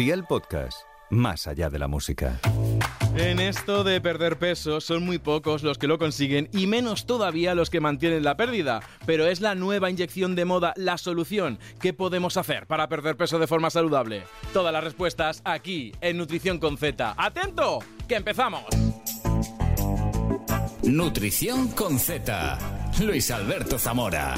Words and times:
Día 0.00 0.14
el 0.14 0.24
podcast, 0.24 0.84
más 1.10 1.46
allá 1.46 1.68
de 1.68 1.78
la 1.78 1.86
música. 1.86 2.40
En 3.16 3.38
esto 3.38 3.84
de 3.84 4.00
perder 4.00 4.38
peso 4.38 4.80
son 4.80 5.04
muy 5.04 5.18
pocos 5.18 5.62
los 5.62 5.76
que 5.76 5.88
lo 5.88 5.98
consiguen 5.98 6.48
y 6.54 6.66
menos 6.66 7.04
todavía 7.04 7.54
los 7.54 7.68
que 7.68 7.80
mantienen 7.80 8.24
la 8.24 8.34
pérdida. 8.34 8.80
Pero 9.04 9.26
es 9.26 9.42
la 9.42 9.54
nueva 9.54 9.90
inyección 9.90 10.36
de 10.36 10.46
moda 10.46 10.72
la 10.76 10.96
solución. 10.96 11.58
¿Qué 11.82 11.92
podemos 11.92 12.38
hacer 12.38 12.66
para 12.66 12.88
perder 12.88 13.18
peso 13.18 13.38
de 13.38 13.46
forma 13.46 13.68
saludable? 13.68 14.22
Todas 14.54 14.72
las 14.72 14.82
respuestas 14.82 15.42
aquí 15.44 15.92
en 16.00 16.16
Nutrición 16.16 16.58
con 16.58 16.78
Z. 16.78 17.14
¡Atento! 17.18 17.80
¡Que 18.08 18.16
empezamos! 18.16 18.64
Nutrición 20.82 21.68
con 21.72 21.98
Z. 21.98 22.58
Luis 23.00 23.30
Alberto 23.30 23.78
Zamora. 23.78 24.34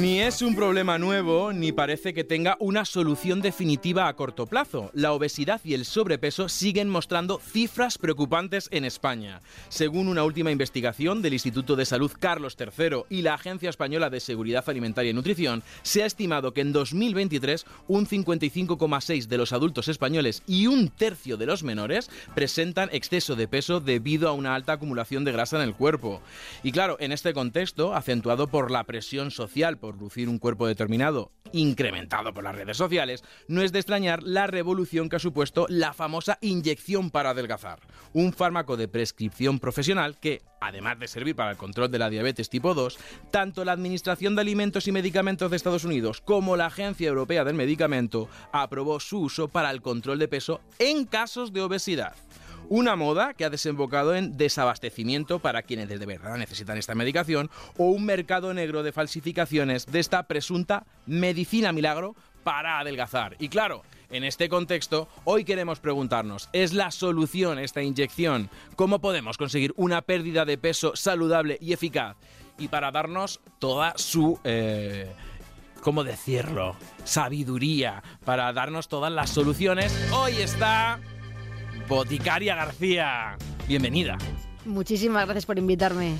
Ni 0.00 0.20
es 0.20 0.42
un 0.42 0.54
problema 0.54 0.98
nuevo, 0.98 1.54
ni 1.54 1.72
parece 1.72 2.12
que 2.12 2.22
tenga 2.22 2.58
una 2.60 2.84
solución 2.84 3.40
definitiva 3.40 4.08
a 4.08 4.14
corto 4.14 4.46
plazo. 4.46 4.90
La 4.92 5.14
obesidad 5.14 5.62
y 5.64 5.72
el 5.72 5.86
sobrepeso 5.86 6.50
siguen 6.50 6.90
mostrando 6.90 7.40
cifras 7.40 7.96
preocupantes 7.96 8.68
en 8.72 8.84
España. 8.84 9.40
Según 9.70 10.08
una 10.08 10.22
última 10.22 10.50
investigación 10.50 11.22
del 11.22 11.32
Instituto 11.32 11.76
de 11.76 11.86
Salud 11.86 12.12
Carlos 12.18 12.58
III 12.58 13.04
y 13.08 13.22
la 13.22 13.34
Agencia 13.34 13.70
Española 13.70 14.10
de 14.10 14.20
Seguridad 14.20 14.68
Alimentaria 14.68 15.12
y 15.12 15.14
Nutrición, 15.14 15.62
se 15.82 16.02
ha 16.02 16.06
estimado 16.06 16.52
que 16.52 16.60
en 16.60 16.74
2023 16.74 17.64
un 17.88 18.06
55,6 18.06 19.28
de 19.28 19.38
los 19.38 19.54
adultos 19.54 19.88
españoles 19.88 20.42
y 20.46 20.66
un 20.66 20.88
tercio 20.88 21.38
de 21.38 21.46
los 21.46 21.62
menores 21.62 22.10
presentan 22.34 22.90
exceso 22.92 23.34
de 23.34 23.48
peso 23.48 23.80
debido 23.80 24.28
a 24.28 24.32
una 24.32 24.54
alta 24.54 24.74
acumulación 24.74 25.24
de 25.24 25.32
grasa 25.32 25.56
en 25.56 25.62
el 25.62 25.74
cuerpo. 25.74 26.20
Y 26.62 26.72
claro, 26.72 26.98
en 27.00 27.12
este 27.12 27.32
contexto, 27.32 27.94
acentuado 27.94 28.48
por 28.48 28.70
la 28.70 28.84
presión 28.84 29.30
social, 29.30 29.78
por 29.86 30.00
lucir 30.00 30.28
un 30.28 30.40
cuerpo 30.40 30.66
determinado, 30.66 31.30
incrementado 31.52 32.34
por 32.34 32.42
las 32.42 32.56
redes 32.56 32.76
sociales, 32.76 33.22
no 33.46 33.62
es 33.62 33.70
de 33.70 33.78
extrañar 33.78 34.20
la 34.24 34.48
revolución 34.48 35.08
que 35.08 35.14
ha 35.14 35.20
supuesto 35.20 35.64
la 35.68 35.92
famosa 35.92 36.38
inyección 36.40 37.12
para 37.12 37.30
adelgazar, 37.30 37.78
un 38.12 38.32
fármaco 38.32 38.76
de 38.76 38.88
prescripción 38.88 39.60
profesional 39.60 40.18
que, 40.18 40.42
además 40.60 40.98
de 40.98 41.06
servir 41.06 41.36
para 41.36 41.52
el 41.52 41.56
control 41.56 41.88
de 41.92 42.00
la 42.00 42.10
diabetes 42.10 42.50
tipo 42.50 42.74
2, 42.74 42.98
tanto 43.30 43.64
la 43.64 43.70
Administración 43.70 44.34
de 44.34 44.40
Alimentos 44.40 44.88
y 44.88 44.92
Medicamentos 44.92 45.52
de 45.52 45.56
Estados 45.56 45.84
Unidos 45.84 46.20
como 46.20 46.56
la 46.56 46.66
Agencia 46.66 47.06
Europea 47.06 47.44
del 47.44 47.54
Medicamento 47.54 48.28
aprobó 48.50 48.98
su 48.98 49.20
uso 49.20 49.46
para 49.46 49.70
el 49.70 49.82
control 49.82 50.18
de 50.18 50.26
peso 50.26 50.62
en 50.80 51.04
casos 51.04 51.52
de 51.52 51.62
obesidad. 51.62 52.16
Una 52.68 52.96
moda 52.96 53.34
que 53.34 53.44
ha 53.44 53.50
desembocado 53.50 54.16
en 54.16 54.36
desabastecimiento 54.36 55.38
para 55.38 55.62
quienes 55.62 55.88
de 55.88 56.04
verdad 56.04 56.36
necesitan 56.36 56.76
esta 56.76 56.96
medicación 56.96 57.48
o 57.76 57.90
un 57.90 58.04
mercado 58.04 58.52
negro 58.54 58.82
de 58.82 58.90
falsificaciones 58.90 59.86
de 59.86 60.00
esta 60.00 60.24
presunta 60.24 60.84
medicina 61.06 61.72
milagro 61.72 62.16
para 62.42 62.80
adelgazar. 62.80 63.36
Y 63.38 63.48
claro, 63.48 63.82
en 64.10 64.24
este 64.24 64.48
contexto, 64.48 65.08
hoy 65.24 65.44
queremos 65.44 65.78
preguntarnos, 65.78 66.48
¿es 66.52 66.72
la 66.72 66.90
solución 66.90 67.60
esta 67.60 67.82
inyección? 67.82 68.50
¿Cómo 68.74 69.00
podemos 69.00 69.38
conseguir 69.38 69.72
una 69.76 70.02
pérdida 70.02 70.44
de 70.44 70.58
peso 70.58 70.96
saludable 70.96 71.58
y 71.60 71.72
eficaz? 71.72 72.16
Y 72.58 72.68
para 72.68 72.90
darnos 72.90 73.40
toda 73.60 73.94
su... 73.96 74.40
Eh, 74.42 75.12
¿Cómo 75.82 76.02
decirlo? 76.02 76.74
Sabiduría 77.04 78.02
para 78.24 78.52
darnos 78.52 78.88
todas 78.88 79.12
las 79.12 79.30
soluciones. 79.30 79.96
Hoy 80.10 80.32
está 80.38 80.98
Boticaria 81.88 82.54
García. 82.56 83.36
Bienvenida. 83.68 84.18
Muchísimas 84.66 85.24
gracias 85.24 85.46
por 85.46 85.58
invitarme. 85.58 86.16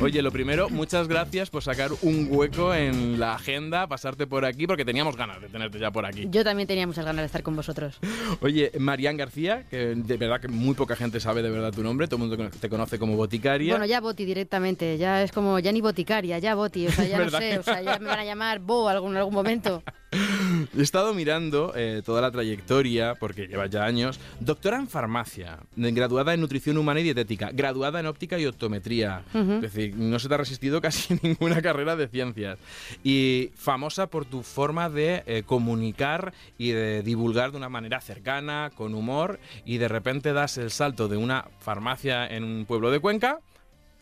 Oye, 0.00 0.20
lo 0.20 0.32
primero, 0.32 0.68
muchas 0.68 1.08
gracias 1.08 1.50
por 1.50 1.62
sacar 1.62 1.90
un 2.02 2.28
hueco 2.30 2.74
en 2.74 3.18
la 3.18 3.34
agenda, 3.34 3.86
pasarte 3.86 4.26
por 4.26 4.44
aquí, 4.44 4.66
porque 4.66 4.84
teníamos 4.84 5.16
ganas 5.16 5.40
de 5.40 5.48
tenerte 5.48 5.78
ya 5.78 5.90
por 5.90 6.04
aquí. 6.04 6.26
Yo 6.30 6.44
también 6.44 6.66
tenía 6.66 6.86
muchas 6.86 7.04
ganas 7.04 7.22
de 7.22 7.26
estar 7.26 7.42
con 7.42 7.56
vosotros. 7.56 7.98
Oye, 8.40 8.72
Marian 8.78 9.16
García, 9.16 9.64
que 9.70 9.94
de 9.94 10.16
verdad 10.16 10.40
que 10.40 10.48
muy 10.48 10.74
poca 10.74 10.96
gente 10.96 11.20
sabe 11.20 11.42
de 11.42 11.50
verdad 11.50 11.72
tu 11.72 11.82
nombre, 11.82 12.06
todo 12.08 12.22
el 12.22 12.28
mundo 12.28 12.50
te 12.50 12.68
conoce 12.68 12.98
como 12.98 13.16
boticaria. 13.16 13.72
Bueno, 13.72 13.86
ya 13.86 14.00
Boti 14.00 14.24
directamente, 14.24 14.98
ya 14.98 15.22
es 15.22 15.32
como, 15.32 15.58
ya 15.58 15.72
ni 15.72 15.80
boticaria, 15.80 16.38
ya 16.38 16.54
Boti, 16.54 16.86
o 16.86 16.92
sea, 16.92 17.06
ya 17.06 17.18
no 17.18 17.30
sé, 17.30 17.58
o 17.58 17.62
sea, 17.62 17.80
ya 17.80 17.98
me 17.98 18.08
van 18.08 18.20
a 18.20 18.24
llamar 18.24 18.58
Bo 18.60 18.88
algún, 18.88 19.12
en 19.12 19.18
algún 19.18 19.34
momento. 19.34 19.82
He 20.76 20.82
estado 20.82 21.14
mirando 21.14 21.72
eh, 21.76 22.02
toda 22.04 22.20
la 22.20 22.30
trayectoria, 22.30 23.14
porque 23.18 23.46
lleva 23.46 23.66
ya 23.66 23.84
años. 23.84 24.20
Doctora 24.40 24.78
en 24.78 24.88
farmacia, 24.88 25.58
graduada 25.76 26.34
en 26.34 26.40
nutrición 26.40 26.78
humana 26.78 27.00
y 27.00 27.04
dietética, 27.04 27.50
graduada 27.52 27.85
en 27.94 28.06
óptica 28.06 28.38
y 28.38 28.46
optometría. 28.46 29.22
Uh 29.32 29.38
-huh. 29.38 29.56
Es 29.56 29.72
decir, 29.72 29.94
no 29.96 30.18
se 30.18 30.28
te 30.28 30.34
ha 30.34 30.38
resistido 30.38 30.80
casi 30.80 31.18
ninguna 31.22 31.62
carrera 31.62 31.96
de 31.96 32.08
ciencias. 32.08 32.58
Y 33.04 33.50
famosa 33.54 34.08
por 34.08 34.24
tu 34.24 34.42
forma 34.42 34.88
de 34.88 35.22
eh, 35.26 35.42
comunicar 35.44 36.32
y 36.58 36.70
de 36.70 37.02
divulgar 37.02 37.50
de 37.50 37.58
una 37.58 37.68
manera 37.68 38.00
cercana, 38.00 38.70
con 38.74 38.94
humor, 38.94 39.38
y 39.64 39.78
de 39.78 39.88
repente 39.88 40.32
das 40.32 40.58
el 40.58 40.70
salto 40.70 41.08
de 41.08 41.16
una 41.16 41.46
farmacia 41.60 42.26
en 42.26 42.44
un 42.44 42.64
pueblo 42.66 42.90
de 42.90 43.00
Cuenca 43.00 43.40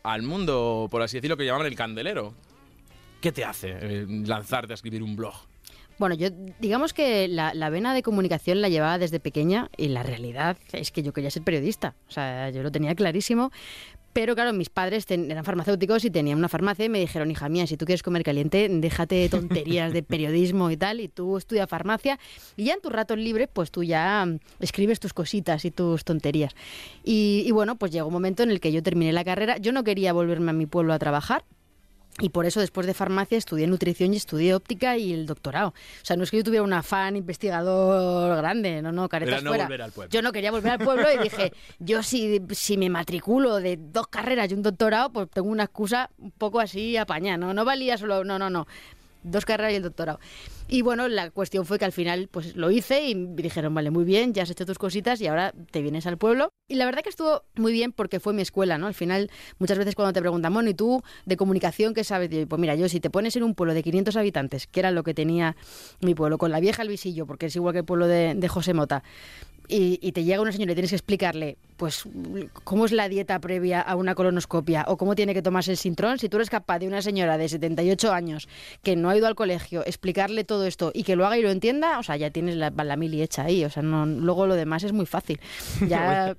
al 0.03 0.23
mundo, 0.23 0.89
por 0.91 1.03
así 1.03 1.17
decirlo, 1.17 1.37
que 1.37 1.45
llamaban 1.45 1.67
el 1.67 1.75
candelero. 1.75 2.35
¿Qué 3.21 3.33
te 3.33 3.45
hace 3.45 3.71
eh, 3.81 4.07
lanzarte 4.09 4.73
a 4.73 4.75
escribir 4.75 5.03
un 5.03 5.17
blog? 5.17 5.35
Bueno, 5.99 6.15
yo 6.15 6.29
digamos 6.61 6.93
que 6.93 7.29
la, 7.29 7.55
la, 7.55 7.71
vena 7.71 7.95
de 7.95 8.03
comunicación 8.03 8.61
la 8.61 8.69
llevaba 8.69 8.99
desde 8.99 9.21
pequeña 9.21 9.71
y 9.77 9.89
la 9.89 10.03
realidad 10.03 10.57
es 10.73 10.91
que 10.91 11.03
yo 11.03 11.13
quería 11.13 11.31
ser 11.31 11.43
periodista. 11.43 11.95
O 12.09 12.11
sea, 12.11 12.51
yo 12.51 12.63
lo 12.63 12.73
tenía 12.73 12.95
clarísimo. 12.95 13.53
Pero 14.15 14.37
claro, 14.37 14.53
mis 14.53 14.71
padres 14.71 15.07
eran 15.11 15.45
farmacéuticos 15.45 16.05
y 16.05 16.11
tenían 16.11 16.39
una 16.39 16.49
farmacia 16.49 16.85
y 16.85 16.89
me 16.89 17.01
dijeron, 17.01 17.33
hija 17.33 17.49
mía, 17.49 17.67
si 17.67 17.77
tú 17.77 17.85
quieres 17.85 18.05
comer 18.05 18.23
caliente, 18.23 18.69
déjate 18.71 19.17
de 19.17 19.29
tonterías 19.29 19.93
de 19.93 20.05
periodismo 20.05 20.71
y 20.71 20.77
tal, 20.77 21.01
y 21.01 21.09
tú 21.09 21.37
estudia 21.37 21.67
farmacia 21.67 22.21
y 22.57 22.67
ya 22.67 22.75
en 22.75 22.81
tu 22.81 22.91
rato 22.91 23.17
libre, 23.17 23.49
pues 23.49 23.73
tú 23.73 23.83
ya 23.83 24.25
escribes 24.61 25.01
tus 25.01 25.13
cositas 25.13 25.65
y 25.65 25.73
tus 25.73 26.05
tonterías. 26.05 26.55
Y, 27.03 27.43
y 27.45 27.51
bueno, 27.51 27.75
pues 27.75 27.91
llegó 27.91 28.07
un 28.07 28.13
momento 28.13 28.45
en 28.45 28.53
el 28.53 28.61
que 28.61 28.71
yo 28.71 28.85
terminé 28.85 29.13
la 29.13 29.25
carrera. 29.25 29.57
Yo 29.59 29.73
no 29.73 29.83
quería 29.83 30.13
volverme 30.13 30.51
a 30.51 30.55
mi 30.55 30.67
pueblo 30.67 30.93
a 30.93 31.01
trabajar, 31.01 31.45
y 32.21 32.29
por 32.29 32.47
eso 32.47 32.61
después 32.61 32.87
de 32.87 32.95
farmacia 32.95 33.37
estudié 33.37 33.67
nutrición 33.67 34.15
y 34.15 34.19
estudié 34.19 34.55
óptica 34.55 34.97
y 34.97 35.13
el 35.13 35.27
doctorado. 35.27 35.69
O 35.69 36.05
sea, 36.05 36.17
no 36.17 36.23
es 36.23 36.31
que 36.31 36.37
yo 36.37 36.45
tuviera 36.45 36.63
un 36.63 36.73
afán 36.73 37.17
investigador 37.17 38.37
grande, 38.37 38.83
no, 38.83 38.93
no, 38.93 39.09
caretas 39.09 39.43
no 39.43 39.51
fuera. 39.51 39.65
Volver 39.65 39.83
al 39.83 39.93
pueblo. 39.93 40.11
Yo 40.11 40.23
no 40.23 40.31
quería 40.31 40.53
volver 40.53 40.73
al 40.73 40.79
pueblo 40.79 41.09
y 41.13 41.19
dije, 41.19 41.53
yo 41.81 42.03
si, 42.03 42.41
si 42.51 42.77
me 42.77 42.89
matriculo 42.89 43.57
de 43.57 43.79
dos 43.79 44.07
carreras 44.07 44.51
y 44.51 44.55
un 44.55 44.63
doctorado, 44.63 45.11
pues 45.11 45.29
tengo 45.31 45.49
una 45.49 45.65
excusa 45.65 46.11
un 46.19 46.31
poco 46.31 46.61
así 46.61 46.97
apañada, 46.97 47.39
¿no? 47.39 47.55
No 47.55 47.65
valía 47.65 47.99
solo, 47.99 48.23
no, 48.23 48.39
no, 48.39 48.49
no. 48.49 48.67
Dos 49.25 49.45
carreras 49.45 49.73
y 49.73 49.77
el 49.77 49.83
doctorado. 49.83 50.21
Y 50.69 50.83
bueno, 50.83 51.09
la 51.09 51.31
cuestión 51.31 51.67
fue 51.67 51.79
que 51.79 51.85
al 51.85 51.93
final 51.93 52.29
pues 52.31 52.57
lo 52.57 52.71
hice 52.71 53.09
y 53.09 53.15
me 53.15 53.43
dijeron, 53.43 53.75
vale, 53.75 53.91
muy 53.91 54.05
bien, 54.05 54.33
ya 54.33 54.45
has 54.45 54.51
hecho 54.51 54.65
tus 54.65 54.79
cositas 54.79 55.21
y 55.21 55.27
ahora 55.27 55.53
te 55.71 55.83
vienes 55.83 56.07
al 56.07 56.17
pueblo. 56.17 56.51
Y 56.69 56.77
la 56.77 56.85
verdad 56.85 57.03
que 57.03 57.11
estuvo 57.11 57.43
muy 57.57 57.73
bien 57.73 57.93
porque 57.93 58.21
fue 58.21 58.33
mi 58.33 58.43
escuela, 58.43 58.79
¿no? 58.79 58.87
Al 58.87 58.95
final, 58.95 59.31
muchas 59.59 59.77
veces 59.77 59.95
cuando 59.95 60.13
te 60.13 60.21
preguntan, 60.21 60.55
bueno, 60.55 60.71
¿y 60.71 60.75
tú 60.75 61.03
de 61.27 61.37
comunicación 61.37 61.93
qué 61.93 62.05
sabes? 62.05 62.31
Y 62.33 62.47
pues 62.47 62.61
mira, 62.61 62.75
yo 62.75 62.89
si 62.89 63.01
te 63.01 63.11
pones 63.11 63.37
en 63.37 63.43
un 63.43 63.55
pueblo 63.55 63.75
de 63.75 63.83
500 63.83 64.17
habitantes, 64.17 64.67
que 64.67 64.81
era 64.81 64.91
lo 64.91 65.03
que 65.03 65.15
tenía 65.15 65.57
mi 66.01 66.15
pueblo, 66.15 66.39
con 66.39 66.51
la 66.51 66.61
vieja 66.61 66.83
el 66.83 66.89
visillo, 66.89 67.27
porque 67.27 67.47
es 67.47 67.57
igual 67.57 67.73
que 67.73 67.81
el 67.81 67.85
pueblo 67.85 68.07
de, 68.07 68.35
de 68.35 68.49
José 68.49 68.75
Mota, 68.75 69.03
y, 69.69 69.99
y, 70.03 70.13
te 70.13 70.25
llega 70.25 70.41
una 70.41 70.53
señora 70.53 70.73
y 70.73 70.75
tienes 70.75 70.91
que 70.91 70.97
explicarle, 70.97 71.57
pues, 71.77 72.05
cómo 72.65 72.85
es 72.85 72.93
la 72.93 73.09
dieta 73.09 73.39
previa 73.41 73.81
a 73.81 73.97
una 73.97 74.15
colonoscopia 74.15 74.85
o 74.89 74.97
cómo 74.97 75.15
tiene 75.15 75.35
que 75.35 75.43
tomarse 75.43 75.71
el 75.71 75.77
sintrón, 75.77 76.19
si 76.19 76.29
tú 76.29 76.37
eres 76.37 76.51
capaz 76.51 76.79
de 76.79 76.87
una 76.87 77.03
señora 77.03 77.39
de 77.39 77.49
78 77.49 78.13
años 78.13 78.49
que 78.83 78.97
no 78.97 79.11
ha 79.11 79.17
ido 79.17 79.27
al 79.27 79.35
colegio, 79.35 79.85
explicarle 79.87 80.45
todo 80.45 80.67
esto 80.67 80.91
y 80.95 81.05
que 81.05 81.17
lo 81.17 81.27
haga 81.27 81.39
y 81.39 81.43
lo 81.43 81.51
entienda, 81.51 81.99
o 81.99 82.03
sea, 82.03 82.17
ya 82.17 82.31
tienes 82.31 82.57
la, 82.57 82.71
la 82.71 82.97
mili 82.97 83.23
hecha 83.23 83.45
ahí, 83.45 83.65
o 83.65 83.71
sea, 83.71 83.83
no, 83.83 84.07
luego 84.07 84.47
lo 84.47 84.55
demás 84.55 84.85
es 84.85 84.93
muy 84.93 85.07
fácil. 85.07 85.41
Ya... 85.89 86.35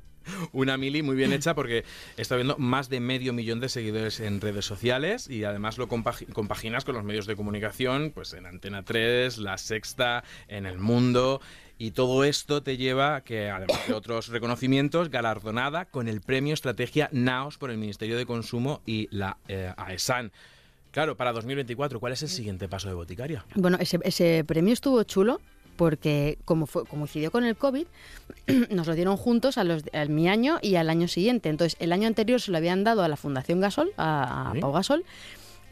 Una 0.51 0.77
mili 0.77 1.03
muy 1.03 1.15
bien 1.15 1.33
hecha 1.33 1.53
porque 1.53 1.83
está 2.17 2.35
viendo 2.35 2.57
más 2.57 2.89
de 2.89 2.99
medio 2.99 3.33
millón 3.33 3.59
de 3.59 3.69
seguidores 3.69 4.19
en 4.19 4.41
redes 4.41 4.65
sociales 4.65 5.29
y 5.29 5.43
además 5.43 5.77
lo 5.77 5.87
compag 5.87 6.25
compaginas 6.33 6.83
con 6.83 6.95
los 6.95 7.03
medios 7.03 7.27
de 7.27 7.35
comunicación, 7.35 8.11
pues 8.13 8.33
en 8.33 8.45
Antena 8.45 8.83
3, 8.83 9.37
La 9.37 9.57
Sexta, 9.57 10.23
en 10.47 10.65
El 10.65 10.79
Mundo. 10.79 11.41
Y 11.77 11.91
todo 11.91 12.23
esto 12.23 12.63
te 12.63 12.77
lleva 12.77 13.17
a 13.17 13.21
que, 13.21 13.49
además 13.49 13.87
de 13.87 13.93
otros 13.93 14.29
reconocimientos, 14.29 15.09
galardonada 15.09 15.85
con 15.85 16.07
el 16.07 16.21
premio 16.21 16.53
Estrategia 16.53 17.09
NAOS 17.11 17.57
por 17.57 17.69
el 17.69 17.77
Ministerio 17.77 18.17
de 18.17 18.25
Consumo 18.25 18.81
y 18.85 19.09
la 19.11 19.37
eh, 19.47 19.73
AESAN. 19.75 20.31
Claro, 20.91 21.17
para 21.17 21.33
2024, 21.33 21.99
¿cuál 21.99 22.13
es 22.13 22.23
el 22.23 22.29
siguiente 22.29 22.69
paso 22.69 22.87
de 22.87 22.93
Boticaria? 22.93 23.43
Bueno, 23.55 23.77
ese, 23.81 23.99
ese 24.03 24.45
premio 24.47 24.71
estuvo 24.71 25.03
chulo 25.03 25.41
porque 25.75 26.37
como 26.45 26.67
fue 26.67 26.85
coincidió 26.85 27.31
con 27.31 27.43
el 27.43 27.57
COVID, 27.57 27.85
nos 28.69 28.87
lo 28.87 28.95
dieron 28.95 29.17
juntos 29.17 29.57
a 29.57 29.65
los, 29.65 29.83
al 29.91 30.09
mi 30.09 30.29
año 30.29 30.57
y 30.61 30.75
al 30.75 30.89
año 30.89 31.09
siguiente. 31.09 31.49
Entonces, 31.49 31.75
el 31.81 31.91
año 31.91 32.07
anterior 32.07 32.39
se 32.39 32.51
lo 32.51 32.57
habían 32.57 32.85
dado 32.85 33.03
a 33.03 33.09
la 33.09 33.17
Fundación 33.17 33.59
Gasol, 33.59 33.91
a, 33.97 34.51
a 34.51 34.53
¿Sí? 34.53 34.59
Pau 34.59 34.71
Gasol, 34.71 35.03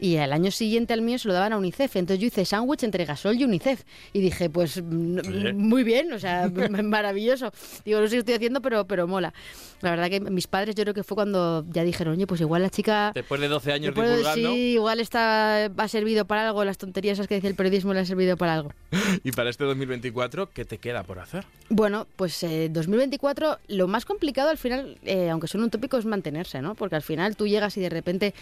Y 0.04 0.18
al 0.18 0.34
año 0.34 0.50
siguiente 0.50 0.92
al 0.92 1.00
mío 1.00 1.18
se 1.18 1.28
lo 1.28 1.32
daban 1.32 1.54
a 1.54 1.56
UNICEF. 1.56 1.96
Entonces 1.96 2.20
yo 2.20 2.26
hice 2.26 2.44
sándwich 2.44 2.82
entre 2.82 3.06
Gasol 3.06 3.40
y 3.40 3.44
UNICEF. 3.44 3.84
Y 4.12 4.20
dije, 4.20 4.50
pues 4.50 4.82
mm, 4.82 5.56
muy 5.56 5.82
bien, 5.82 6.12
o 6.12 6.18
sea, 6.18 6.50
maravilloso. 6.84 7.50
Digo, 7.86 8.00
no 8.00 8.06
sé 8.06 8.16
qué 8.16 8.18
estoy 8.18 8.34
haciendo, 8.34 8.60
pero, 8.60 8.86
pero 8.86 9.08
mola. 9.08 9.32
La 9.80 9.88
verdad 9.88 10.10
que 10.10 10.20
mis 10.20 10.46
padres 10.46 10.74
yo 10.74 10.82
creo 10.82 10.92
que 10.92 11.04
fue 11.04 11.14
cuando 11.14 11.64
ya 11.70 11.84
dijeron, 11.84 12.16
oye, 12.16 12.26
pues 12.26 12.42
igual 12.42 12.60
la 12.60 12.68
chica... 12.68 13.12
Después 13.14 13.40
de 13.40 13.48
12 13.48 13.72
años 13.72 13.94
después 13.94 14.10
de-. 14.10 14.34
Sí, 14.34 14.72
igual 14.74 15.00
está, 15.00 15.64
ha 15.64 15.88
servido 15.88 16.26
para 16.26 16.48
algo, 16.48 16.62
las 16.66 16.76
tonterías 16.76 17.14
esas 17.14 17.26
que 17.26 17.36
dice 17.36 17.48
el 17.48 17.54
periodismo 17.54 17.94
le 17.94 18.00
han 18.00 18.06
servido 18.06 18.36
para 18.36 18.52
algo. 18.52 18.74
Y 19.24 19.32
para 19.32 19.48
este 19.48 19.64
2024, 19.64 20.50
¿qué 20.50 20.66
te 20.66 20.76
queda 20.76 21.02
por 21.02 21.18
hacer? 21.18 21.46
Bueno, 21.70 22.06
pues 22.16 22.42
eh, 22.42 22.68
2024, 22.70 23.58
lo 23.68 23.88
más 23.88 24.04
complicado 24.04 24.50
al 24.50 24.58
final, 24.58 24.98
eh, 25.04 25.30
aunque 25.30 25.48
suene 25.48 25.64
un 25.64 25.70
tópico, 25.70 25.96
es 25.96 26.04
mantenerse, 26.04 26.60
¿no? 26.60 26.74
Porque 26.74 26.96
al 26.96 27.02
final 27.02 27.36
tú 27.36 27.46
llegas 27.46 27.76
y 27.78 27.80
de 27.80 27.88
repente 27.88 28.34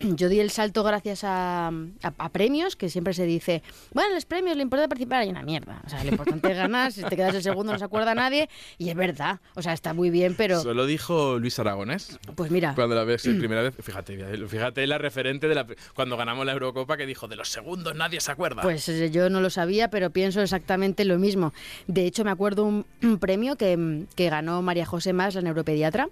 yo 0.16 0.28
di 0.28 0.40
el 0.40 0.50
salto 0.50 0.82
gracias 0.82 1.24
a, 1.24 1.68
a- 1.68 1.72
a 2.18 2.28
premios, 2.30 2.76
que 2.76 2.88
siempre 2.88 3.14
se 3.14 3.24
dice, 3.26 3.62
bueno, 3.92 4.14
los 4.14 4.24
premios, 4.24 4.56
lo 4.56 4.62
importante 4.62 4.84
es 4.84 4.88
participar, 4.88 5.20
hay 5.22 5.28
una 5.28 5.42
mierda. 5.42 5.82
O 5.86 5.88
sea, 5.90 6.02
lo 6.04 6.10
importante 6.10 6.50
es 6.50 6.56
ganar, 6.56 6.92
si 6.92 7.02
te 7.02 7.16
quedas 7.16 7.34
el 7.34 7.42
segundo 7.42 7.72
no 7.72 7.78
se 7.78 7.84
acuerda 7.84 8.14
nadie, 8.14 8.48
y 8.78 8.88
es 8.88 8.94
verdad. 8.96 9.40
O 9.54 9.62
sea, 9.62 9.72
está 9.72 9.92
muy 9.94 10.10
bien, 10.10 10.34
pero 10.36 10.60
Solo 10.62 10.86
dijo 10.86 11.38
Luis 11.38 11.58
Aragonés. 11.58 12.18
pues 12.34 12.50
mira, 12.50 12.74
Cuando 12.74 12.94
la 12.94 13.04
ves 13.04 13.22
primera 13.38 13.62
vez, 13.62 13.74
fíjate, 13.80 14.16
fíjate 14.48 14.86
la 14.86 14.98
referente 14.98 15.48
de 15.48 15.54
la 15.54 15.66
cuando 15.94 16.16
ganamos 16.16 16.46
la 16.46 16.52
Eurocopa 16.52 16.96
que 16.96 17.06
dijo 17.06 17.28
de 17.28 17.36
los 17.36 17.48
segundos 17.50 17.94
nadie 17.94 18.20
se 18.20 18.30
acuerda. 18.32 18.62
Pues 18.62 18.88
eh, 18.88 19.10
yo 19.10 19.28
no 19.30 19.40
lo 19.40 19.50
sabía, 19.50 19.88
pero 19.90 20.10
pienso 20.10 20.40
exactamente 20.40 21.04
lo 21.04 21.18
mismo. 21.18 21.52
De 21.86 22.06
hecho, 22.06 22.24
me 22.24 22.30
acuerdo 22.30 22.64
un, 22.64 22.86
un 23.02 23.18
premio 23.18 23.56
que, 23.56 24.06
que 24.16 24.30
ganó 24.30 24.62
María 24.62 24.86
José 24.86 25.12
Más, 25.12 25.34
la 25.34 25.42
neuropediatra. 25.42 26.08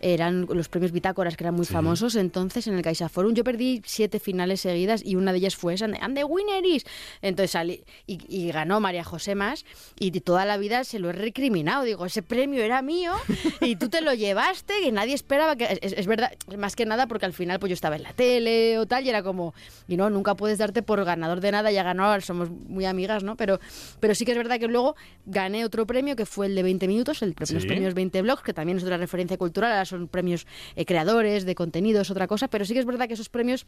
Eran 0.00 0.46
los 0.52 0.68
premios 0.68 0.92
Bitácoras, 0.92 1.36
que 1.36 1.44
eran 1.44 1.54
muy 1.54 1.66
Sí. 1.66 1.72
famosos. 1.72 2.16
Entonces, 2.16 2.66
en 2.66 2.74
el 2.74 2.82
CaixaForum 2.82 3.27
yo 3.34 3.44
perdí 3.44 3.82
siete 3.84 4.18
finales 4.20 4.60
seguidas 4.60 5.02
y 5.04 5.16
una 5.16 5.32
de 5.32 5.38
ellas 5.38 5.56
fue 5.56 5.74
esa, 5.74 5.86
and 5.86 6.16
the 6.16 6.24
winner 6.24 6.64
is. 6.64 6.84
Entonces 7.22 7.50
salí 7.52 7.84
y, 8.06 8.18
y 8.28 8.50
ganó 8.52 8.80
María 8.80 9.04
José 9.04 9.34
Más 9.34 9.64
y 9.98 10.10
toda 10.20 10.44
la 10.44 10.56
vida 10.56 10.84
se 10.84 10.98
lo 10.98 11.10
he 11.10 11.12
recriminado. 11.12 11.84
Digo, 11.84 12.06
ese 12.06 12.22
premio 12.22 12.62
era 12.62 12.82
mío 12.82 13.12
y 13.60 13.76
tú 13.76 13.88
te 13.88 14.00
lo 14.00 14.12
llevaste 14.14 14.82
y 14.82 14.92
nadie 14.92 15.14
esperaba 15.14 15.56
que... 15.56 15.78
Es, 15.82 15.92
es 15.92 16.06
verdad, 16.06 16.32
más 16.56 16.76
que 16.76 16.86
nada 16.86 17.06
porque 17.06 17.26
al 17.26 17.32
final 17.32 17.58
pues 17.60 17.70
yo 17.70 17.74
estaba 17.74 17.96
en 17.96 18.02
la 18.02 18.12
tele 18.12 18.78
o 18.78 18.86
tal 18.86 19.04
y 19.04 19.08
era 19.10 19.22
como... 19.22 19.54
Y 19.88 19.96
no, 19.96 20.10
nunca 20.10 20.34
puedes 20.34 20.58
darte 20.58 20.82
por 20.82 21.04
ganador 21.04 21.40
de 21.40 21.52
nada, 21.52 21.70
ya 21.70 21.82
ganó, 21.82 22.20
somos 22.20 22.50
muy 22.50 22.84
amigas, 22.84 23.22
¿no? 23.24 23.36
Pero, 23.36 23.58
pero 24.00 24.14
sí 24.14 24.24
que 24.24 24.32
es 24.32 24.36
verdad 24.38 24.58
que 24.58 24.66
luego 24.68 24.96
gané 25.26 25.64
otro 25.64 25.86
premio 25.86 26.16
que 26.16 26.26
fue 26.26 26.46
el 26.46 26.54
de 26.54 26.62
20 26.62 26.86
minutos, 26.88 27.22
el, 27.22 27.34
pre- 27.34 27.46
los 27.52 27.62
Sí. 27.62 27.68
premios 27.68 27.94
20 27.94 28.22
blogs, 28.22 28.42
que 28.42 28.52
también 28.52 28.78
es 28.78 28.84
otra 28.84 28.96
referencia 28.96 29.36
cultural, 29.36 29.72
ahora 29.72 29.84
son 29.84 30.08
premios 30.08 30.46
eh, 30.76 30.84
creadores 30.84 31.44
de 31.44 31.54
contenidos, 31.54 32.10
otra 32.10 32.26
cosa, 32.26 32.48
pero 32.48 32.64
sí 32.64 32.74
que 32.74 32.80
es 32.80 32.86
verdad 32.86 33.08
que 33.08 33.14
esos 33.18 33.28
premios 33.28 33.66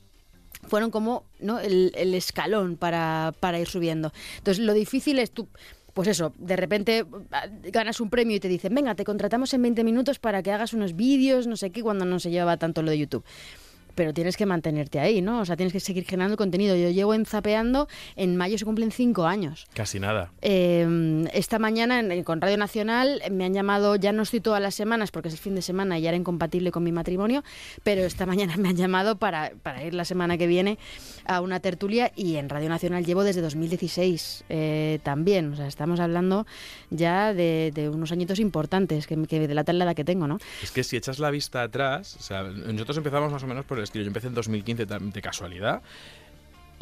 fueron 0.69 0.91
como 0.91 1.25
¿no? 1.39 1.59
el, 1.59 2.15
escalón 2.15 2.77
para, 2.77 3.33
para 3.41 3.59
ir 3.59 3.69
subiendo. 3.69 4.13
Entonces, 4.39 4.65
lo 4.65 4.75
difícil 4.75 5.19
es 5.19 5.31
tú. 5.31 5.49
Pues 5.95 6.07
eso, 6.07 6.33
de 6.39 6.57
repente 6.57 7.05
ah, 7.33 7.47
ganas 7.65 8.01
un 8.01 8.11
premio 8.11 8.37
y 8.37 8.41
te 8.41 8.49
dicen, 8.49 8.75
venga, 8.75 8.95
te 8.95 9.05
contratamos 9.05 9.53
en 9.55 9.63
20 9.63 9.83
minutos 9.83 10.21
para 10.21 10.43
que 10.43 10.53
hagas 10.53 10.73
unos 10.73 10.95
vídeos, 10.95 11.49
no 11.49 11.57
sé 11.57 11.71
qué, 11.71 11.83
cuando 11.83 12.05
no 12.05 12.21
se 12.21 12.31
llevaba 12.31 12.57
tanto 12.59 12.83
lo 12.83 12.91
de 12.91 12.99
YouTube. 12.99 13.25
Pero 14.01 14.15
tienes 14.15 14.39
que 14.39 14.47
mantenerte 14.47 14.99
ahí, 14.99 15.21
¿no? 15.21 15.41
O 15.41 15.45
sea, 15.45 15.57
tienes 15.59 15.75
que 15.75 15.81
seguir 15.81 16.07
generando 16.07 16.39
contenido. 16.39 16.75
Yo 16.75 16.89
llevo 16.89 17.13
en 17.13 17.27
Zapeando, 17.27 17.87
en 18.17 18.35
mayo 18.35 18.57
se 18.57 18.65
cumplen 18.65 18.93
cinco 18.93 19.27
años. 19.27 19.67
Casi 19.75 20.01
nada. 20.01 20.33
Eh, 20.41 21.27
esta 21.35 21.59
mañana 21.59 22.01
en- 22.01 22.25
con 22.25 22.41
Radio 22.41 22.57
Nacional 22.57 23.21
me 23.31 23.45
han 23.45 23.53
llamado, 23.53 23.97
ya 23.97 24.13
no 24.13 24.23
estoy 24.23 24.41
todas 24.41 24.63
las 24.63 24.75
semanas 24.75 25.11
porque 25.11 25.29
es 25.29 25.35
el 25.35 25.41
fin 25.41 25.55
de 25.55 25.61
semana 25.61 25.99
y 25.99 26.01
ya 26.01 26.09
era 26.09 26.17
incompatible 26.17 26.71
con 26.71 26.83
mi 26.83 26.93
matrimonio, 26.93 27.45
pero 27.83 28.01
esta 28.07 28.25
mañana 28.47 28.57
me 28.57 28.71
han 28.71 28.77
llamado 28.77 29.17
para, 29.19 29.53
para 29.63 29.85
ir 29.85 29.93
la 29.93 30.07
semana 30.07 30.39
que 30.39 30.47
viene 30.47 30.79
a 31.27 31.41
una 31.41 31.61
tertulia 31.61 32.13
y 32.17 32.37
en 32.37 32.49
Radio 32.49 32.69
Nacional 32.69 33.05
llevo 33.05 33.25
desde 33.25 33.41
2016 33.43 34.45
eh, 34.49 34.99
también. 35.03 35.53
O 35.53 35.57
sea, 35.57 35.67
estamos 35.67 36.01
hablando 36.01 36.47
ya 36.91 37.33
de, 37.35 37.91
unos 37.93 38.13
añitos 38.13 38.39
importantes 38.39 39.07
que, 39.07 39.17
que 39.27 39.47
delatan 39.47 39.79
la 39.79 39.85
edad 39.85 39.95
que 39.97 40.05
tengo, 40.05 40.27
¿no? 40.27 40.39
Es 40.63 40.71
que 40.71 40.85
si 40.85 40.97
echas 40.97 41.19
la 41.19 41.31
vista 41.31 41.63
atrás, 41.63 42.17
o 42.19 42.23
sea, 42.23 42.43
nosotros 42.43 42.97
empezamos 42.97 43.33
más 43.33 43.43
o 43.43 43.47
menos 43.47 43.65
por 43.65 43.79
el 43.79 43.85
estilo. 43.85 44.05
Yo 44.05 44.09
empecé 44.09 44.29
en 44.29 44.35
2015 44.35 44.87
tam- 44.87 45.13
de 45.13 45.23
casualidad. 45.23 45.83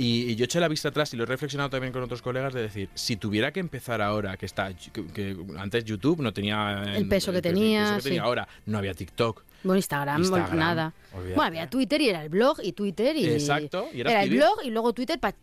Y, 0.01 0.31
y 0.31 0.37
yo 0.37 0.45
eché 0.45 0.61
la 0.61 0.69
vista 0.69 0.91
atrás 0.91 1.13
y 1.13 1.17
lo 1.17 1.25
he 1.25 1.27
reflexionado 1.27 1.71
también 1.71 1.93
con 1.93 2.05
otros 2.05 2.23
colegas 2.23 2.55
de 2.55 2.63
decir, 2.63 2.89
si 2.95 3.17
tuviera 3.17 3.53
que 3.53 3.59
empezar 3.59 4.01
ahora, 4.01 4.37
que 4.37 4.47
está 4.47 4.73
que, 4.73 5.05
que 5.09 5.37
antes 5.59 5.85
YouTube 5.85 6.21
no 6.21 6.33
tenía 6.33 6.85
El 6.95 7.09
peso 7.09 7.33
que 7.33 7.43
tenía, 7.43 7.97
que 7.97 8.03
tenía 8.03 8.21
sí. 8.23 8.25
ahora, 8.25 8.49
no 8.67 8.79
había 8.79 8.95
TikTok. 8.95 9.43
Bueno, 9.65 9.77
Instagram, 9.77 10.21
Instagram, 10.21 10.57
nada. 10.57 10.95
Bueno, 11.13 11.43
había 11.43 11.69
Twitter 11.69 12.01
y 12.01 12.11
era 12.11 12.23
el 12.23 12.29
blog 12.29 12.59
y 12.63 12.73
Twitter 12.73 13.17
y... 13.17 13.27
Exacto, 13.27 13.89
y 13.93 14.03
era 14.03 14.13
el 14.13 14.17
escribir. 14.19 14.39
blog 14.39 14.59
y 14.65 14.71
luego 14.71 14.93
Twitter 14.93 15.19
para 15.19 15.35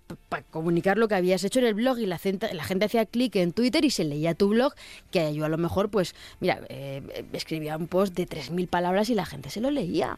comunicar 0.51 0.97
lo 0.97 1.09
que 1.09 1.15
habías 1.15 1.43
hecho 1.43 1.59
en 1.59 1.65
el 1.65 1.73
blog 1.73 1.99
y 1.99 2.05
la 2.05 2.17
gente, 2.17 2.53
la 2.53 2.63
gente 2.63 2.85
hacía 2.85 3.05
clic 3.05 3.35
en 3.35 3.51
Twitter 3.51 3.83
y 3.83 3.89
se 3.89 4.05
leía 4.05 4.33
tu 4.35 4.47
blog, 4.47 4.73
que 5.11 5.33
yo 5.33 5.43
a 5.43 5.49
lo 5.49 5.57
mejor, 5.57 5.89
pues, 5.89 6.15
mira, 6.39 6.61
eh, 6.69 7.25
escribía 7.33 7.75
un 7.75 7.87
post 7.87 8.15
de 8.15 8.25
3.000 8.25 8.69
palabras 8.69 9.09
y 9.09 9.15
la 9.15 9.25
gente 9.25 9.49
se 9.49 9.59
lo 9.59 9.69
leía. 9.69 10.17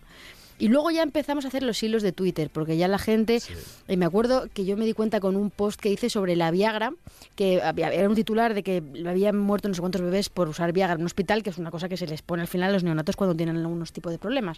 Y 0.59 0.69
luego 0.69 0.89
ya 0.89 1.04
empezamos 1.04 1.45
a 1.45 1.50
hacer 1.50 1.62
los 1.62 1.81
hilos 1.83 2.01
de 2.01 2.12
Twitter, 2.12 2.50
porque 2.51 2.77
ya 2.77 2.88
la 2.88 2.98
gente, 2.98 3.39
Sí. 3.39 3.54
y 3.88 3.95
me 3.98 4.06
acuerdo 4.06 4.48
que 4.54 4.65
yo 4.65 4.75
me 4.75 4.86
di 4.86 4.94
cuenta 4.94 5.19
con 5.19 5.36
un 5.36 5.51
post 5.51 5.80
que 5.80 5.89
hice 5.89 6.09
sobre 6.09 6.36
la 6.36 6.50
Viagra, 6.50 6.94
que 7.36 7.62
había, 7.62 7.92
era 7.94 8.09
un 8.09 8.15
titular 8.15 8.54
de 8.56 8.63
que 8.63 8.81
habían 9.07 9.38
muerto 9.38 9.68
no 9.68 9.75
sé 9.75 9.81
cuántos 9.81 10.01
bebés 10.01 10.30
por 10.30 10.50
usar 10.50 10.74
Viagra 10.74 10.95
en 10.95 11.01
un 11.01 11.06
hospital, 11.06 11.44
que 11.44 11.51
es 11.51 11.57
una 11.59 11.69
cosa 11.69 11.88
que 11.89 11.98
se 11.98 12.07
les 12.07 12.24
pone 12.24 12.42
al 12.42 12.48
final 12.48 12.69
a 12.69 12.74
los 12.74 12.83
neonatos 12.83 13.15
cuando 13.15 13.36
tienen 13.36 13.57
algunos 13.57 13.94
tipos 13.94 14.12
de 14.12 14.18
problemas. 14.18 14.57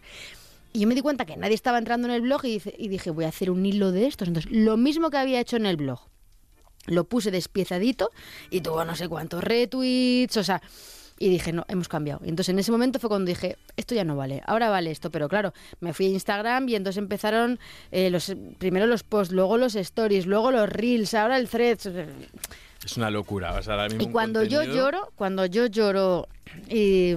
Y 0.72 0.80
yo 0.81 0.88
me 0.88 0.96
di 0.96 1.01
cuenta 1.01 1.25
que 1.25 1.36
nadie 1.36 1.56
estaba 1.56 1.78
entrando 1.80 2.07
en 2.07 2.13
el 2.13 2.22
blog 2.22 2.46
y, 2.46 2.62
y 2.78 2.88
dije, 2.88 3.10
voy 3.12 3.25
a 3.25 3.30
hacer 3.30 3.50
un 3.51 3.66
hilo 3.66 3.92
de 3.92 4.06
estos. 4.07 4.28
Entonces, 4.28 4.51
lo 4.51 4.78
mismo 4.78 5.10
que 5.10 5.18
había 5.18 5.40
hecho 5.42 5.57
en 5.57 5.66
el 5.66 5.75
blog, 5.78 6.00
lo 6.86 7.04
puse 7.04 7.30
despiezadito 7.31 8.12
y 8.50 8.62
tuvo 8.62 8.86
no 8.86 8.96
sé 8.96 9.10
cuántos 9.10 9.44
retweets, 9.44 10.38
o 10.38 10.44
sea... 10.44 10.62
Y 11.21 11.30
dije, 11.30 11.51
no, 11.51 11.66
hemos 11.68 11.89
cambiado. 11.89 12.21
Y 12.24 12.30
entonces 12.30 12.54
en 12.54 12.60
ese 12.60 12.71
momento 12.71 12.98
fue 12.98 13.10
cuando 13.10 13.27
dije, 13.27 13.57
esto 13.75 13.94
ya 13.94 14.06
no 14.06 14.16
vale, 14.16 14.42
ahora 14.45 14.69
vale 14.69 14.89
esto. 14.89 15.12
Pero 15.12 15.27
claro, 15.27 15.54
me 15.81 15.94
fui 15.94 16.07
a 16.07 16.10
Instagram 16.10 16.69
y 16.69 16.75
entonces 16.75 16.98
empezaron 16.98 17.60
eh, 17.92 18.10
los 18.10 18.33
primero 18.57 18.88
los 18.88 19.04
posts, 19.04 19.33
luego 19.33 19.57
los 19.57 19.75
stories, 19.75 20.25
luego 20.25 20.51
los 20.51 20.69
reels, 20.69 21.13
ahora 21.13 21.38
el 21.38 21.50
threads. 21.50 21.89
Es 22.86 22.95
una 22.95 23.12
locura. 23.12 23.62
sea, 23.62 23.74
ahora 23.74 23.89
mismo 23.89 24.04
Y 24.04 24.12
cuando 24.12 24.44
yo 24.44 24.63
lloro, 24.63 25.12
cuando 25.16 25.45
yo 25.45 25.66
lloro, 25.66 26.30
y 26.69 27.13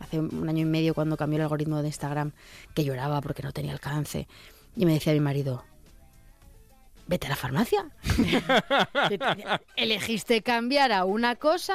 hace 0.00 0.18
un 0.18 0.48
año 0.48 0.62
y 0.62 0.64
medio 0.64 0.92
cuando 0.92 1.16
cambió 1.16 1.36
el 1.36 1.42
algoritmo 1.42 1.80
de 1.80 1.88
Instagram, 1.88 2.32
que 2.74 2.84
lloraba 2.84 3.20
porque 3.20 3.42
no 3.44 3.52
tenía 3.52 3.72
alcance, 3.72 4.26
y 4.76 4.84
me 4.84 4.94
decía 4.94 5.12
mi 5.12 5.20
marido, 5.20 5.64
vete 7.06 7.26
a 7.26 7.30
la 7.30 7.36
farmacia. 7.36 7.86
Elegiste 9.76 10.42
cambiar 10.42 10.92
a 10.92 11.04
una 11.04 11.36
cosa 11.36 11.74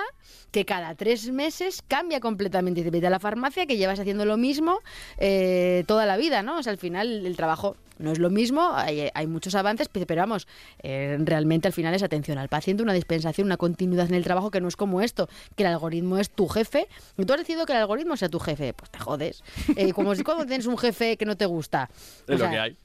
que 0.51 0.65
cada 0.65 0.95
tres 0.95 1.31
meses 1.31 1.83
cambia 1.87 2.19
completamente. 2.19 2.79
Dice, 2.81 2.91
vete 2.91 3.07
a 3.07 3.09
la 3.09 3.19
farmacia 3.19 3.65
que 3.65 3.77
llevas 3.77 3.99
haciendo 3.99 4.25
lo 4.25 4.37
mismo 4.37 4.79
eh, 5.17 5.83
toda 5.87 6.05
la 6.05 6.17
vida, 6.17 6.41
¿no? 6.43 6.57
O 6.57 6.63
sea, 6.63 6.71
al 6.71 6.77
final 6.79 7.25
el 7.25 7.35
trabajo 7.35 7.75
no 7.97 8.13
es 8.13 8.19
lo 8.19 8.29
mismo, 8.29 8.71
hay, 8.73 9.09
hay 9.13 9.27
muchos 9.27 9.55
avances, 9.55 9.89
pe- 9.89 10.05
pero 10.05 10.21
vamos, 10.21 10.47
eh, 10.83 11.17
realmente 11.19 11.67
al 11.67 11.73
final 11.73 11.93
es 11.93 12.01
atención 12.01 12.37
al 12.37 12.47
paciente, 12.47 12.81
una 12.81 12.94
dispensación, 12.94 13.45
una 13.47 13.57
continuidad 13.57 14.07
en 14.07 14.13
el 14.15 14.23
trabajo 14.23 14.51
que 14.51 14.61
no 14.61 14.69
es 14.69 14.77
como 14.77 15.01
esto, 15.01 15.27
que 15.57 15.63
el 15.63 15.69
algoritmo 15.69 16.18
es 16.18 16.30
tu 16.30 16.47
jefe. 16.47 16.87
Y 17.18 17.25
tú 17.25 17.33
has 17.33 17.39
decidido 17.39 17.65
que 17.65 17.73
el 17.73 17.80
algoritmo 17.80 18.15
sea 18.15 18.30
tu 18.30 18.39
jefe, 18.39 18.73
pues 18.73 18.89
te 18.89 18.99
jodes. 18.99 19.44
Eh, 19.75 19.92
como 19.92 20.15
si 20.15 20.23
cuando 20.23 20.45
tienes 20.45 20.65
un 20.65 20.77
jefe 20.77 21.18
que 21.18 21.25
no 21.25 21.35
te 21.35 21.45
gusta. 21.45 21.89
O 22.27 22.31
Es 22.33 22.39
lo 22.39 22.49
que 22.49 22.59
hay. 22.59 22.77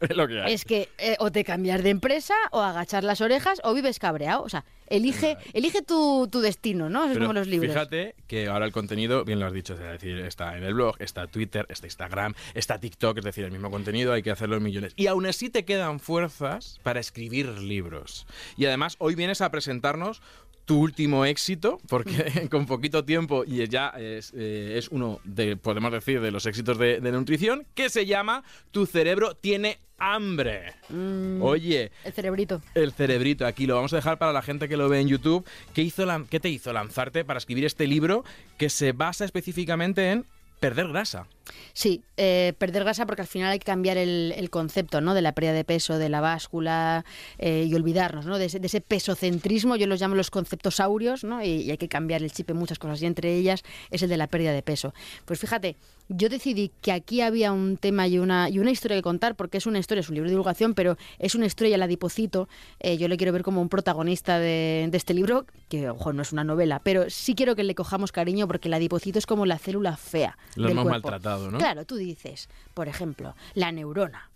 Es 0.00 0.16
lo 0.16 0.28
que 0.28 0.40
hay. 0.40 0.52
es 0.52 0.64
que 0.64 0.88
eh, 0.98 1.16
o 1.18 1.32
te 1.32 1.44
cambias 1.44 1.82
de 1.82 1.90
empresa 1.90 2.34
o 2.50 2.60
agachar 2.60 3.04
las 3.04 3.20
orejas 3.20 3.60
o 3.64 3.74
vives 3.74 3.98
cabreado. 3.98 4.42
O 4.42 4.48
sea, 4.48 4.64
elige, 4.88 5.36
elige 5.52 5.82
tu, 5.82 6.28
tu 6.30 6.40
destino, 6.40 6.88
¿no? 6.88 7.04
Eso 7.04 7.12
es 7.12 7.18
como 7.18 7.32
los 7.32 7.46
libros. 7.46 7.72
Fíjate 7.72 8.14
que 8.26 8.48
ahora 8.48 8.66
el 8.66 8.72
contenido, 8.72 9.24
bien 9.24 9.40
lo 9.40 9.46
has 9.46 9.52
dicho, 9.52 9.74
es 9.74 9.80
decir, 9.80 10.18
está 10.20 10.56
en 10.56 10.64
el 10.64 10.74
blog, 10.74 10.96
está 10.98 11.26
Twitter, 11.26 11.66
está 11.68 11.86
Instagram, 11.86 12.34
está 12.54 12.78
TikTok, 12.78 13.18
es 13.18 13.24
decir, 13.24 13.44
el 13.44 13.52
mismo 13.52 13.70
contenido, 13.70 14.12
hay 14.12 14.22
que 14.22 14.30
hacerlo 14.30 14.56
en 14.56 14.62
millones. 14.62 14.92
Y 14.96 15.06
aún 15.06 15.26
así 15.26 15.50
te 15.50 15.64
quedan 15.64 16.00
fuerzas 16.00 16.80
para 16.82 17.00
escribir 17.00 17.46
libros. 17.58 18.26
Y 18.56 18.66
además, 18.66 18.96
hoy 18.98 19.14
vienes 19.14 19.40
a 19.40 19.50
presentarnos 19.50 20.22
tu 20.66 20.78
último 20.80 21.24
éxito, 21.24 21.78
porque 21.88 22.48
con 22.50 22.66
poquito 22.66 23.04
tiempo 23.04 23.44
y 23.46 23.66
ya 23.68 23.88
es, 23.96 24.32
eh, 24.36 24.74
es 24.76 24.88
uno 24.88 25.20
de, 25.24 25.56
podemos 25.56 25.90
decir, 25.92 26.20
de 26.20 26.30
los 26.30 26.44
éxitos 26.44 26.76
de, 26.76 27.00
de 27.00 27.12
nutrición, 27.12 27.66
que 27.74 27.88
se 27.88 28.04
llama 28.04 28.44
Tu 28.72 28.84
cerebro 28.84 29.34
tiene 29.34 29.78
hambre. 29.98 30.74
Mm. 30.88 31.40
Oye, 31.40 31.90
El 32.04 32.12
cerebrito. 32.12 32.60
el 32.74 32.92
cerebrito 32.92 33.46
aquí. 33.46 33.66
Lo 33.66 33.76
vamos 33.76 33.92
a 33.92 33.96
dejar 33.96 34.18
para 34.18 34.32
la 34.32 34.42
gente 34.42 34.68
que 34.68 34.76
lo 34.76 34.88
ve 34.88 35.00
en 35.00 35.08
YouTube. 35.08 35.46
¿Qué, 35.72 35.82
hizo 35.82 36.04
qué 36.28 36.40
te 36.40 36.48
hizo 36.48 36.72
lanzarte 36.72 37.24
para 37.24 37.38
escribir 37.38 37.64
este 37.64 37.86
libro 37.86 38.24
que 38.58 38.68
se 38.68 38.92
basa 38.92 39.24
específicamente 39.24 40.10
en 40.10 40.26
perder 40.60 40.88
grasa? 40.88 41.26
Sí, 41.72 42.02
eh, 42.16 42.54
perder 42.58 42.84
grasa 42.84 43.06
porque 43.06 43.22
al 43.22 43.28
final 43.28 43.52
hay 43.52 43.58
que 43.58 43.64
cambiar 43.66 43.96
el, 43.96 44.32
el 44.36 44.50
concepto 44.50 45.00
¿no? 45.00 45.14
de 45.14 45.22
la 45.22 45.32
pérdida 45.32 45.52
de 45.52 45.64
peso, 45.64 45.98
de 45.98 46.08
la 46.08 46.20
báscula 46.20 47.04
eh, 47.38 47.66
y 47.68 47.74
olvidarnos 47.74 48.26
¿no? 48.26 48.38
de, 48.38 48.46
ese, 48.46 48.60
de 48.60 48.66
ese 48.66 48.80
pesocentrismo, 48.80 49.76
yo 49.76 49.86
los 49.86 50.00
llamo 50.00 50.14
los 50.14 50.30
conceptos 50.30 50.80
áureos 50.80 51.24
¿no? 51.24 51.42
y, 51.42 51.62
y 51.62 51.70
hay 51.70 51.78
que 51.78 51.88
cambiar 51.88 52.22
el 52.22 52.32
chip 52.32 52.50
en 52.50 52.56
muchas 52.56 52.78
cosas 52.78 53.02
y 53.02 53.06
entre 53.06 53.34
ellas 53.34 53.62
es 53.90 54.02
el 54.02 54.08
de 54.08 54.16
la 54.16 54.26
pérdida 54.26 54.52
de 54.52 54.62
peso. 54.62 54.94
Pues 55.24 55.38
fíjate, 55.38 55.76
yo 56.08 56.28
decidí 56.28 56.70
que 56.82 56.92
aquí 56.92 57.20
había 57.20 57.52
un 57.52 57.76
tema 57.76 58.06
y 58.06 58.18
una, 58.18 58.48
y 58.48 58.58
una 58.60 58.70
historia 58.70 58.96
que 58.96 59.02
contar, 59.02 59.34
porque 59.34 59.58
es 59.58 59.66
una 59.66 59.78
historia, 59.80 60.00
es 60.00 60.08
un 60.08 60.14
libro 60.14 60.28
de 60.28 60.34
divulgación, 60.34 60.74
pero 60.74 60.96
es 61.18 61.34
una 61.34 61.46
historia, 61.46 61.74
el 61.74 61.82
adipocito, 61.82 62.48
eh, 62.78 62.96
yo 62.96 63.08
le 63.08 63.16
quiero 63.16 63.32
ver 63.32 63.42
como 63.42 63.60
un 63.60 63.68
protagonista 63.68 64.38
de, 64.38 64.86
de 64.88 64.96
este 64.96 65.14
libro, 65.14 65.46
que 65.68 65.90
ojo, 65.90 66.12
no 66.12 66.22
es 66.22 66.32
una 66.32 66.44
novela, 66.44 66.80
pero 66.84 67.10
sí 67.10 67.34
quiero 67.34 67.56
que 67.56 67.64
le 67.64 67.74
cojamos 67.74 68.12
cariño 68.12 68.46
porque 68.46 68.68
el 68.68 68.74
adipocito 68.74 69.18
es 69.18 69.26
como 69.26 69.46
la 69.46 69.58
célula 69.58 69.96
fea. 69.96 70.38
Lo 70.54 70.68
del 70.68 70.72
hemos 70.72 70.84
cuerpo. 70.84 71.08
maltratado, 71.10 71.35
¿no? 71.50 71.58
Claro, 71.58 71.84
tú 71.84 71.96
dices, 71.96 72.48
por 72.74 72.88
ejemplo, 72.88 73.34
la 73.54 73.72
neurona. 73.72 74.30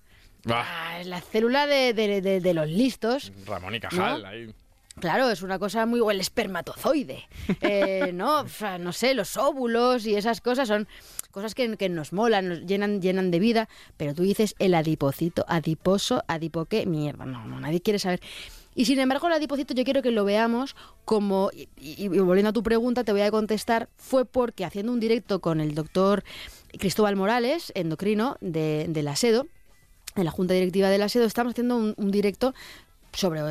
Ah, 0.46 0.98
es 1.00 1.06
la 1.06 1.20
célula 1.20 1.66
de, 1.66 1.92
de- 1.92 2.20
de- 2.22 2.40
de 2.40 2.54
los 2.54 2.68
listos. 2.68 3.32
Ramón 3.46 3.74
y 3.74 3.80
Cajal, 3.80 4.22
¿No? 4.22 4.28
ahí. 4.28 4.54
Claro, 4.98 5.30
es 5.30 5.42
una 5.42 5.58
cosa 5.58 5.86
muy... 5.86 6.00
O 6.00 6.10
el 6.10 6.20
espermatozoide, 6.20 7.26
eh, 7.60 8.10
¿no? 8.12 8.40
O 8.40 8.48
sea, 8.48 8.78
no 8.78 8.92
sé, 8.92 9.14
los 9.14 9.36
óvulos 9.36 10.04
y 10.06 10.14
esas 10.14 10.40
cosas 10.40 10.68
son 10.68 10.88
cosas 11.30 11.54
que, 11.54 11.76
que 11.76 11.88
nos 11.88 12.12
molan, 12.12 12.48
nos 12.48 12.66
llenan, 12.66 13.00
llenan 13.00 13.30
de 13.30 13.38
vida, 13.38 13.68
pero 13.96 14.14
tú 14.14 14.22
dices 14.24 14.54
el 14.58 14.74
adipocito, 14.74 15.44
adiposo, 15.48 16.24
adipoque, 16.26 16.86
mierda, 16.86 17.24
no, 17.24 17.46
no, 17.46 17.60
nadie 17.60 17.80
quiere 17.80 17.98
saber. 17.98 18.20
Y 18.80 18.86
sin 18.86 18.98
embargo, 18.98 19.26
el 19.26 19.34
adipocito 19.34 19.74
yo 19.74 19.84
quiero 19.84 20.00
que 20.00 20.10
lo 20.10 20.24
veamos 20.24 20.74
como, 21.04 21.50
y, 21.76 22.08
volviendo 22.08 22.48
a 22.48 22.52
tu 22.54 22.62
pregunta, 22.62 23.04
te 23.04 23.12
voy 23.12 23.20
a 23.20 23.30
contestar, 23.30 23.90
fue 23.98 24.24
porque 24.24 24.64
haciendo 24.64 24.90
un 24.90 25.00
directo 25.00 25.40
con 25.40 25.60
el 25.60 25.74
doctor 25.74 26.24
Cristóbal 26.78 27.14
Morales, 27.14 27.72
endocrino 27.74 28.38
de, 28.40 28.88
la 29.02 29.16
SEDO, 29.16 29.48
en 30.16 30.24
la 30.24 30.30
Junta 30.30 30.54
Directiva 30.54 30.88
de 30.88 30.96
la 30.96 31.10
SEDO, 31.10 31.26
estamos 31.26 31.50
haciendo 31.50 31.76
un, 31.76 32.10
directo 32.10 32.54
sobre 33.12 33.42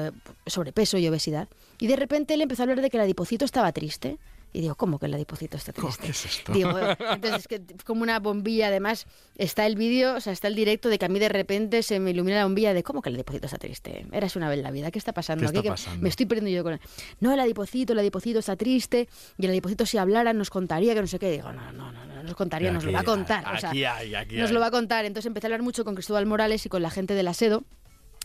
sobrepeso 0.48 0.98
y 0.98 1.07
obesidad. 1.07 1.48
Y 1.77 1.86
de 1.86 1.95
repente 1.95 2.33
él 2.33 2.41
empezó 2.41 2.63
a 2.63 2.65
hablar 2.65 2.81
de 2.81 2.89
que 2.89 2.98
el 2.98 3.03
adipocito 3.03 3.45
estaba 3.45 3.71
triste. 3.71 4.17
Y 4.51 4.62
digo, 4.62 4.74
¿cómo 4.75 4.98
que 4.98 5.06
el 5.06 5.13
adipocito 5.13 5.58
está 5.58 5.72
triste? 5.74 6.06
¿Qué 6.06 6.12
es 6.12 6.25
esto? 6.25 6.51
Digo, 6.53 6.72
entonces 7.12 7.41
es 7.41 7.48
que 7.48 7.62
como 7.86 8.01
una 8.01 8.20
bombilla, 8.20 8.68
además 8.68 9.06
está 9.38 9.68
el 9.68 9.75
vídeo, 9.75 10.15
o 10.15 10.20
sea, 10.22 10.34
está 10.34 10.48
el 10.48 10.56
directo 10.56 10.89
de 10.89 10.98
que 10.98 11.06
a 11.06 11.10
mí 11.10 11.20
de 11.20 11.29
repente 11.29 11.84
se 11.84 12.00
me 12.00 12.12
ilumina 12.12 12.38
la 12.38 12.44
bombilla 12.46 12.74
de 12.74 12.82
¿cómo 12.82 13.01
que 13.03 13.10
el 13.10 13.15
adipocito 13.15 13.46
está 13.46 13.60
triste? 13.60 14.08
Eras 14.12 14.36
una 14.36 14.50
vez 14.50 14.58
en 14.58 14.63
la 14.63 14.72
vida, 14.72 14.89
¿qué 14.89 14.98
está 14.98 15.13
pasando? 15.13 15.44
¿Qué 15.44 15.50
aquí? 15.50 15.58
está 15.58 15.63
Que 15.63 15.70
pasando? 15.70 16.01
Me 16.01 16.10
estoy 16.10 16.25
perdiendo 16.25 16.50
yo 16.50 16.63
con 16.63 16.74
él. 16.74 16.79
No, 17.20 17.32
el 17.34 17.39
adipocito, 17.39 17.94
el 17.94 18.00
adipocito 18.00 18.39
está 18.39 18.56
triste 18.56 19.08
y 19.38 19.46
el 19.46 19.51
adipocito 19.51 19.86
si 19.86 19.98
hablara 20.00 20.34
nos 20.34 20.50
contaría 20.50 20.96
que 20.96 21.01
no 21.01 21.08
sé 21.08 21.20
qué. 21.20 21.29
Digo, 21.32 21.51
no, 21.53 21.72
no, 21.72 21.91
no, 21.91 22.06
no 22.06 22.24
nos 22.24 22.36
contaría, 22.36 22.72
nos 22.72 22.84
lo 22.84 22.91
va 22.91 23.00
a 23.00 23.01
Aquí- 23.01 23.10
contar. 23.12 23.56
o 23.56 23.60
sea, 23.60 23.70
Aquí 23.70 23.84
hay, 23.86 24.15
aquí 24.15 24.36
nos 24.38 24.50
hay. 24.50 24.53
lo 24.53 24.60
va 24.60 24.68
a 24.68 24.72
contar. 24.72 25.06
Entonces 25.06 25.27
empecé 25.27 25.46
a 25.46 25.50
hablar 25.50 25.62
mucho 25.62 25.86
con 25.86 25.94
Cristóbal 25.96 26.25
Morales 26.25 26.65
y 26.65 26.70
con 26.70 26.82
la 26.82 26.89
gente 26.89 27.13
de 27.13 27.24
la 27.24 27.34
SEDO, 27.34 27.63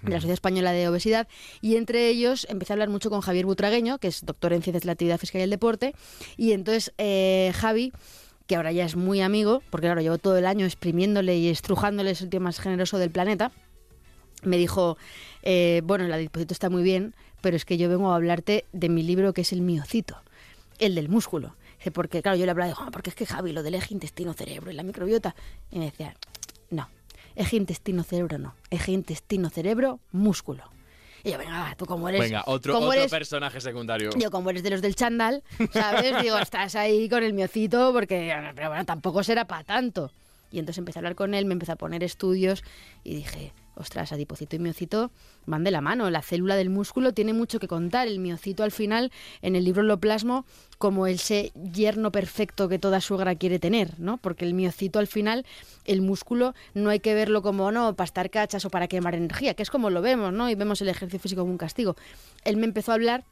de 0.05 0.11
la 0.11 0.17
Sociedad 0.17 0.35
Española 0.35 0.73
de 0.73 0.89
Obesidad, 0.89 1.29
y 1.61 1.77
entre 1.77 2.09
ellos 2.09 2.47
empecé 2.51 2.73
a 2.73 2.75
hablar 2.75 2.89
mucho 2.91 3.11
con 3.11 3.21
Javier 3.21 3.47
Butragueño, 3.47 3.99
que 3.99 4.09
es 4.09 4.25
doctor 4.25 4.53
en 4.53 4.63
Ciencias 4.63 4.83
de 4.83 4.87
la 4.87 4.93
Actividad 4.93 5.19
Física 5.19 5.39
y 5.39 5.43
el 5.43 5.51
Deporte, 5.51 5.95
y 6.37 6.53
entonces 6.53 6.93
eh, 6.99 7.53
Javi 7.55 7.93
que 8.47 8.57
ahora 8.57 8.73
ya 8.73 8.85
es 8.85 8.95
muy 8.95 9.23
amigo, 9.23 9.63
porque 9.71 9.87
claro, 9.87 10.03
llevo 10.03 10.19
todo 10.19 10.37
el 10.37 10.45
año 10.45 10.67
exprimiéndole 10.67 11.37
y 11.39 11.49
estrujándole, 11.49 12.11
es 12.11 12.21
el 12.21 12.29
tío 12.29 12.41
más 12.41 12.61
generoso 12.61 12.99
del 12.99 13.11
planeta, 13.11 13.53
me 14.43 14.59
dijo, 14.59 14.99
eh, 15.43 15.81
bueno, 15.85 16.05
el 16.05 16.13
adipocito 16.13 16.53
está 16.53 16.69
muy 16.69 16.83
bien, 16.83 17.15
pero 17.41 17.57
es 17.57 17.65
que 17.65 17.79
yo 17.79 17.89
vengo 17.89 18.13
a 18.13 18.17
hablarte 18.17 18.67
de 18.73 18.91
mi 18.91 19.03
libro 19.03 19.33
que 19.33 19.41
es 19.41 19.53
el 19.53 19.63
miocito, 19.63 20.17
el 20.79 20.95
del 20.95 21.09
músculo. 21.09 21.57
Porque 21.93 22.23
claro, 22.23 22.37
yo 22.39 22.45
le 22.47 22.51
hablaba 22.51 22.69
de, 22.69 22.77
"Ah, 22.79 22.89
porque 22.91 23.11
es 23.11 23.17
que 23.17 23.27
Javi, 23.27 23.53
lo 23.53 23.63
del 23.63 23.75
eje 23.75 23.93
intestino-cerebro 23.93 24.71
y 24.71 24.75
la 24.75 24.83
microbiota. 24.83 25.35
Y 25.71 25.79
me 25.79 25.87
decía, 25.87 26.15
no, 26.71 26.89
eje 27.37 27.57
intestino-cerebro 27.57 28.39
no, 28.39 28.55
eje 28.71 28.93
intestino-cerebro-músculo. 28.93 30.65
Y 31.23 31.31
yo, 31.33 31.39
venga, 31.39 31.59
va, 31.61 31.75
tú 31.75 31.87
como 31.87 32.09
eres... 32.11 32.21
Venga, 32.21 32.43
otro, 32.47 32.75
como 32.75 32.89
otro 32.89 32.99
eres- 33.01 33.11
personaje 33.11 33.59
secundario. 33.61 34.11
yo, 34.19 34.31
como 34.31 34.51
eres 34.51 34.63
de 34.63 34.71
los 34.71 34.83
del 34.83 34.95
chandal, 34.95 35.43
¿sabes? 35.73 36.13
Digo, 36.23 36.37
estás 36.39 36.75
ahí 36.75 37.09
con 37.09 37.23
el 37.23 37.33
miocito 37.33 37.93
porque, 37.95 38.35
pero 38.55 38.69
bueno, 38.69 38.85
tampoco 38.85 39.23
será 39.25 39.47
para 39.47 39.65
tanto. 39.65 40.11
Y 40.53 40.59
entonces 40.59 40.79
empecé 40.79 40.99
a 40.99 41.01
hablar 41.01 41.15
con 41.15 41.33
él, 41.35 41.47
me 41.47 41.55
empecé 41.55 41.73
a 41.73 41.77
poner 41.77 42.05
estudios 42.05 42.63
y 43.05 43.15
dije, 43.17 43.53
ostras, 43.75 44.13
adipocito 44.13 44.57
y 44.57 44.59
miocito 44.59 45.11
van 45.47 45.65
de 45.65 45.71
la 45.71 45.81
mano. 45.81 46.11
La 46.11 46.23
célula 46.23 46.57
del 46.57 46.71
músculo 46.71 47.13
tiene 47.13 47.33
mucho 47.33 47.59
que 47.59 47.69
contar. 47.69 48.09
El 48.09 48.19
miocito 48.19 48.63
al 48.63 48.71
final, 48.71 49.13
en 49.43 49.57
el 49.57 49.65
libro 49.65 49.83
lo 49.83 49.99
plasmo 49.99 50.45
como 50.79 51.07
ese 51.07 51.53
yerno 51.73 52.13
perfecto 52.13 52.69
que 52.69 52.79
toda 52.79 53.01
suegra 53.01 53.35
quiere 53.35 53.59
tener, 53.59 53.99
¿no? 53.99 54.17
Porque 54.19 54.45
el 54.45 54.55
miocito 54.55 54.99
al 54.99 55.07
final, 55.07 55.45
el 55.85 56.01
músculo, 56.03 56.55
no 56.75 56.91
hay 56.91 57.01
que 57.01 57.15
verlo 57.15 57.43
como, 57.43 57.71
no, 57.73 57.95
para 57.95 58.07
estar 58.07 58.31
cachas 58.31 58.65
o 58.65 58.71
para 58.71 58.89
quemar 58.89 59.15
energía, 59.15 59.55
que 59.55 59.63
es 59.63 59.71
como 59.71 59.91
lo 59.91 60.03
vemos, 60.03 60.33
¿no? 60.33 60.51
Y 60.51 60.55
vemos 60.55 60.81
el 60.81 60.89
ejercicio 60.89 61.21
físico 61.21 61.43
como 61.43 61.53
un 61.53 61.59
castigo. 61.59 61.97
Él 62.45 62.57
me 62.57 62.67
empezó 62.67 62.93
a 62.93 62.95
hablar 62.95 63.25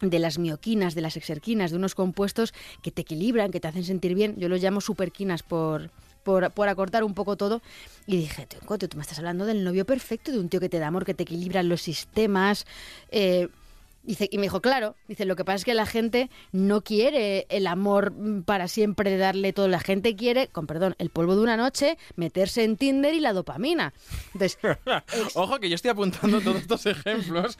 de 0.00 0.18
las 0.18 0.38
mioquinas, 0.38 0.94
de 0.94 1.00
las 1.00 1.16
exerquinas, 1.16 1.70
de 1.70 1.76
unos 1.76 1.94
compuestos 1.94 2.52
que 2.82 2.90
te 2.90 3.02
equilibran, 3.02 3.50
que 3.50 3.60
te 3.60 3.68
hacen 3.68 3.84
sentir 3.84 4.14
bien. 4.14 4.34
Yo 4.38 4.48
los 4.48 4.62
llamo 4.62 4.80
superquinas 4.80 5.42
por, 5.42 5.90
por, 6.24 6.50
por 6.50 6.68
acortar 6.68 7.04
un 7.04 7.14
poco 7.14 7.36
todo. 7.36 7.62
Y 8.06 8.16
dije, 8.16 8.46
tío, 8.46 8.58
tú 8.88 8.96
me 8.96 9.02
estás 9.02 9.18
hablando 9.18 9.44
del 9.46 9.62
novio 9.62 9.84
perfecto, 9.84 10.32
de 10.32 10.40
un 10.40 10.48
tío 10.48 10.60
que 10.60 10.68
te 10.68 10.78
da 10.78 10.88
amor, 10.88 11.04
que 11.04 11.14
te 11.14 11.22
equilibra 11.22 11.62
los 11.62 11.82
sistemas. 11.82 12.66
eh, 13.10 13.48
Dice, 14.04 14.28
y 14.30 14.36
me 14.36 14.42
dijo, 14.44 14.60
claro, 14.60 14.96
dice, 15.08 15.24
lo 15.24 15.34
que 15.34 15.44
pasa 15.44 15.56
es 15.56 15.64
que 15.64 15.74
la 15.74 15.86
gente 15.86 16.28
no 16.52 16.82
quiere 16.82 17.46
el 17.48 17.66
amor 17.66 18.12
mm, 18.12 18.42
para 18.42 18.68
siempre 18.68 19.10
de 19.10 19.16
darle 19.16 19.52
todo. 19.52 19.66
La 19.68 19.80
gente 19.80 20.14
quiere, 20.14 20.48
con 20.48 20.66
perdón, 20.66 20.94
el 20.98 21.10
polvo 21.10 21.34
de 21.36 21.42
una 21.42 21.56
noche, 21.56 21.96
meterse 22.16 22.64
en 22.64 22.76
Tinder 22.76 23.14
y 23.14 23.20
la 23.20 23.32
dopamina. 23.32 23.94
Entonces, 24.34 24.58
ex- 25.12 25.36
Ojo 25.36 25.58
que 25.58 25.68
yo 25.68 25.74
estoy 25.74 25.90
apuntando 25.90 26.40
todos 26.40 26.58
estos 26.58 26.84
ejemplos 26.86 27.56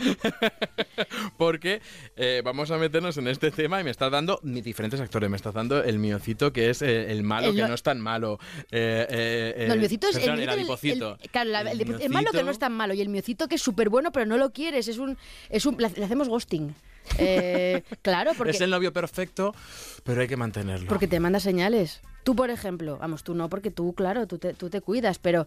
porque 1.39 1.81
eh, 2.17 2.43
vamos 2.45 2.71
a 2.71 2.79
meternos 2.79 3.17
en 3.17 3.29
este 3.29 3.51
tema 3.51 3.81
y 3.81 3.85
me 3.85 3.91
estás 3.91 4.11
dando 4.11 4.41
diferentes 4.43 5.01
actores. 5.01 5.31
Me 5.31 5.37
estás 5.37 5.55
dando 5.55 5.83
el 5.83 5.99
miocito 5.99 6.53
que 6.53 6.71
es 6.71 6.83
eh, 6.83 7.11
el 7.11 7.23
malo 7.23 7.49
El 7.49 7.55
que 7.57 7.63
no- 7.63 7.69
no 7.69 7.75
es 7.75 7.83
tan 7.83 8.01
malo. 8.01 8.39
Eh, 8.71 9.07
eh, 9.11 9.55
eh, 9.57 9.65
No, 9.69 9.75
el 9.75 9.81
miocito 9.81 10.09
es 10.09 10.19
perdón, 10.19 10.41
el, 10.41 10.41
el 10.41 10.47
miocito, 10.67 10.73
adipocito. 10.75 11.19
el- 11.23 11.31
claro, 11.31 11.51
la- 11.51 11.61
el, 11.63 11.81
el 11.81 12.11
malo 12.11 12.31
que 12.31 12.39
miocito- 12.39 12.45
no 12.45 12.51
es 12.51 12.59
tan 12.59 12.73
malo 12.73 12.95
y 12.95 13.01
el 13.01 13.09
miocito 13.09 13.49
que 13.49 13.55
es 13.57 13.63
súper 13.63 13.89
bueno 13.89 14.13
pero 14.13 14.27
no 14.27 14.37
lo 14.37 14.53
quieres. 14.53 14.89
Es 14.89 14.99
un, 14.99 15.17
es 15.49 15.67
un, 15.67 15.77
le 15.79 15.87
hacemos 16.05 16.29
ghosting. 16.35 16.75
Eh, 17.19 17.83
claro, 18.03 18.33
porque, 18.37 18.51
Es 18.53 18.61
el 18.61 18.71
novio 18.71 18.93
perfecto, 18.93 19.55
pero 20.05 20.21
hay 20.23 20.29
que 20.29 20.37
mantenerlo. 20.37 20.89
porque 20.89 21.07
te 21.07 21.21
manda 21.21 21.39
señales. 21.41 22.01
Tú, 22.25 22.35
por 22.35 22.51
ejemplo, 22.51 22.97
vamos, 22.99 23.23
tú 23.23 23.35
no, 23.35 23.49
porque 23.49 23.71
tú, 23.71 23.93
claro, 23.95 24.27
tú 24.27 24.39
te, 24.39 24.55
tú 24.55 24.71
te 24.71 24.81
cuidas, 24.81 25.19
pero, 25.19 25.47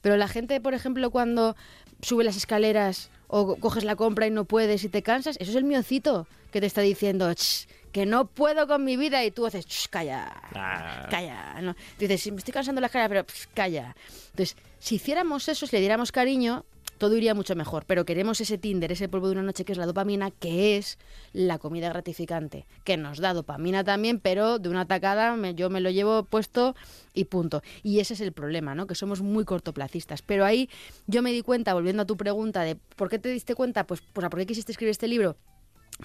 pero 0.00 0.16
la 0.16 0.26
gente, 0.28 0.60
por 0.60 0.74
ejemplo, 0.74 1.10
cuando 1.10 1.54
sube 2.00 2.24
las 2.24 2.36
escaleras 2.36 3.10
o 3.28 3.56
coges 3.56 3.84
la 3.84 3.96
compra 3.96 4.26
y 4.26 4.30
no 4.30 4.44
puedes 4.44 4.82
y 4.84 4.88
te 4.88 5.02
cansas, 5.02 5.36
eso 5.40 5.50
es 5.50 5.56
el 5.56 5.64
miocito 5.64 6.26
que 6.50 6.60
te 6.60 6.66
está 6.66 6.80
diciendo 6.80 7.32
"Ch, 7.34 7.66
que 7.92 8.06
no 8.06 8.26
puedo 8.26 8.66
con 8.66 8.84
mi 8.84 8.96
vida 8.96 9.24
y 9.24 9.30
tú 9.30 9.44
haces, 9.46 9.66
"Ch, 9.66 9.88
calla, 9.88 10.32
Ah. 10.54 11.06
calla. 11.10 11.60
¿no? 11.60 11.74
Tú 11.74 11.80
dices, 12.00 12.22
"Sí, 12.22 12.30
me 12.32 12.38
estoy 12.38 12.52
cansando 12.54 12.80
la 12.80 12.88
cara, 12.88 13.08
pero 13.08 13.24
calla. 13.54 13.94
Entonces, 14.30 14.56
si 14.80 14.96
hiciéramos 14.96 15.48
eso, 15.48 15.66
si 15.66 15.76
le 15.76 15.80
diéramos 15.80 16.10
cariño, 16.12 16.64
todo 16.98 17.16
iría 17.16 17.34
mucho 17.34 17.54
mejor. 17.56 17.84
Pero 17.86 18.04
queremos 18.04 18.40
ese 18.40 18.58
Tinder, 18.58 18.92
ese 18.92 19.08
polvo 19.08 19.26
de 19.28 19.32
una 19.32 19.42
noche 19.42 19.64
que 19.64 19.72
es 19.72 19.78
la 19.78 19.86
dopamina, 19.86 20.30
que 20.30 20.76
es 20.76 20.98
la 21.32 21.58
comida 21.58 21.88
gratificante, 21.88 22.66
que 22.84 22.96
nos 22.96 23.18
da 23.18 23.34
dopamina 23.34 23.84
también, 23.84 24.20
pero 24.20 24.58
de 24.58 24.68
una 24.68 24.86
tacada 24.86 25.36
me- 25.36 25.54
yo 25.54 25.70
me 25.70 25.80
lo 25.80 25.90
llevo 25.90 26.24
puesto 26.24 26.74
y 27.12 27.24
punto. 27.24 27.62
Y 27.82 28.00
ese 28.00 28.14
es 28.14 28.20
el 28.20 28.32
problema, 28.32 28.74
¿no? 28.74 28.86
Que 28.86 28.94
somos 28.94 29.22
muy 29.22 29.44
cortoplacistas. 29.44 30.22
Pero 30.22 30.44
ahí 30.44 30.68
yo 31.06 31.22
me 31.22 31.32
di 31.32 31.42
cuenta, 31.42 31.74
volviendo 31.74 32.02
a 32.02 32.06
tu 32.06 32.16
pregunta 32.16 32.62
de 32.62 32.76
¿por 32.76 33.08
qué 33.08 33.18
te 33.18 33.28
diste 33.28 33.54
cuenta? 33.54 33.86
Pues, 33.86 34.00
pues 34.12 34.24
¿a 34.24 34.30
por 34.30 34.38
qué 34.40 34.46
quisiste 34.46 34.72
escribir 34.72 34.90
este 34.90 35.08
libro? 35.08 35.36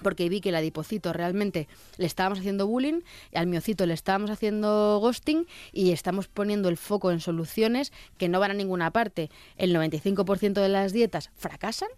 Porque 0.02 0.28
vi 0.28 0.40
que 0.40 0.50
el 0.50 0.54
adipocito 0.54 1.12
realmente 1.12 1.68
le 1.98 2.06
estábamos 2.06 2.38
haciendo 2.38 2.66
bullying, 2.66 3.00
al 3.34 3.46
miocito 3.46 3.86
le 3.86 3.94
estábamos 3.94 4.30
haciendo 4.30 4.98
ghosting 5.00 5.46
y 5.72 5.90
estamos 5.92 6.28
poniendo 6.28 6.68
el 6.68 6.76
foco 6.76 7.10
en 7.10 7.20
soluciones 7.20 7.92
que 8.16 8.28
no 8.28 8.40
van 8.40 8.52
a 8.52 8.54
ninguna 8.54 8.90
parte. 8.92 9.30
El 9.56 9.74
95% 9.74 10.54
de 10.60 10.68
las 10.68 10.92
dietas 10.92 11.30
fracasan 11.36 11.88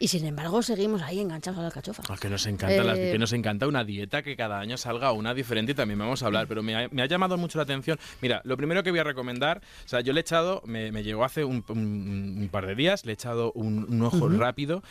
y 0.00 0.08
sin 0.08 0.26
embargo 0.26 0.60
seguimos 0.62 1.02
ahí 1.02 1.20
enganchados 1.20 1.56
a 1.58 1.60
la 1.62 1.68
alcachofa. 1.68 2.02
Ah, 2.08 2.16
que 2.20 2.28
nos 2.28 2.44
encanta 2.46 2.82
las- 2.82 2.98
Eh, 2.98 3.12
que 3.12 3.18
nos 3.18 3.32
encanta 3.32 3.68
una 3.68 3.84
dieta 3.84 4.22
que 4.22 4.34
cada 4.36 4.58
año 4.58 4.76
salga 4.76 5.12
una 5.12 5.34
diferente 5.34 5.70
y 5.72 5.74
también 5.76 6.00
vamos 6.00 6.22
a 6.22 6.26
hablar, 6.26 6.48
pero 6.48 6.64
me 6.64 6.74
ha, 6.74 6.88
me 6.90 7.00
ha 7.02 7.06
llamado 7.06 7.36
mucho 7.38 7.58
la 7.58 7.62
atención. 7.62 7.96
Mira, 8.20 8.42
lo 8.44 8.56
primero 8.56 8.82
que 8.82 8.90
voy 8.90 8.98
a 8.98 9.04
recomendar, 9.04 9.62
o 9.84 9.88
sea, 9.88 10.00
yo 10.00 10.12
le 10.12 10.18
he 10.20 10.22
echado, 10.22 10.62
me, 10.66 10.90
me 10.90 11.04
llegó 11.04 11.24
hace 11.24 11.44
un, 11.44 11.64
un- 11.68 12.38
un 12.42 12.48
par 12.50 12.66
de 12.66 12.74
días, 12.74 13.06
le 13.06 13.12
he 13.12 13.14
echado 13.14 13.52
un, 13.52 13.84
un 13.88 14.02
ojo 14.02 14.28
rápido. 14.28 14.82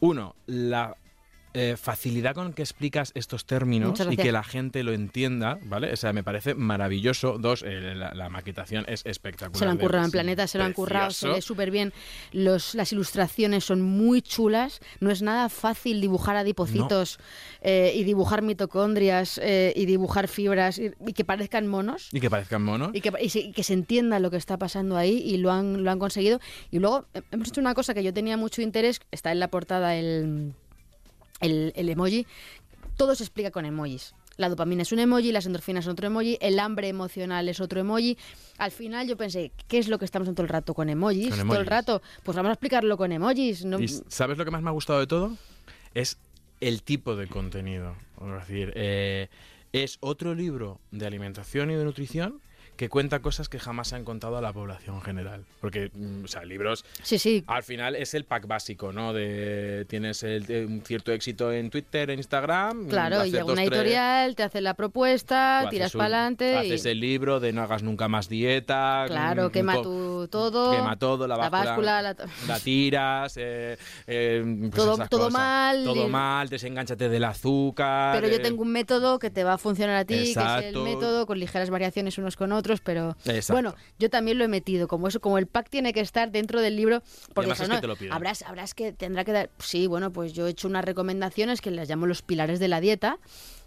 Uno, 0.00 0.34
la 0.46 0.96
eh, 1.58 1.76
facilidad 1.76 2.34
con 2.34 2.52
que 2.52 2.62
explicas 2.62 3.12
estos 3.14 3.44
términos 3.44 3.98
y 4.10 4.16
que 4.16 4.32
la 4.32 4.42
gente 4.44 4.82
lo 4.82 4.92
entienda, 4.92 5.58
¿vale? 5.64 5.92
O 5.92 5.96
sea, 5.96 6.12
me 6.12 6.22
parece 6.22 6.54
maravilloso. 6.54 7.38
Dos, 7.38 7.62
eh, 7.66 7.94
la, 7.94 8.14
la 8.14 8.28
maquetación 8.28 8.84
es 8.88 9.04
espectacular. 9.04 9.58
Se 9.58 9.64
lo 9.64 9.70
han 9.72 9.78
currado 9.78 10.04
en 10.04 10.10
Planeta, 10.10 10.46
se 10.46 10.58
lo 10.58 10.64
han 10.64 10.72
currado, 10.72 11.10
se 11.10 11.28
ve 11.28 11.42
súper 11.42 11.70
bien. 11.70 11.92
Los, 12.32 12.74
las 12.74 12.92
ilustraciones 12.92 13.64
son 13.64 13.82
muy 13.82 14.22
chulas. 14.22 14.80
No 15.00 15.10
es 15.10 15.20
nada 15.22 15.48
fácil 15.48 16.00
dibujar 16.00 16.36
adipocitos 16.36 17.18
eh, 17.60 17.92
y 17.94 18.04
dibujar 18.04 18.42
mitocondrias 18.42 19.40
y 19.74 19.86
dibujar 19.86 20.28
fibras 20.28 20.78
y, 20.78 20.92
y 21.06 21.12
que 21.12 21.24
parezcan 21.24 21.66
monos. 21.66 22.08
Y 22.12 22.20
que 22.20 22.30
parezcan 22.30 22.62
monos. 22.62 22.90
Y 22.94 23.00
que, 23.00 23.12
y 23.20 23.28
se- 23.30 23.40
y 23.40 23.52
que 23.52 23.62
se 23.62 23.72
entienda 23.74 24.20
lo 24.20 24.30
que 24.30 24.36
está 24.36 24.56
pasando 24.58 24.96
ahí 24.96 25.18
y 25.24 25.38
lo 25.38 25.50
han, 25.50 25.82
lo 25.84 25.90
han 25.90 25.98
conseguido. 25.98 26.40
Y 26.70 26.78
luego 26.78 27.06
hemos 27.32 27.48
hecho 27.48 27.60
una 27.60 27.74
cosa 27.74 27.94
que 27.94 28.02
yo 28.04 28.12
tenía 28.14 28.36
mucho 28.36 28.62
interés, 28.62 29.00
está 29.10 29.32
en 29.32 29.40
la 29.40 29.48
portada 29.48 29.96
el, 29.96 30.52
el, 31.40 31.72
el 31.76 31.88
emoji. 31.88 32.26
Todo 32.96 33.14
se 33.14 33.24
explica 33.24 33.50
con 33.50 33.64
emojis. 33.64 34.14
La 34.38 34.48
dopamina 34.48 34.82
es 34.82 34.92
un 34.92 35.00
emoji, 35.00 35.32
las 35.32 35.46
endorfinas 35.46 35.84
son 35.84 35.92
otro 35.92 36.06
emoji, 36.06 36.38
el 36.40 36.60
hambre 36.60 36.86
emocional 36.86 37.48
es 37.48 37.60
otro 37.60 37.80
emoji. 37.80 38.16
Al 38.56 38.70
final 38.70 39.08
yo 39.08 39.16
pensé, 39.16 39.50
¿qué 39.66 39.78
es 39.78 39.88
lo 39.88 39.98
que 39.98 40.04
estamos 40.04 40.26
haciendo 40.26 40.36
todo 40.36 40.44
el 40.44 40.50
rato 40.50 40.74
con 40.74 40.88
emojis? 40.88 41.34
Con 41.34 41.48
Todo 41.48 41.58
el 41.58 41.66
rato. 41.66 42.02
Pues 42.22 42.36
vamos 42.36 42.50
a 42.50 42.52
explicarlo 42.52 42.96
con 42.96 43.10
emojis. 43.10 43.64
¿no? 43.64 43.80
¿Y 43.80 43.88
sabes 43.88 44.38
lo 44.38 44.44
que 44.44 44.52
más 44.52 44.62
me 44.62 44.68
ha 44.68 44.72
gustado 44.72 45.00
de 45.00 45.08
todo? 45.08 45.36
Es 45.92 46.18
el 46.60 46.84
tipo 46.84 47.16
de 47.16 47.26
contenido. 47.26 47.96
Es 48.20 48.48
decir, 48.48 48.72
eh, 48.76 49.28
es 49.72 49.98
otro 50.00 50.36
libro 50.36 50.78
de 50.92 51.06
alimentación 51.06 51.72
y 51.72 51.74
de 51.74 51.84
nutrición 51.84 52.40
que 52.78 52.88
cuenta 52.88 53.18
cosas 53.18 53.48
que 53.48 53.58
jamás 53.58 53.88
se 53.88 53.96
han 53.96 54.04
contado 54.04 54.36
a 54.38 54.40
la 54.40 54.52
población 54.52 55.02
general. 55.02 55.44
Porque, 55.60 55.90
mm, 55.92 56.24
o 56.24 56.28
sea, 56.28 56.44
libros 56.44 56.84
Sí, 57.02 57.18
sí. 57.18 57.42
al 57.48 57.64
final 57.64 57.96
es 57.96 58.14
el 58.14 58.24
pack 58.24 58.46
básico, 58.46 58.92
¿no? 58.92 59.12
De 59.12 59.84
tienes 59.88 60.22
el- 60.22 60.46
de 60.46 60.64
un 60.64 60.80
cierto 60.82 61.10
éxito 61.12 61.52
en 61.52 61.70
Twitter, 61.70 62.08
en 62.10 62.20
Instagram. 62.20 62.86
Claro, 62.88 63.16
haces 63.16 63.28
y 63.28 63.32
llega 63.32 63.44
una 63.52 63.62
editorial, 63.64 64.36
te 64.36 64.44
hace 64.44 64.60
la 64.60 64.74
propuesta, 64.74 65.66
tiras 65.70 65.90
para 65.92 66.04
adelante. 66.04 66.56
Haces 66.56 66.86
el 66.86 67.00
libro 67.00 67.40
de 67.40 67.52
no 67.52 67.62
hagas 67.62 67.82
nunca 67.82 68.06
más 68.06 68.28
dieta. 68.28 69.04
Claro, 69.08 69.48
mm, 69.48 69.50
quema 69.50 69.82
tu 69.82 70.28
todo. 70.30 70.70
Quema 70.70 70.96
todo, 70.96 71.26
la 71.26 71.36
la 71.36 71.50
báscula. 71.50 72.00
la- 72.00 72.14
la 72.46 72.58
tiras. 72.64 73.36
eh, 73.38 73.76
eh, 74.06 74.42
pues 74.60 74.70
Todo- 74.74 74.94
esas 74.94 75.08
todo 75.08 75.20
cosas. 75.26 75.32
mal, 75.32 75.82
Todo 75.84 76.08
mal, 76.08 76.48
desengánchate 76.48 77.08
del 77.08 77.24
azúcar. 77.24 78.14
Pero 78.14 78.28
yo 78.28 78.36
eh, 78.36 78.40
tengo 78.40 78.62
un 78.62 78.70
método 78.70 79.18
que 79.18 79.30
te 79.30 79.42
va 79.42 79.54
a 79.54 79.58
funcionar 79.58 79.96
a 79.96 80.04
ti, 80.04 80.14
que 80.14 80.22
es 80.30 80.36
el 80.36 80.42
Exacto. 80.42 80.84
método 80.84 81.26
con 81.26 81.40
ligeras 81.40 81.70
variaciones 81.70 82.18
unos 82.18 82.36
con 82.36 82.52
otros, 82.52 82.67
pero 82.82 83.16
Exacto. 83.24 83.52
bueno, 83.54 83.74
yo 83.98 84.10
también 84.10 84.38
lo 84.38 84.44
he 84.44 84.48
metido, 84.48 84.88
como 84.88 85.08
eso, 85.08 85.20
como 85.20 85.38
el 85.38 85.46
pack 85.46 85.68
tiene 85.70 85.92
que 85.92 86.00
estar 86.00 86.30
dentro 86.30 86.60
del 86.60 86.76
libro, 86.76 87.02
porque 87.34 87.50
eso, 87.52 87.62
es 87.64 87.68
que 87.68 87.74
¿no? 87.74 87.80
te 87.80 87.86
lo 87.86 87.96
piden. 87.96 88.12
habrás, 88.12 88.42
habrás 88.42 88.74
que 88.74 88.92
tendrá 88.92 89.24
que 89.24 89.32
dar, 89.32 89.50
sí, 89.58 89.86
bueno, 89.86 90.12
pues 90.12 90.32
yo 90.32 90.46
he 90.46 90.50
hecho 90.50 90.68
unas 90.68 90.84
recomendaciones 90.84 91.60
que 91.60 91.70
las 91.70 91.88
llamo 91.88 92.06
los 92.06 92.22
pilares 92.22 92.60
de 92.60 92.68
la 92.68 92.80
dieta. 92.80 93.18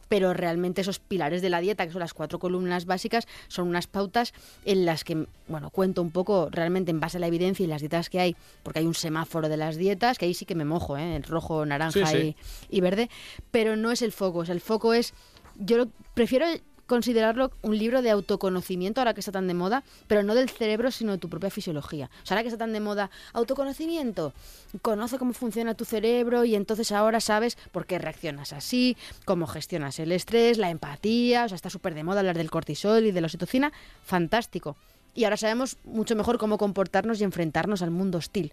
Pero 0.09 0.33
realmente 0.33 0.81
esos 0.81 0.99
pilares 0.99 1.41
de 1.41 1.49
la 1.49 1.61
dieta, 1.61 1.85
que 1.85 1.93
son 1.93 2.01
las 2.01 2.13
cuatro 2.13 2.37
columnas 2.37 2.83
básicas, 2.85 3.29
son 3.47 3.69
unas 3.69 3.87
pautas 3.87 4.33
en 4.65 4.83
las 4.85 5.05
que, 5.05 5.25
bueno, 5.47 5.69
cuento 5.69 6.01
un 6.01 6.11
poco 6.11 6.49
realmente 6.51 6.91
en 6.91 6.99
base 6.99 7.15
a 7.15 7.21
la 7.21 7.27
evidencia 7.27 7.63
y 7.63 7.67
las 7.67 7.79
dietas 7.79 8.09
que 8.09 8.19
hay, 8.19 8.35
porque 8.61 8.79
hay 8.79 8.85
un 8.87 8.93
semáforo 8.93 9.47
de 9.47 9.55
las 9.55 9.77
dietas, 9.77 10.17
que 10.17 10.25
ahí 10.25 10.33
sí 10.33 10.43
que 10.45 10.53
me 10.53 10.65
mojo, 10.65 10.97
¿eh? 10.97 11.15
el 11.15 11.23
rojo, 11.23 11.65
naranja 11.65 12.05
Sí, 12.07 12.13
sí. 12.13 12.35
Y, 12.69 12.79
y 12.79 12.81
verde, 12.81 13.09
pero 13.51 13.77
no 13.77 13.89
es 13.89 14.01
el 14.01 14.11
foco, 14.11 14.39
o 14.39 14.45
sea, 14.45 14.53
el 14.53 14.59
foco 14.59 14.93
es, 14.93 15.13
yo 15.55 15.77
lo- 15.77 15.87
prefiero 16.13 16.45
considerarlo 16.91 17.51
un 17.61 17.77
libro 17.77 18.01
de 18.01 18.09
autoconocimiento 18.09 18.99
ahora 18.99 19.13
que 19.13 19.21
está 19.21 19.31
tan 19.31 19.47
de 19.47 19.53
moda, 19.53 19.81
pero 20.07 20.23
no 20.23 20.35
del 20.35 20.49
cerebro, 20.49 20.91
sino 20.91 21.13
de 21.13 21.19
tu 21.19 21.29
propia 21.29 21.49
fisiología. 21.49 22.09
O 22.21 22.25
sea, 22.25 22.35
ahora 22.35 22.43
que 22.43 22.49
está 22.49 22.57
tan 22.57 22.73
de 22.73 22.81
moda, 22.81 23.09
autoconocimiento, 23.31 24.33
conoce 24.81 25.17
cómo 25.17 25.31
funciona 25.31 25.73
tu 25.73 25.85
cerebro 25.85 26.43
y 26.43 26.53
entonces 26.53 26.91
ahora 26.91 27.21
sabes 27.21 27.57
por 27.71 27.85
qué 27.85 27.97
reaccionas 27.97 28.51
así, 28.51 28.97
cómo 29.23 29.47
gestionas 29.47 29.99
el 29.99 30.11
estrés, 30.11 30.57
la 30.57 30.69
empatía, 30.69 31.45
o 31.45 31.47
sea, 31.47 31.55
está 31.55 31.69
súper 31.69 31.95
de 31.95 32.03
moda 32.03 32.19
hablar 32.19 32.37
del 32.37 32.51
cortisol 32.51 33.05
y 33.05 33.13
de 33.13 33.21
la 33.21 33.27
oxitocina, 33.27 33.71
fantástico. 34.03 34.75
Y 35.15 35.23
ahora 35.23 35.37
sabemos 35.37 35.77
mucho 35.85 36.17
mejor 36.17 36.39
cómo 36.39 36.57
comportarnos 36.57 37.21
y 37.21 37.23
enfrentarnos 37.23 37.81
al 37.81 37.91
mundo 37.91 38.17
hostil 38.17 38.51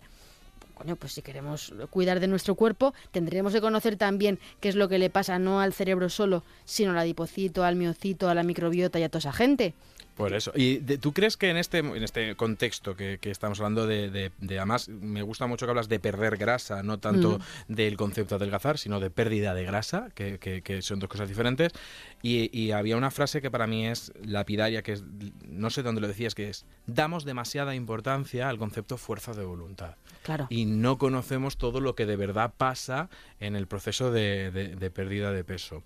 coño, 0.79 0.97
pues 0.97 1.13
si 1.13 1.23
queremos 1.23 1.75
cuidar 1.91 2.21
de 2.21 2.29
nuestro 2.29 2.55
cuerpo, 2.55 2.95
tendríamos 3.11 3.53
que 3.53 3.61
conocer 3.61 3.97
también 3.97 4.39
qué 4.61 4.69
es 4.69 4.77
lo 4.77 4.89
que 4.89 4.99
le 4.99 5.11
pasa 5.11 5.39
no 5.39 5.61
al 5.61 5.73
cerebro 5.73 6.09
solo, 6.09 6.45
sino 6.65 6.93
al 6.93 6.99
adipocito, 6.99 7.65
al 7.65 7.75
miocito, 7.75 8.29
a 8.29 8.35
la 8.35 8.45
microbiota 8.45 9.01
y 9.01 9.03
a 9.03 9.09
toda 9.09 9.19
esa 9.19 9.33
gente. 9.33 9.75
Por 10.19 10.35
eso. 10.35 10.53
¿Y 10.55 10.79
de- 10.79 10.99
tú 10.99 11.13
crees 11.15 11.37
que 11.37 11.49
en 11.49 11.57
este, 11.57 11.79
en 11.79 12.03
este 12.03 12.35
contexto 12.35 12.95
que, 12.97 13.19
que 13.21 13.31
estamos 13.31 13.59
hablando 13.61 13.87
de, 13.87 14.11
de- 14.11 14.33
de- 14.39 14.59
Además, 14.59 14.89
me 14.89 15.23
gusta 15.23 15.47
mucho 15.47 15.65
que 15.65 15.71
hablas 15.71 15.89
de 15.89 16.01
perder 16.01 16.37
grasa, 16.37 16.83
no 16.83 16.99
tanto 16.99 17.39
del 17.69 17.97
concepto 17.97 18.37
de 18.37 18.43
adelgazar, 18.45 18.79
sino 18.79 18.99
de 19.01 19.11
pérdida 19.11 19.55
de 19.55 19.65
grasa, 19.65 20.09
que, 20.15 20.39
que- 20.39 20.61
que 20.63 20.83
son 20.83 20.99
dos 20.99 21.09
cosas 21.09 21.29
diferentes. 21.29 21.73
Y, 22.21 22.51
y 22.53 22.73
había 22.73 22.97
una 22.97 23.11
frase 23.13 23.41
que 23.41 23.51
para 23.51 23.67
mí 23.69 23.87
es 23.87 24.13
lapidaria, 24.25 24.83
que 24.83 24.93
es, 24.95 25.05
no 25.47 25.71
sé 25.71 25.83
dónde 25.85 26.01
lo 26.01 26.09
decías, 26.09 26.35
que 26.35 26.49
es, 26.51 26.67
damos 26.87 27.25
demasiada 27.25 27.75
importancia 27.77 28.49
al 28.49 28.59
concepto 28.59 28.99
fuerza 28.99 29.33
de 29.35 29.45
voluntad. 29.45 29.95
Claro. 30.25 30.49
Y 30.51 30.65
no 30.67 30.99
conocemos 30.99 31.57
todo 31.57 31.81
lo 31.81 31.95
que 31.95 32.05
de 32.07 32.17
verdad 32.17 32.53
pasa 32.59 33.09
en 33.39 33.55
el 33.55 33.69
proceso 33.69 34.11
de 34.11 34.91
pérdida 34.93 35.31
de 35.33 35.45
peso. 35.45 35.85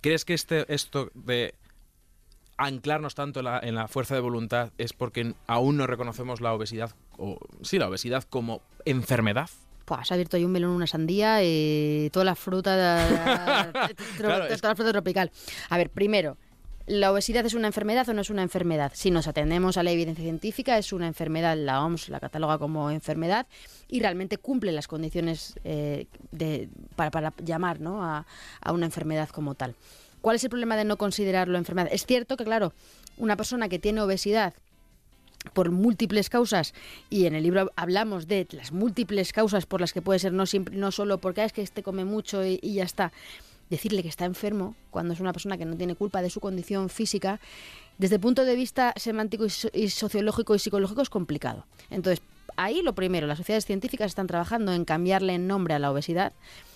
¿Crees 0.00 0.24
que 0.24 0.34
este, 0.34 0.72
esto 0.72 1.10
de 1.14 1.54
anclarnos 2.58 3.14
tanto 3.14 3.40
en 3.40 3.44
la, 3.46 3.60
en 3.62 3.74
la 3.74 3.88
fuerza 3.88 4.14
de 4.14 4.20
voluntad 4.20 4.70
es 4.78 4.92
porque 4.92 5.34
aún 5.46 5.76
no 5.76 5.86
reconocemos 5.86 6.40
la 6.40 6.52
obesidad, 6.52 6.90
o 7.16 7.38
sí, 7.62 7.78
la 7.78 7.88
obesidad 7.88 8.24
como 8.24 8.60
enfermedad? 8.84 9.48
Pues 9.84 10.00
has 10.00 10.12
abierto 10.12 10.36
ahí 10.36 10.44
un 10.44 10.52
melón, 10.52 10.72
una 10.72 10.86
sandía 10.86 11.42
y 11.42 12.10
toda 12.12 12.24
la 12.26 12.34
fruta, 12.34 13.72
Claro, 14.18 14.44
toda 14.44 14.48
es- 14.48 14.62
la 14.62 14.74
fruta 14.76 14.92
tropical. 14.92 15.30
A 15.70 15.78
ver, 15.78 15.88
primero, 15.88 16.36
¿la 16.86 17.10
obesidad 17.12 17.46
es 17.46 17.54
una 17.54 17.68
enfermedad 17.68 18.06
o 18.08 18.12
no 18.12 18.20
es 18.20 18.28
una 18.30 18.42
enfermedad? 18.42 18.92
Si 18.94 19.10
nos 19.10 19.26
atendemos 19.28 19.76
a 19.78 19.82
la 19.82 19.90
evidencia 19.90 20.22
científica, 20.24 20.76
es 20.76 20.92
una 20.92 21.06
enfermedad, 21.06 21.56
la 21.56 21.82
OMS 21.84 22.08
la 22.10 22.20
cataloga 22.20 22.58
como 22.58 22.90
enfermedad 22.90 23.46
y 23.88 24.00
realmente 24.00 24.36
cumple 24.36 24.72
las 24.72 24.88
condiciones 24.88 25.54
eh, 25.64 26.06
de, 26.32 26.68
para, 26.96 27.10
para 27.10 27.32
llamar 27.42 27.80
¿no? 27.80 28.04
a, 28.04 28.26
a 28.60 28.72
una 28.72 28.84
enfermedad 28.86 29.28
como 29.30 29.54
tal. 29.54 29.74
¿Cuál 30.20 30.36
es 30.36 30.44
el 30.44 30.50
problema 30.50 30.76
de 30.76 30.84
no 30.84 30.96
considerarlo 30.96 31.58
enfermedad? 31.58 31.88
Es 31.92 32.06
cierto 32.06 32.36
que, 32.36 32.44
claro, 32.44 32.72
una 33.16 33.36
persona 33.36 33.68
que 33.68 33.78
tiene 33.78 34.00
obesidad 34.00 34.54
por 35.54 35.70
múltiples 35.70 36.28
causas 36.30 36.74
y 37.10 37.26
en 37.26 37.34
el 37.34 37.44
libro 37.44 37.70
hablamos 37.76 38.26
de 38.26 38.46
las 38.50 38.72
múltiples 38.72 39.32
causas 39.32 39.66
por 39.66 39.80
las 39.80 39.92
que 39.92 40.02
puede 40.02 40.18
ser 40.18 40.32
no 40.32 40.46
siempre 40.46 40.76
no 40.76 40.90
solo 40.90 41.18
porque 41.18 41.42
"Ah, 41.42 41.44
es 41.44 41.52
que 41.52 41.62
este 41.62 41.82
come 41.84 42.04
mucho 42.04 42.44
y, 42.44 42.58
ya 42.60 42.82
está 42.82 43.12
decirle 43.70 44.02
que 44.02 44.08
está 44.08 44.24
enfermo 44.24 44.74
cuando 44.90 45.14
es 45.14 45.20
una 45.20 45.32
persona 45.32 45.56
que 45.56 45.64
no 45.64 45.76
tiene 45.76 45.94
culpa 45.94 46.22
de 46.22 46.30
su 46.30 46.40
condición 46.40 46.88
física 46.90 47.38
desde 47.98 48.16
el 48.16 48.20
punto 48.20 48.44
de 48.44 48.56
vista 48.56 48.92
semántico 48.96 49.44
y, 49.46 49.50
so- 49.50 49.68
sociológico 49.88 50.54
y 50.56 50.58
psicológico 50.58 51.02
es 51.02 51.08
complicado 51.10 51.64
entonces 51.88 52.20
ahí 52.56 52.82
lo 52.82 52.94
primero 52.96 53.26
las 53.28 53.38
sociedades 53.38 53.64
científicas 53.64 54.08
están 54.10 54.26
trabajando 54.26 54.72
en 54.72 54.84
cambiarle 54.84 55.38
nombre 55.38 55.72
a 55.74 55.78
la 55.78 55.92
obesidad 55.92 56.32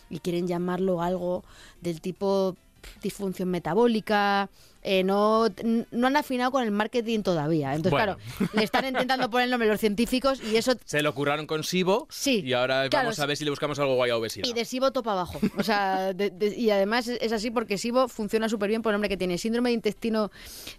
y 0.09 0.21
quieren 0.21 0.47
llamarlo 0.47 1.03
algo 1.03 1.43
del 1.81 2.01
tipo 2.01 2.57
disfunción 3.03 3.49
metabólica, 3.51 4.49
eh, 4.85 5.05
no, 5.05 5.47
no 5.93 6.07
han 6.09 6.17
afinado 6.17 6.51
con 6.51 6.65
el 6.65 6.71
marketing 6.73 7.21
todavía. 7.23 7.75
Entonces, 7.75 7.93
Bueno. 7.93 8.17
claro, 8.37 8.51
le 8.55 8.65
están 8.65 8.85
intentando 8.85 9.31
poner 9.31 9.45
el 9.45 9.51
nombre 9.53 9.69
los 9.69 9.79
científicos 9.79 10.41
y 10.43 10.57
eso... 10.57 10.73
Se 10.85 11.03
lo 11.03 11.15
curraron 11.15 11.47
con 11.47 11.63
Sibo 11.63 12.09
Sí, 12.11 12.43
y 12.45 12.53
ahora 12.53 12.89
claro, 12.89 13.07
vamos 13.07 13.21
a 13.21 13.27
ver 13.27 13.37
si 13.37 13.45
le 13.45 13.51
buscamos 13.51 13.79
algo 13.79 13.95
guay 13.95 14.11
a 14.11 14.17
obesidad. 14.17 14.47
Y 14.49 14.53
de 14.53 14.65
SIBO 14.65 14.91
topa 14.91 15.13
abajo. 15.13 15.39
O 15.57 15.63
sea, 15.63 16.13
de- 16.13 16.31
de- 16.31 16.57
y 16.59 16.71
además 16.71 17.07
es, 17.07 17.33
así 17.33 17.51
porque 17.53 17.79
SIBO 17.79 18.09
funciona 18.09 18.49
súper 18.49 18.71
bien 18.71 18.83
por 18.83 18.91
el 18.91 18.95
nombre 18.95 19.09
que 19.09 19.17
tiene. 19.17 19.39
Síndrome 19.39 19.71
de 19.71 19.75
intestino 19.75 20.31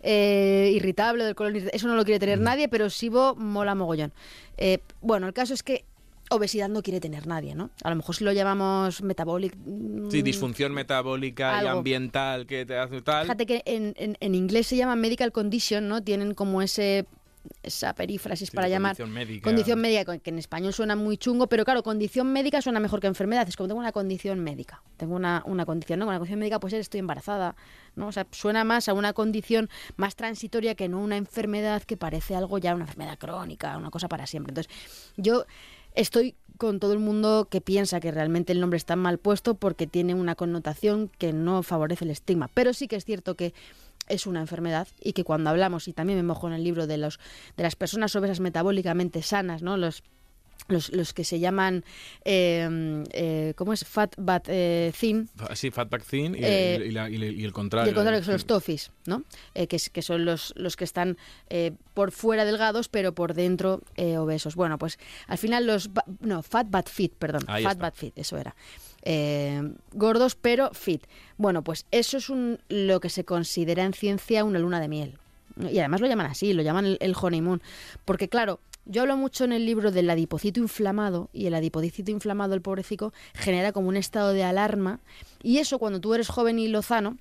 eh, 0.01 0.71
irritable, 0.73 1.23
del 1.23 1.35
colon. 1.35 1.55
Eso 1.71 1.87
no 1.87 1.95
lo 1.95 2.03
quiere 2.03 2.19
tener 2.19 2.39
nadie, 2.39 2.67
pero 2.67 2.89
SIBO 2.89 3.35
mola 3.35 3.73
mogollón. 3.75 4.11
Eh, 4.57 4.79
bueno, 5.01 5.27
el 5.27 5.33
caso 5.33 5.53
es 5.53 5.63
que 5.63 5.85
obesidad 6.29 6.69
no 6.69 6.81
quiere 6.81 6.99
tener 6.99 7.27
nadie, 7.27 7.53
¿no? 7.55 7.69
A 7.83 7.89
lo 7.89 7.95
mejor 7.95 8.15
si 8.15 8.23
lo 8.23 8.31
llamamos 8.31 9.01
metabolic... 9.03 9.55
mm, 9.55 10.09
Sí, 10.09 10.21
disfunción 10.21 10.73
metabólica 10.73 11.63
y 11.63 11.67
ambiental 11.67 12.45
que 12.47 12.65
te 12.65 12.77
hace 12.77 13.01
tal. 13.01 13.23
Fíjate 13.25 13.45
que 13.45 13.61
en, 13.65 13.93
en- 13.97 14.17
en 14.19 14.35
inglés 14.35 14.67
se 14.67 14.75
llama 14.77 14.95
medical 14.95 15.31
condition, 15.31 15.87
¿no? 15.87 16.01
Tienen 16.03 16.33
como 16.33 16.61
ese 16.61 17.05
esa 17.61 17.93
perífrasis 17.93 18.49
Sí, 18.51 18.55
para 18.55 18.69
llamar 18.69 18.95
condición 18.95 19.11
médica. 19.13 19.43
condición 19.43 19.81
médica, 19.81 20.17
que 20.17 20.29
en 20.29 20.39
español 20.39 20.71
suena 20.71 20.95
muy 20.95 21.17
chungo, 21.17 21.47
pero 21.47 21.65
claro, 21.65 21.83
condición 21.83 22.31
médica 22.31 22.61
suena 22.61 22.79
mejor 22.79 23.01
que 23.01 23.07
enfermedad. 23.07 23.45
Es 23.49 23.57
como 23.57 23.67
tengo 23.67 23.81
una 23.81 23.91
condición 23.91 24.39
médica, 24.39 24.81
tengo 24.95 25.13
una, 25.13 25.43
una 25.45 25.65
condición, 25.65 25.99
¿no? 25.99 26.05
Con 26.05 26.13
la 26.13 26.19
condición 26.19 26.39
médica 26.39 26.61
pues 26.61 26.71
estoy 26.71 27.01
embarazada, 27.01 27.57
¿no? 27.97 28.07
O 28.07 28.11
sea, 28.13 28.25
suena 28.31 28.63
más 28.63 28.87
a 28.87 28.93
una 28.93 29.11
condición 29.11 29.69
más 29.97 30.15
transitoria 30.15 30.73
que 30.75 30.87
no 30.87 31.01
una 31.01 31.17
enfermedad 31.17 31.83
que 31.83 31.97
parece 31.97 32.33
algo 32.33 32.59
ya 32.59 32.73
una 32.75 32.85
enfermedad 32.85 33.17
crónica, 33.17 33.75
una 33.75 33.89
cosa 33.89 34.07
para 34.07 34.25
siempre. 34.25 34.51
Entonces, 34.51 34.73
yo 35.17 35.45
estoy 35.95 36.35
con 36.57 36.79
todo 36.79 36.93
el 36.93 36.99
mundo 36.99 37.47
que 37.49 37.61
piensa 37.61 37.99
que 37.99 38.11
realmente 38.11 38.53
el 38.53 38.59
nombre 38.59 38.77
está 38.77 38.95
mal 38.95 39.17
puesto 39.17 39.55
porque 39.55 39.87
tiene 39.87 40.13
una 40.13 40.35
connotación 40.35 41.09
que 41.17 41.33
no 41.33 41.63
favorece 41.63 42.05
el 42.05 42.11
estigma. 42.11 42.49
Pero 42.53 42.73
sí 42.73 42.87
que 42.87 42.95
es 42.95 43.05
cierto 43.05 43.35
que 43.35 43.53
es 44.07 44.27
una 44.27 44.41
enfermedad 44.41 44.87
y 44.99 45.13
que 45.13 45.23
cuando 45.23 45.49
hablamos, 45.49 45.87
y 45.87 45.93
también 45.93 46.19
me 46.19 46.23
mojo 46.23 46.47
en 46.47 46.53
el 46.53 46.63
libro 46.63 46.87
de, 46.87 46.97
los, 46.97 47.19
de 47.57 47.63
las 47.63 47.75
personas 47.75 48.15
obesas 48.15 48.39
metabólicamente 48.39 49.21
sanas, 49.21 49.61
¿no? 49.61 49.77
los 49.77 50.03
los, 50.69 50.91
los 50.93 51.13
que 51.13 51.23
se 51.25 51.39
llaman, 51.39 51.83
eh, 52.23 53.03
eh, 53.11 53.53
¿cómo 53.57 53.73
es? 53.73 53.83
Fat 53.85 54.15
But 54.17 54.43
eh, 54.47 54.93
Thin. 54.97 55.29
Sí, 55.55 55.71
Fatback 55.71 56.05
Thin 56.05 56.35
y, 56.35 56.39
Eh, 56.41 56.85
y 56.87 56.91
la- 56.91 57.09
y 57.09 57.15
y 57.15 57.43
el 57.43 57.49
Y 57.49 57.51
contrario. 57.51 57.89
el 57.89 57.95
contrario, 57.95 58.21
que 58.21 58.25
son 58.25 58.33
los 58.35 58.45
toffees, 58.45 58.91
¿no? 59.05 59.23
Eh, 59.55 59.67
que, 59.67 60.01
son 60.01 60.23
los, 60.25 60.53
los 60.55 60.75
que 60.77 60.85
están 60.85 61.17
eh, 61.49 61.73
por 61.93 62.11
fuera 62.11 62.45
delgados, 62.45 62.87
pero 62.87 63.13
por 63.13 63.33
dentro 63.33 63.81
obesos. 63.97 64.55
Bueno, 64.55 64.77
pues 64.77 64.97
al 65.27 65.37
final 65.37 65.65
los... 65.67 65.89
No, 66.21 66.41
fat 66.43 66.67
but 66.69 66.87
fit, 66.87 67.13
perdón. 67.13 67.43
Ahí 67.47 67.63
fat 67.63 67.73
está. 67.73 67.85
but 67.89 67.95
fit, 67.95 68.17
eso 68.17 68.37
era. 68.37 68.55
Gordos 69.91 70.35
pero 70.35 70.71
fit. 70.73 71.03
Bueno, 71.37 71.63
pues 71.63 71.85
eso 71.91 72.17
es 72.17 72.29
un, 72.29 72.59
lo 72.69 72.99
que 72.99 73.09
se 73.09 73.25
considera 73.25 73.83
en 73.83 73.93
ciencia 73.93 74.43
una 74.43 74.59
luna 74.59 74.79
de 74.79 74.87
miel. 74.87 75.17
Y 75.59 75.77
además 75.79 76.01
lo 76.01 76.07
llaman 76.07 76.25
así, 76.27 76.53
lo 76.53 76.63
llaman 76.63 76.85
el, 76.85 76.97
el 76.99 77.13
honeymoon. 77.19 77.61
Porque 78.05 78.27
claro, 78.29 78.59
yo 78.85 79.01
hablo 79.01 79.17
mucho 79.17 79.43
en 79.45 79.53
el 79.53 79.65
libro 79.65 79.91
del 79.91 80.09
adipocito 80.09 80.59
inflamado 80.59 81.29
y 81.33 81.47
el 81.47 81.53
adipocito 81.55 82.11
inflamado, 82.11 82.53
el 82.53 82.61
pobrecito, 82.61 83.13
genera 83.33 83.71
como 83.71 83.87
un 83.89 83.97
estado 83.97 84.33
de 84.33 84.43
alarma. 84.43 84.99
Y 85.41 85.59
eso 85.59 85.79
cuando 85.79 86.01
tú 86.01 86.13
eres 86.13 86.27
joven 86.29 86.59
y 86.59 86.67
lozano, 86.67 87.17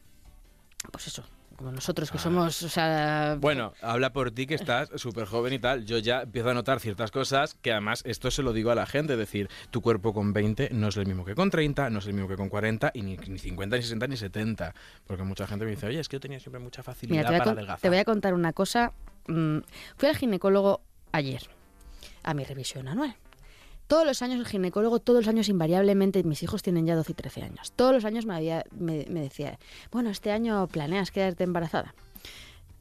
pues 0.90 1.06
eso, 1.06 1.24
como 1.56 1.70
nosotros 1.70 2.10
que 2.10 2.18
somos, 2.18 2.62
o 2.62 2.68
sea... 2.68 3.32
Ah. 3.32 3.36
Bueno, 3.36 3.72
habla 3.80 4.12
por 4.12 4.32
ti 4.32 4.46
que 4.46 4.54
estás 4.54 4.90
súper 4.96 5.26
joven 5.26 5.52
y 5.52 5.58
tal. 5.60 5.84
Yo 5.84 5.98
ya 5.98 6.22
empiezo 6.22 6.50
a 6.50 6.54
notar 6.54 6.80
ciertas 6.80 7.12
cosas 7.12 7.54
que 7.54 7.70
además 7.70 8.02
esto 8.04 8.30
se 8.32 8.42
lo 8.42 8.52
digo 8.52 8.70
a 8.72 8.74
la 8.74 8.86
gente. 8.86 9.12
Es 9.12 9.18
decir, 9.18 9.48
tu 9.70 9.80
cuerpo 9.80 10.12
con 10.12 10.32
20 10.32 10.70
no 10.72 10.88
es 10.88 10.96
el 10.96 11.06
mismo 11.06 11.24
que 11.24 11.36
con 11.36 11.50
30, 11.50 11.90
no 11.90 12.00
es 12.00 12.06
el 12.06 12.14
mismo 12.14 12.28
que 12.28 12.36
con 12.36 12.48
40, 12.48 12.90
y 12.94 13.02
ni, 13.02 13.16
ni 13.16 13.38
50, 13.38 13.76
ni 13.76 13.82
60, 13.82 14.06
ni 14.08 14.16
70. 14.16 14.74
Porque 15.06 15.22
mucha 15.22 15.46
gente 15.46 15.64
me 15.64 15.70
dice, 15.70 15.86
oye, 15.86 16.00
es 16.00 16.08
que 16.08 16.16
yo 16.16 16.20
tenía 16.20 16.40
siempre 16.40 16.60
mucha 16.60 16.82
facilidad 16.82 17.20
Mira, 17.20 17.30
te 17.30 17.38
para 17.38 17.50
adelgazar. 17.52 17.80
te 17.80 17.88
voy 17.88 17.98
a 17.98 18.04
contar 18.04 18.34
una 18.34 18.52
cosa. 18.52 18.92
Mm, 19.28 19.58
fui 19.96 20.08
al 20.08 20.16
ginecólogo 20.16 20.80
ayer 21.12 21.42
a 22.22 22.34
mi 22.34 22.44
revisión 22.44 22.88
anual. 22.88 23.16
Todos 23.86 24.06
los 24.06 24.22
años 24.22 24.38
el 24.38 24.46
ginecólogo, 24.46 25.00
todos 25.00 25.20
los 25.20 25.28
años 25.28 25.48
invariablemente, 25.48 26.22
mis 26.24 26.42
hijos 26.42 26.62
tienen 26.62 26.86
ya 26.86 26.96
12 26.96 27.12
y 27.12 27.14
13 27.14 27.42
años, 27.42 27.72
todos 27.72 27.92
los 27.92 28.04
años 28.04 28.24
me, 28.24 28.34
había, 28.34 28.64
me, 28.70 29.04
me 29.08 29.20
decía, 29.20 29.58
bueno, 29.90 30.08
este 30.10 30.30
año 30.30 30.66
planeas 30.68 31.10
quedarte 31.10 31.44
embarazada. 31.44 31.94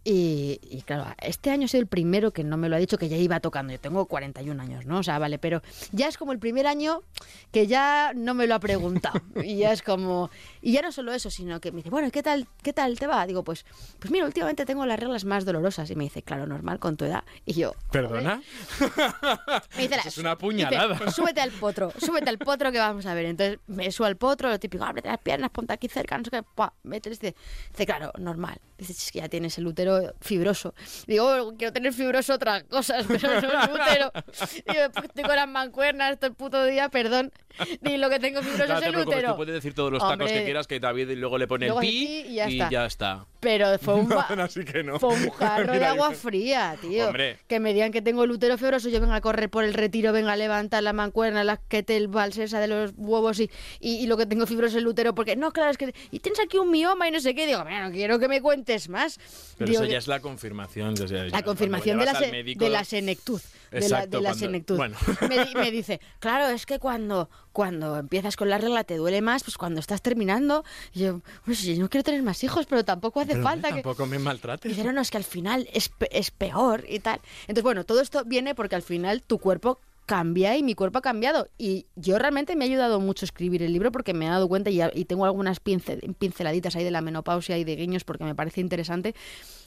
Y, 0.03 0.59
y 0.63 0.81
claro, 0.81 1.05
este 1.21 1.51
año 1.51 1.67
sido 1.67 1.81
el 1.81 1.87
primero 1.87 2.31
que 2.31 2.43
no 2.43 2.57
me 2.57 2.69
lo 2.69 2.75
ha 2.75 2.79
dicho, 2.79 2.97
que 2.97 3.07
ya 3.07 3.17
iba 3.17 3.39
tocando. 3.39 3.71
Yo 3.71 3.79
tengo 3.79 4.05
41 4.05 4.61
años, 4.61 4.85
¿no? 4.85 4.99
O 4.99 5.03
sea, 5.03 5.19
vale, 5.19 5.37
pero 5.37 5.61
ya 5.91 6.07
es 6.07 6.17
como 6.17 6.31
el 6.31 6.39
primer 6.39 6.65
año 6.65 7.03
que 7.51 7.67
ya 7.67 8.11
no 8.15 8.33
me 8.33 8.47
lo 8.47 8.55
ha 8.55 8.59
preguntado. 8.59 9.21
Y 9.43 9.57
ya 9.57 9.73
es 9.73 9.81
como. 9.81 10.29
Y 10.61 10.73
ya 10.73 10.81
no 10.81 10.91
solo 10.91 11.13
eso, 11.13 11.29
sino 11.29 11.59
que 11.59 11.71
me 11.71 11.77
dice, 11.77 11.89
bueno, 11.89 12.11
¿qué 12.11 12.21
tal, 12.21 12.47
qué 12.61 12.73
tal 12.73 12.97
te 12.99 13.07
va? 13.07 13.25
Digo, 13.25 13.43
pues, 13.43 13.65
pues 13.99 14.11
mira, 14.11 14.25
últimamente 14.25 14.65
tengo 14.65 14.85
las 14.85 14.99
reglas 14.99 15.25
más 15.25 15.45
dolorosas. 15.45 15.89
Y 15.89 15.95
me 15.95 16.03
dice, 16.03 16.21
claro, 16.21 16.45
normal, 16.45 16.79
con 16.79 16.95
tu 16.97 17.05
edad. 17.05 17.23
Y 17.45 17.53
yo. 17.53 17.73
¿Perdona? 17.91 18.41
Me 19.75 19.87
dice, 19.87 19.99
es 20.05 20.17
una 20.17 20.37
puñalada. 20.37 20.95
dice, 20.95 21.11
súbete 21.11 21.41
al 21.41 21.51
potro, 21.51 21.91
súbete 21.97 22.29
al 22.29 22.37
potro 22.37 22.71
que 22.71 22.79
vamos 22.79 23.05
a 23.05 23.13
ver. 23.13 23.25
Entonces 23.25 23.59
me 23.67 23.91
subo 23.91 24.07
al 24.07 24.17
potro, 24.17 24.49
lo 24.49 24.59
típico, 24.59 24.83
ábrete 24.83 25.09
las 25.09 25.19
piernas, 25.19 25.49
ponte 25.51 25.73
aquí 25.73 25.87
cerca, 25.87 26.17
no 26.17 26.23
sé 26.23 26.31
qué, 26.31 26.43
mételes. 26.83 27.19
Dice, 27.19 27.35
dice, 27.71 27.85
claro, 27.85 28.11
normal. 28.17 28.59
Dice, 28.77 28.93
es 28.93 29.11
que 29.11 29.19
ya 29.19 29.29
tienes 29.29 29.57
el 29.57 29.67
útero 29.67 29.90
fibroso. 30.19 30.73
Digo, 31.07 31.25
"Oh, 31.25 31.53
quiero 31.57 31.73
tener 31.73 31.93
fibroso 31.93 32.33
otras 32.33 32.63
cosas, 32.63 33.05
pero 33.07 33.41
no 33.41 33.51
el 33.63 33.71
útero. 33.71 34.11
Digo, 34.67 34.89
pues 34.93 35.05
estoy 35.05 35.23
con 35.23 35.35
las 35.35 35.47
mancuernas 35.47 36.17
todo 36.19 36.29
el 36.29 36.35
puto 36.35 36.63
día, 36.65 36.89
perdón. 36.89 37.31
Ni 37.81 37.97
lo 37.97 38.09
que 38.09 38.19
tengo 38.19 38.41
fibroso 38.41 38.73
No 38.73 38.79
es 38.79 38.85
el 38.85 38.95
útero. 38.97 39.29
tú 39.31 39.35
puedes 39.37 39.53
decir 39.55 39.73
todos 39.73 39.91
los 39.91 39.99
tacos 40.01 40.13
Hombre, 40.13 40.33
que 40.33 40.43
quieras 40.45 40.67
que 40.67 40.79
David 40.79 41.09
luego 41.17 41.37
le 41.37 41.47
pone 41.47 41.65
luego 41.67 41.81
el 41.81 41.87
pi 41.87 42.23
y 42.27 42.33
ya 42.35 42.45
está. 42.47 42.85
está. 42.85 43.25
Pero 43.41 43.77
fue 43.79 43.95
un, 43.95 44.07
ba- 44.09 44.27
Así 44.43 44.63
que 44.63 44.83
no. 44.83 44.99
fue 44.99 45.09
un 45.15 45.29
jarro 45.31 45.73
de 45.73 45.83
agua 45.85 46.09
dice- 46.09 46.21
fría, 46.21 46.77
tío. 46.79 47.07
Hombre. 47.07 47.39
Que 47.47 47.59
me 47.59 47.73
digan 47.73 47.91
que 47.91 48.01
tengo 48.01 48.23
el 48.23 48.31
útero 48.31 48.57
fibroso, 48.57 48.87
yo 48.87 49.01
venga 49.01 49.15
a 49.15 49.21
correr 49.21 49.49
por 49.49 49.63
el 49.63 49.73
retiro, 49.73 50.13
venga 50.13 50.31
a 50.33 50.35
levantar 50.37 50.83
la 50.83 50.93
mancuerna, 50.93 51.43
la 51.43 51.57
kettlebells 51.57 52.37
esa 52.37 52.59
de 52.59 52.67
los 52.67 52.91
huevos 52.95 53.39
y, 53.39 53.49
y, 53.79 53.95
y 53.97 54.05
lo 54.07 54.15
que 54.15 54.25
tengo 54.27 54.45
fibroso 54.47 54.77
es 54.77 54.81
el 54.83 54.87
útero, 54.87 55.13
porque 55.15 55.35
no, 55.35 55.51
claro, 55.51 55.71
es 55.71 55.77
que... 55.77 55.93
Y 56.11 56.19
tienes 56.19 56.39
aquí 56.39 56.57
un 56.59 56.69
mioma 56.71 57.07
y 57.07 57.11
no 57.11 57.19
sé 57.19 57.33
qué. 57.35 57.47
Digo, 57.47 57.63
no 57.63 57.91
quiero 57.91 58.19
que 58.19 58.27
me 58.27 58.41
cuentes 58.41 58.87
más. 58.89 59.19
Pero 59.57 59.71
Digo, 59.71 59.83
eso 59.83 59.91
ya 59.91 59.97
es 59.97 60.07
la 60.07 60.19
confirmación. 60.19 60.93
o 61.01 61.07
sea, 61.07 61.25
la 61.25 61.41
confirmación 61.41 61.97
de 61.97 62.05
la, 62.05 62.13
se- 62.15 62.31
médico- 62.31 62.63
de 62.63 62.69
la 62.69 62.83
senectud. 62.83 63.41
De 63.71 63.79
la, 63.79 63.85
Exacto, 63.85 64.17
de 64.17 64.23
la 64.23 64.29
cuando- 64.31 64.45
senectud. 64.45 64.77
bueno. 64.77 64.97
Me, 65.29 65.45
di- 65.45 65.55
me 65.55 65.71
dice, 65.71 65.99
claro, 66.19 66.47
es 66.53 66.65
que 66.65 66.77
cuando, 66.77 67.29
cuando 67.53 67.97
empiezas 67.97 68.35
con 68.35 68.49
la 68.49 68.57
regla 68.57 68.83
te 68.83 68.97
duele 68.97 69.21
más, 69.21 69.43
pues 69.43 69.57
cuando 69.57 69.79
estás 69.79 70.01
terminando. 70.01 70.63
Y 70.93 70.99
yo, 71.01 71.21
pues 71.45 71.61
yo 71.63 71.75
no 71.81 71.89
quiero 71.89 72.03
tener 72.03 72.21
más 72.21 72.43
hijos, 72.43 72.65
pero 72.67 72.83
tampoco 72.83 73.21
hace 73.21 73.30
Pero, 73.33 73.43
falta 73.43 73.67
hombre, 73.67 73.81
que... 73.81 73.83
Tampoco 73.83 74.05
me 74.05 74.19
maltrates. 74.19 74.69
Dice, 74.69 74.83
no, 74.83 74.91
no, 74.93 75.01
es 75.01 75.11
que 75.11 75.17
al 75.17 75.23
final 75.23 75.67
es, 75.73 75.91
es 76.11 76.31
peor 76.31 76.85
y 76.87 76.99
tal. 76.99 77.19
Entonces, 77.41 77.63
bueno, 77.63 77.83
todo 77.83 78.01
esto 78.01 78.23
viene 78.25 78.55
porque 78.55 78.75
al 78.75 78.81
final 78.83 79.21
tu 79.21 79.39
cuerpo 79.39 79.79
cambia 80.05 80.57
y 80.57 80.63
mi 80.63 80.75
cuerpo 80.75 80.97
ha 80.97 81.01
cambiado. 81.01 81.47
Y 81.57 81.85
yo 81.95 82.19
realmente 82.19 82.55
me 82.55 82.65
ha 82.65 82.67
ayudado 82.67 82.99
mucho 82.99 83.23
escribir 83.23 83.63
el 83.63 83.71
libro 83.71 83.91
porque 83.91 84.13
me 84.13 84.25
he 84.25 84.29
dado 84.29 84.47
cuenta 84.49 84.69
y, 84.69 84.81
y 84.93 85.05
tengo 85.05 85.25
algunas 85.25 85.63
pincel- 85.63 86.15
pinceladitas 86.15 86.75
ahí 86.75 86.83
de 86.83 86.91
la 86.91 87.01
menopausia 87.01 87.57
y 87.57 87.63
de 87.63 87.75
guiños 87.75 88.03
porque 88.03 88.23
me 88.25 88.35
parece 88.35 88.59
interesante 88.59 89.15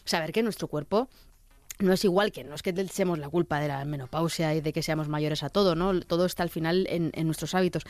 saber 0.04 0.32
que 0.32 0.42
nuestro 0.42 0.68
cuerpo 0.68 1.08
no 1.78 1.92
es 1.92 2.04
igual 2.04 2.30
que 2.30 2.44
no 2.44 2.54
es 2.54 2.62
que 2.62 2.72
le 2.72 2.82
echemos 2.82 3.18
la 3.18 3.28
culpa 3.28 3.58
de 3.58 3.66
la 3.66 3.84
menopausia 3.84 4.54
y 4.54 4.60
de 4.60 4.72
que 4.72 4.82
seamos 4.82 5.08
mayores 5.08 5.42
a 5.42 5.48
todo, 5.48 5.74
¿no? 5.74 5.98
Todo 6.02 6.24
está 6.26 6.44
al 6.44 6.50
final 6.50 6.86
en, 6.88 7.10
en 7.14 7.26
nuestros 7.26 7.54
hábitos. 7.54 7.82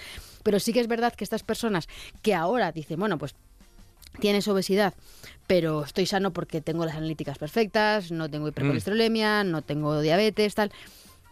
Pero 0.43 0.59
sí 0.59 0.73
que 0.73 0.81
es 0.81 0.87
verdad 0.87 1.13
que 1.13 1.25
estas 1.25 1.43
personas 1.43 1.87
que 2.23 2.35
ahora 2.35 2.73
dicen, 2.73 2.99
bueno, 2.99 3.19
pues 3.19 3.35
tienes 4.21 4.49
obesidad, 4.49 4.95
pero 5.47 5.85
estoy 5.85 6.07
sano 6.07 6.33
porque 6.33 6.61
tengo 6.61 6.85
las 6.85 6.97
analíticas 6.97 7.39
perfectas, 7.39 8.11
no 8.11 8.31
tengo 8.31 8.49
hipercolesterolemia, 8.49 9.45
no 9.45 9.63
tengo 9.63 10.01
diabetes, 10.01 10.55
tal. 10.55 10.73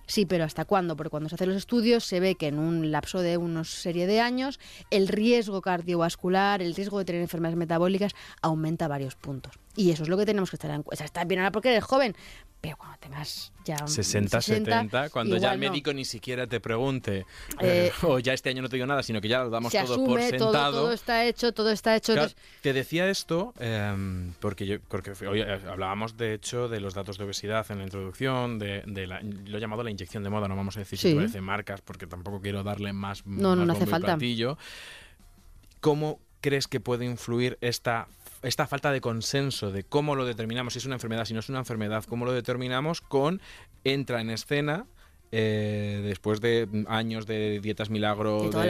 Sí, 0.07 0.27
pero 0.27 0.45
¿hasta 0.45 0.65
cuándo? 0.65 0.97
Porque 0.97 1.11
cuando 1.11 1.29
se 1.29 1.37
hacen 1.37 1.49
los 1.49 1.57
estudios 1.57 2.05
se 2.05 2.21
ve 2.21 2.35
que 2.35 2.49
en 2.49 2.59
un 2.59 2.91
lapso 2.91 3.21
de 3.21 3.37
unos 3.37 3.71
serie 3.71 4.07
de 4.07 4.21
años 4.21 4.59
el 4.91 5.09
riesgo 5.09 5.63
cardiovascular, 5.63 6.61
el 6.61 6.75
riesgo 6.75 6.99
de 6.99 7.05
tener 7.05 7.23
enfermedades 7.23 7.57
metabólicas 7.57 8.13
aumenta 8.43 8.89
varios 8.89 9.15
puntos. 9.15 9.55
Y 9.75 9.91
eso 9.91 10.03
es 10.03 10.09
lo 10.11 10.17
que 10.19 10.27
tenemos 10.27 10.51
que 10.51 10.57
estar 10.57 10.71
en 10.71 10.83
cuenta. 10.83 11.05
Estás 11.05 11.27
bien 11.27 11.41
ahora 11.41 11.51
porque 11.51 11.71
eres 11.71 11.83
joven, 11.85 12.15
pero 12.61 12.77
cuando 12.77 12.99
tengas 12.99 13.53
ya 13.65 13.79
un 13.81 13.89
60, 13.89 14.41
70, 14.43 15.09
cuando 15.11 15.37
ya 15.39 15.53
el 15.55 15.61
no. 15.61 15.71
médico 15.71 15.93
ni 15.95 16.05
siquiera 16.05 16.47
te 16.47 16.61
pregunte, 16.61 17.21
Eh, 17.61 17.91
eh, 17.91 17.93
o 18.03 18.19
ya 18.19 18.35
este 18.35 18.51
año 18.51 18.61
no 18.63 18.69
te 18.69 18.77
digo 18.77 18.87
nada, 18.87 19.03
sino 19.03 19.21
que 19.23 19.29
ya 19.29 19.43
lo 19.45 19.49
damos 19.51 19.73
todo 19.73 20.05
por 20.05 20.21
asume, 20.21 20.29
sentado. 20.39 20.73
todo 20.83 20.93
está 20.93 21.25
hecho, 21.25 21.53
todo 21.53 21.71
está 21.71 21.97
hecho. 21.97 22.13
Claro, 22.13 22.31
te 22.61 22.73
decía 22.75 23.09
esto 23.09 23.55
em, 23.59 24.35
porque 24.41 24.67
yo 24.67 24.79
porque 24.89 25.13
hoy 25.27 25.41
eh, 25.41 25.59
hablábamos 25.69 26.19
de 26.19 26.35
hecho 26.35 26.69
de 26.69 26.79
los 26.81 26.93
datos 26.93 27.17
de 27.17 27.25
obesidad 27.25 27.65
en 27.71 27.79
la 27.79 27.85
introducción, 27.85 28.59
de, 28.59 28.83
de 28.87 29.07
la- 29.07 29.23
lo 29.23 29.57
he 29.57 29.61
llamado 29.61 29.83
la 29.83 29.91
inyección 29.91 30.23
de 30.23 30.29
moda, 30.29 30.49
no 30.49 30.55
vamos 30.57 30.77
a 30.77 30.81
decir 30.81 30.99
Sí. 30.99 31.09
si 31.09 31.15
te 31.15 31.17
parece 31.21 31.41
marcas 31.41 31.81
porque 31.81 32.07
tampoco 32.07 32.41
quiero 32.43 32.63
darle 32.63 32.93
más 32.93 33.25
No, 33.27 33.57
no, 33.57 33.65
más 33.65 33.67
no 33.69 33.73
hace 33.73 33.85
bombo 33.87 33.89
y 33.97 34.03
falta. 34.47 34.57
¿Cómo 35.81 36.21
crees 36.41 36.69
que 36.69 36.81
puede 36.81 37.05
influir 37.05 37.59
esta 37.61 38.07
esta 38.43 38.67
falta 38.67 38.91
de 38.93 39.01
consenso 39.01 39.71
de 39.73 39.85
cómo 39.85 40.15
lo 40.17 40.25
determinamos, 40.25 40.73
si 40.73 40.79
es 40.81 40.87
una 40.87 40.97
enfermedad, 40.97 41.25
si 41.25 41.35
no 41.35 41.41
es 41.41 41.49
una 41.49 41.61
enfermedad, 41.61 42.05
cómo 42.05 42.25
lo 42.25 42.33
determinamos 42.33 43.01
con 43.01 43.41
entra 43.85 44.21
en 44.21 44.31
escena 44.31 44.87
eh, 45.31 46.03
después 46.05 46.41
de 46.41 46.69
años 46.89 47.27
de 47.27 47.59
dietas 47.61 47.89
milagro 47.89 48.43
De 48.43 48.51
toda 48.51 48.63
de 48.67 48.69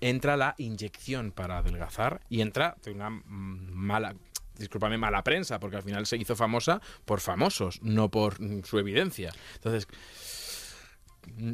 entra 0.00 0.36
la 0.36 0.54
inyección 0.56 1.32
para 1.32 1.58
adelgazar 1.58 2.20
y 2.30 2.40
entra 2.40 2.76
de 2.84 2.92
una 2.92 3.10
mala 3.26 4.14
discúlpame, 4.58 4.96
mala 4.96 5.24
prensa, 5.24 5.58
porque 5.58 5.76
al 5.76 5.82
final 5.82 6.06
se 6.06 6.16
hizo 6.16 6.36
famosa 6.36 6.80
por 7.04 7.20
famosos, 7.20 7.80
no 7.82 8.10
por 8.10 8.36
su 8.64 8.78
evidencia. 8.78 9.32
Entonces, 9.54 9.88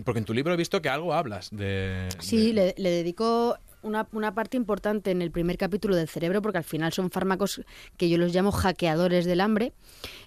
porque 0.05 0.19
en 0.19 0.25
tu 0.25 0.35
libro 0.35 0.53
he 0.53 0.57
visto 0.57 0.83
que 0.83 0.89
algo 0.89 1.15
hablas 1.15 1.49
de... 1.51 2.09
Sí, 2.19 2.49
de- 2.49 2.53
le, 2.53 2.75
le 2.77 2.91
dedico 2.91 3.57
una, 3.83 4.09
una 4.13 4.35
parte 4.35 4.57
importante 4.57 5.11
en 5.11 5.23
el 5.23 5.31
primer 5.31 5.57
capítulo 5.59 5.97
del 5.97 6.09
cerebro, 6.09 6.43
porque 6.43 6.59
al 6.59 6.65
final 6.65 6.93
son 6.93 7.11
fármacos 7.11 7.63
que 7.97 8.09
yo 8.09 8.19
los 8.19 8.35
llamo 8.35 8.51
hackeadores 8.53 9.25
del 9.25 9.41
hambre. 9.41 9.73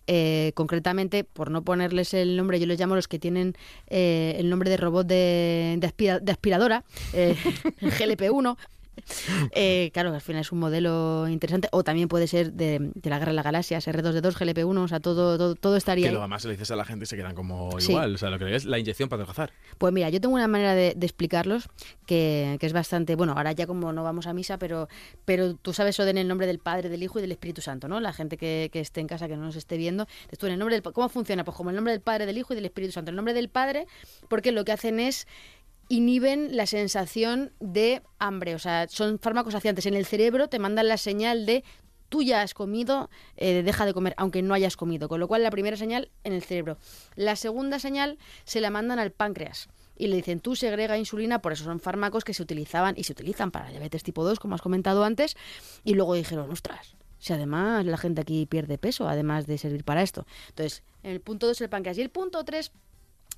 Eh, 0.08 0.52
concretamente, 0.56 1.24
por 1.24 1.52
no 1.52 1.64
ponerles 1.64 2.14
el 2.14 2.36
nombre, 2.38 2.60
yo 2.60 2.66
les 2.66 2.80
llamo 2.80 2.96
los 2.96 3.08
que 3.08 3.20
tienen 3.20 3.54
eh, 3.88 4.36
el 4.38 4.50
nombre 4.50 4.70
de 4.70 4.78
robot 4.78 5.06
de, 5.08 5.76
de 5.80 5.88
aspira- 5.88 6.20
de 6.20 6.32
aspiradora, 6.32 6.84
eh, 7.14 7.36
GLP-1. 7.82 8.58
Eh, 9.54 9.92
claro, 9.94 10.14
al 10.14 10.22
final 10.22 10.42
es 10.42 10.52
un 10.52 10.60
modelo 10.60 11.28
interesante. 11.28 11.68
O 11.72 11.84
también 11.84 12.08
puede 12.08 12.28
ser 12.28 12.54
de, 12.54 12.92
de 12.94 13.10
la 13.10 13.20
Guerra 13.20 13.32
de 13.32 13.36
las 13.36 13.46
Galaxias, 13.46 13.88
R2D2, 13.88 14.34
GLP-1, 14.34 14.78
o 14.84 14.88
sea, 14.88 15.00
todo, 15.00 15.38
todo, 15.38 15.56
todo 15.56 15.76
estaría 15.76 16.06
que 16.06 16.12
luego 16.12 16.24
además 16.24 16.42
se 16.44 16.48
lo 16.48 16.52
dices 16.54 16.72
a 16.72 16.76
la 16.76 16.86
gente 16.86 17.04
y 17.04 17.08
se 17.08 17.16
quedan 17.18 17.36
como 17.36 17.80
Sí. 17.80 17.92
igual. 17.92 18.16
O 18.16 18.18
sea, 18.18 18.30
lo 18.30 18.40
que 18.40 18.56
es 18.56 18.66
la 18.66 18.80
inyección 18.80 19.10
para 19.10 19.24
adelgazar. 19.24 19.52
Pues 19.78 19.94
mira, 19.94 20.10
yo 20.10 20.22
tengo 20.22 20.36
una 20.36 20.48
manera 20.48 20.76
de, 20.76 20.94
de 20.96 21.06
explicarlos 21.06 21.68
que, 22.06 22.58
que 22.60 22.66
es 22.66 22.74
bastante, 22.74 23.16
bueno, 23.16 23.34
ahora 23.36 23.52
ya 23.52 23.68
como 23.68 23.92
no 23.94 24.04
vamos 24.04 24.28
a 24.28 24.34
misa, 24.34 24.58
pero, 24.58 24.88
pero 25.26 25.56
tú 25.56 25.74
sabes 25.74 25.96
eso 25.96 26.06
de 26.06 26.12
en 26.12 26.18
el 26.18 26.28
nombre 26.28 26.46
del 26.46 26.60
Padre, 26.60 26.90
del 26.90 27.02
Hijo 27.04 27.20
y 27.20 27.22
del 27.22 27.32
Espíritu 27.32 27.62
Santo, 27.62 27.88
¿no? 27.88 28.00
La 28.02 28.12
gente 28.14 28.38
que, 28.38 28.70
que 28.72 28.80
esté 28.82 29.00
en 29.02 29.08
casa, 29.08 29.28
que 29.28 29.36
no 29.38 29.44
nos 29.46 29.56
esté 29.56 29.78
viendo, 29.78 30.04
entonces 30.04 30.40
tú 30.40 30.46
en 30.48 30.54
el 30.54 30.60
nombre 30.60 30.76
del, 30.80 30.84
¿cómo 30.94 31.08
funciona? 31.10 31.44
Pues 31.46 31.56
como 31.58 31.70
el 31.70 31.76
nombre 31.76 31.94
del 31.94 32.02
Padre, 32.02 32.26
del 32.26 32.38
Hijo 32.38 32.54
y 32.54 32.56
del 32.56 32.66
Espíritu 32.66 32.92
Santo. 32.94 33.10
El 33.12 33.16
nombre 33.16 33.34
del 33.34 33.48
Padre, 33.50 33.88
porque 34.28 34.52
lo 34.52 34.66
que 34.66 34.72
hacen 34.74 35.00
es 35.00 35.28
inhiben 35.92 36.56
la 36.56 36.68
sensación 36.68 37.52
de 37.60 38.02
hambre, 38.18 38.56
o 38.56 38.60
sea, 38.60 38.88
son 38.88 39.20
fármacos 39.20 39.52
saciantes. 39.52 39.86
En 39.86 39.94
el 39.94 40.06
cerebro 40.06 40.48
te 40.48 40.58
mandan 40.58 40.88
la 40.88 40.96
señal 40.96 41.46
de 41.46 41.66
tú 42.08 42.24
ya 42.24 42.42
has 42.42 42.54
comido, 42.54 43.10
eh, 43.36 43.62
deja 43.62 43.86
de 43.86 43.94
comer, 43.94 44.14
aunque 44.16 44.42
no 44.42 44.54
hayas 44.54 44.78
comido. 44.78 45.10
Con 45.10 45.20
lo 45.20 45.28
cual, 45.28 45.44
la 45.44 45.52
primera 45.52 45.76
señal 45.76 46.10
en 46.24 46.32
el 46.32 46.44
cerebro. 46.44 46.78
La 47.16 47.36
segunda 47.36 47.78
señal 47.78 48.20
se 48.46 48.62
la 48.62 48.70
mandan 48.70 49.00
al 49.00 49.12
páncreas. 49.12 49.68
y 49.98 50.08
le 50.08 50.16
dicen, 50.16 50.40
tú 50.40 50.56
segrega 50.56 50.98
insulina, 50.98 51.44
por 51.44 51.52
eso 51.52 51.64
son 51.64 51.80
fármacos 51.80 52.24
que 52.24 52.34
se 52.34 52.42
utilizaban 52.42 52.96
y 52.98 53.04
se 53.04 53.12
utilizan 53.12 53.52
para 53.52 53.70
diabetes 53.70 54.02
tipo 54.02 54.24
2, 54.24 54.40
como 54.40 54.56
has 54.56 54.62
comentado 54.62 55.04
antes, 55.04 55.36
y 55.84 55.94
luego 55.94 56.16
dijeron, 56.16 56.50
ostras, 56.50 56.96
si 57.20 57.34
además 57.34 57.86
la 57.86 57.98
gente 57.98 58.22
aquí 58.22 58.48
pierde 58.48 58.80
peso, 58.80 59.08
además 59.08 59.46
de 59.46 59.60
servir 59.60 59.84
para 59.84 60.02
esto. 60.02 60.26
Entonces, 60.50 60.82
en 61.04 61.12
el 61.12 61.22
punto 61.22 61.46
2 61.46 61.62
el 61.62 61.70
páncreas 61.70 62.00
y 62.00 62.02
el 62.02 62.10
punto 62.10 62.44
3 62.44 62.72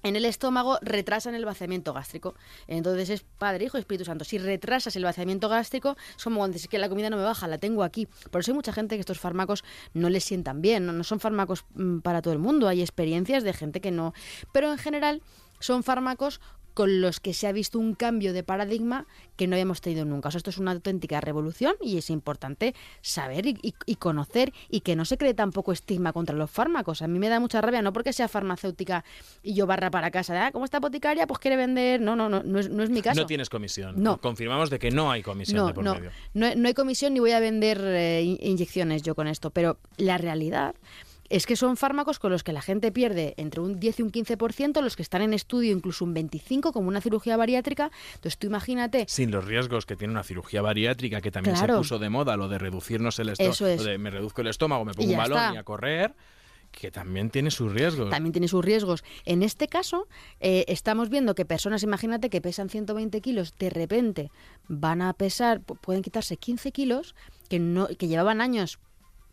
en 0.04 0.16
el 0.16 0.26
estómago 0.26 0.78
retrasan 0.82 1.36
el 1.36 1.46
vaciamiento 1.46 1.94
gástrico. 1.94 2.36
Entonces 2.68 3.10
es 3.10 3.26
Padre, 3.38 3.66
Hijo 3.66 3.78
Espíritu 3.78 4.06
Santo. 4.06 4.26
Si 4.26 4.38
retrasas 4.38 4.96
el 4.96 5.04
vaciamiento 5.04 5.50
gástrico, 5.50 5.98
es 6.16 6.24
como 6.24 6.38
cuando 6.38 6.54
dices 6.54 6.70
que 6.70 6.78
la 6.78 6.90
comida 6.90 7.10
no 7.10 7.18
me 7.18 7.24
baja, 7.24 7.48
la 7.48 7.58
tengo 7.58 7.84
aquí. 7.84 8.08
Por 8.30 8.42
eso 8.42 8.52
hay 8.52 8.56
mucha 8.56 8.74
gente 8.74 8.96
que 8.96 9.00
estos 9.00 9.20
fármacos 9.20 9.64
no 9.94 10.10
les 10.10 10.24
sientan 10.24 10.62
bien, 10.62 10.86
no, 10.86 10.94
no 10.94 11.04
son 11.04 11.20
fármacos 11.20 11.66
mm, 11.74 12.00
para 12.00 12.22
todo 12.22 12.34
el 12.34 12.40
mundo. 12.40 12.68
Hay 12.68 12.82
experiencias 12.82 13.44
de 13.44 13.54
gente 13.54 13.82
que 13.82 13.92
no. 13.92 14.14
Pero 14.52 14.72
en 14.72 14.78
general 14.78 15.22
son 15.60 15.84
fármacos 15.84 16.42
con 16.74 17.02
los 17.02 17.20
que 17.20 17.34
se 17.34 17.48
ha 17.48 17.52
visto 17.52 17.80
un 17.80 17.94
cambio 17.96 18.34
de 18.34 18.44
paradigma 18.44 19.06
que 19.36 19.48
no 19.48 19.56
habíamos 19.56 19.82
tenido 19.82 20.06
nunca. 20.06 20.28
O 20.30 20.32
sea, 20.32 20.38
esto 20.38 20.50
es 20.50 20.58
una 20.58 20.72
auténtica 20.72 21.22
revolución 21.22 21.76
y 21.82 21.98
es 21.98 22.10
importante 22.10 22.76
saber 23.02 23.46
y, 23.46 23.58
y- 23.62 23.74
y 23.86 23.96
conocer 23.96 24.54
y 24.70 24.82
que 24.82 24.96
no 24.96 25.06
se 25.06 25.18
cree 25.18 25.34
tampoco 25.34 25.72
estigma 25.72 26.14
contra 26.14 26.36
los 26.36 26.50
fármacos. 26.52 27.02
A 27.02 27.08
mí 27.08 27.20
me 27.20 27.30
da 27.30 27.40
mucha 27.40 27.62
rabia, 27.62 27.82
no 27.82 27.94
porque 27.94 28.14
sea 28.14 28.28
farmacéutica 28.28 29.04
y 29.42 29.54
yo 29.54 29.66
barra 29.68 29.90
para 29.92 30.12
casa, 30.12 30.34
de, 30.34 30.40
ah, 30.40 30.52
¿cómo 30.52 30.66
está 30.66 30.80
boticaria? 30.80 31.28
Pues 31.28 31.40
quiere 31.40 31.58
vender. 31.58 32.02
No, 32.02 32.16
no, 32.16 32.30
no, 32.30 32.44
no 32.44 32.60
es, 32.60 32.70
no 32.70 32.84
es 32.84 32.90
mi 32.90 33.02
caso. 33.02 33.20
No 33.22 33.26
tienes 33.28 33.50
comisión. 33.50 33.96
No. 34.02 34.20
Confirmamos 34.20 34.70
de 34.70 34.80
que 34.80 34.92
no 34.92 35.12
hay 35.12 35.24
comisión 35.24 35.58
No, 35.58 35.68
de 35.68 35.74
por 35.74 35.84
no, 35.84 35.96
medio. 35.96 36.12
no, 36.34 36.54
no 36.56 36.68
hay 36.68 36.74
comisión 36.74 37.14
ni 37.14 37.20
voy 37.20 37.32
a 37.32 37.40
vender 37.40 37.80
eh, 37.84 38.22
in- 38.24 38.38
inyecciones 38.42 39.02
yo 39.04 39.16
con 39.16 39.28
esto, 39.28 39.50
pero 39.52 39.78
la 39.98 40.18
realidad 40.18 40.76
es 41.30 41.46
que 41.46 41.56
son 41.56 41.78
fármacos 41.78 42.20
con 42.20 42.32
los 42.32 42.44
que 42.44 42.54
la 42.54 42.62
gente 42.62 42.92
pierde 42.92 43.34
entre 43.38 43.62
un 43.62 43.80
10 43.80 44.00
y 44.00 44.02
un 44.04 44.12
15%, 44.12 44.82
los 44.82 44.96
que 44.96 45.02
están 45.02 45.22
en 45.22 45.34
estudio 45.34 45.72
incluso 45.72 46.06
un 46.06 46.14
25%, 46.14 46.72
como 46.72 46.88
una 46.88 47.02
cirugía 47.02 47.38
bariátrica. 47.38 47.92
Entonces 48.16 48.38
tú 48.38 48.48
imagínate, 48.48 49.06
Sin 49.08 49.32
los 49.32 49.46
riesgos 49.46 49.86
que 49.86 49.96
tiene 49.96 50.12
una 50.12 50.24
cirugía 50.24 50.62
bariátrica, 50.62 51.22
que 51.22 51.32
también 51.32 51.56
Claro. 51.56 51.76
se 51.76 51.78
puso 51.80 52.00
de 52.00 52.10
moda, 52.10 52.36
lo 52.38 52.48
de 52.50 52.58
reducirnos 52.60 53.18
el 53.20 53.30
estómago, 53.30 53.68
es. 53.68 54.00
me 54.00 54.10
reduzco 54.10 54.42
el 54.42 54.48
estómago, 54.48 54.86
me 54.86 54.94
pongo 54.94 55.12
un 55.12 55.18
balón 55.18 55.38
está. 55.38 55.54
y 55.54 55.58
a 55.58 55.64
correr, 55.64 56.14
que 56.72 56.90
también 56.90 57.30
tiene 57.30 57.52
sus 57.52 57.72
riesgos. 57.72 58.10
también 58.10 58.34
tiene 58.34 58.48
sus 58.48 58.66
riesgos. 58.66 59.04
En 59.26 59.44
este 59.44 59.68
caso, 59.68 60.08
eh, 60.40 60.66
estamos 60.68 61.10
viendo 61.10 61.36
que 61.36 61.46
personas, 61.46 61.84
imagínate, 61.84 62.30
que 62.32 62.42
pesan 62.42 62.68
120 62.70 63.22
kilos, 63.22 63.54
de 63.60 63.70
repente 63.70 64.32
van 64.68 65.02
a 65.04 65.14
pesar, 65.14 65.62
pu- 65.62 65.78
pueden 65.80 66.02
quitarse 66.02 66.36
15 66.38 66.72
kilos, 66.72 67.14
que, 67.48 67.60
no, 67.60 67.88
que 67.88 68.08
llevaban 68.08 68.42
años 68.42 68.80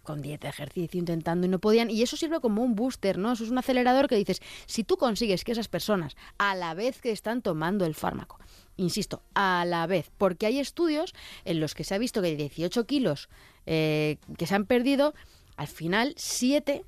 con 0.02 0.22
dieta, 0.22 0.48
ejercicio, 0.48 0.98
intentando 0.98 1.46
y 1.46 1.50
no 1.50 1.58
podían. 1.58 1.90
Y 1.90 2.02
eso 2.02 2.16
sirve 2.16 2.40
como 2.40 2.62
un 2.62 2.74
booster, 2.74 3.18
¿no? 3.18 3.32
Eso 3.32 3.44
es 3.44 3.50
un 3.50 3.58
acelerador 3.58 4.08
que 4.08 4.16
dices, 4.16 4.40
si 4.66 4.84
tú 4.84 4.96
consigues 4.96 5.44
que 5.44 5.52
esas 5.52 5.68
personas, 5.68 6.16
a 6.38 6.54
la 6.54 6.74
vez 6.74 7.00
que 7.00 7.10
están 7.10 7.42
tomando 7.42 7.84
el 7.84 7.94
fármaco, 7.94 8.38
insisto, 8.76 9.22
a 9.34 9.64
la 9.66 9.86
vez, 9.86 10.10
porque 10.16 10.46
hay 10.46 10.58
estudios 10.58 11.14
en 11.44 11.60
los 11.60 11.74
que 11.74 11.84
se 11.84 11.94
ha 11.94 11.98
visto 11.98 12.22
que 12.22 12.28
de 12.28 12.36
18 12.36 12.86
kilos 12.86 13.28
eh, 13.66 14.16
que 14.38 14.46
se 14.46 14.54
han 14.54 14.66
perdido, 14.66 15.14
al 15.56 15.68
final 15.68 16.14
7 16.16 16.84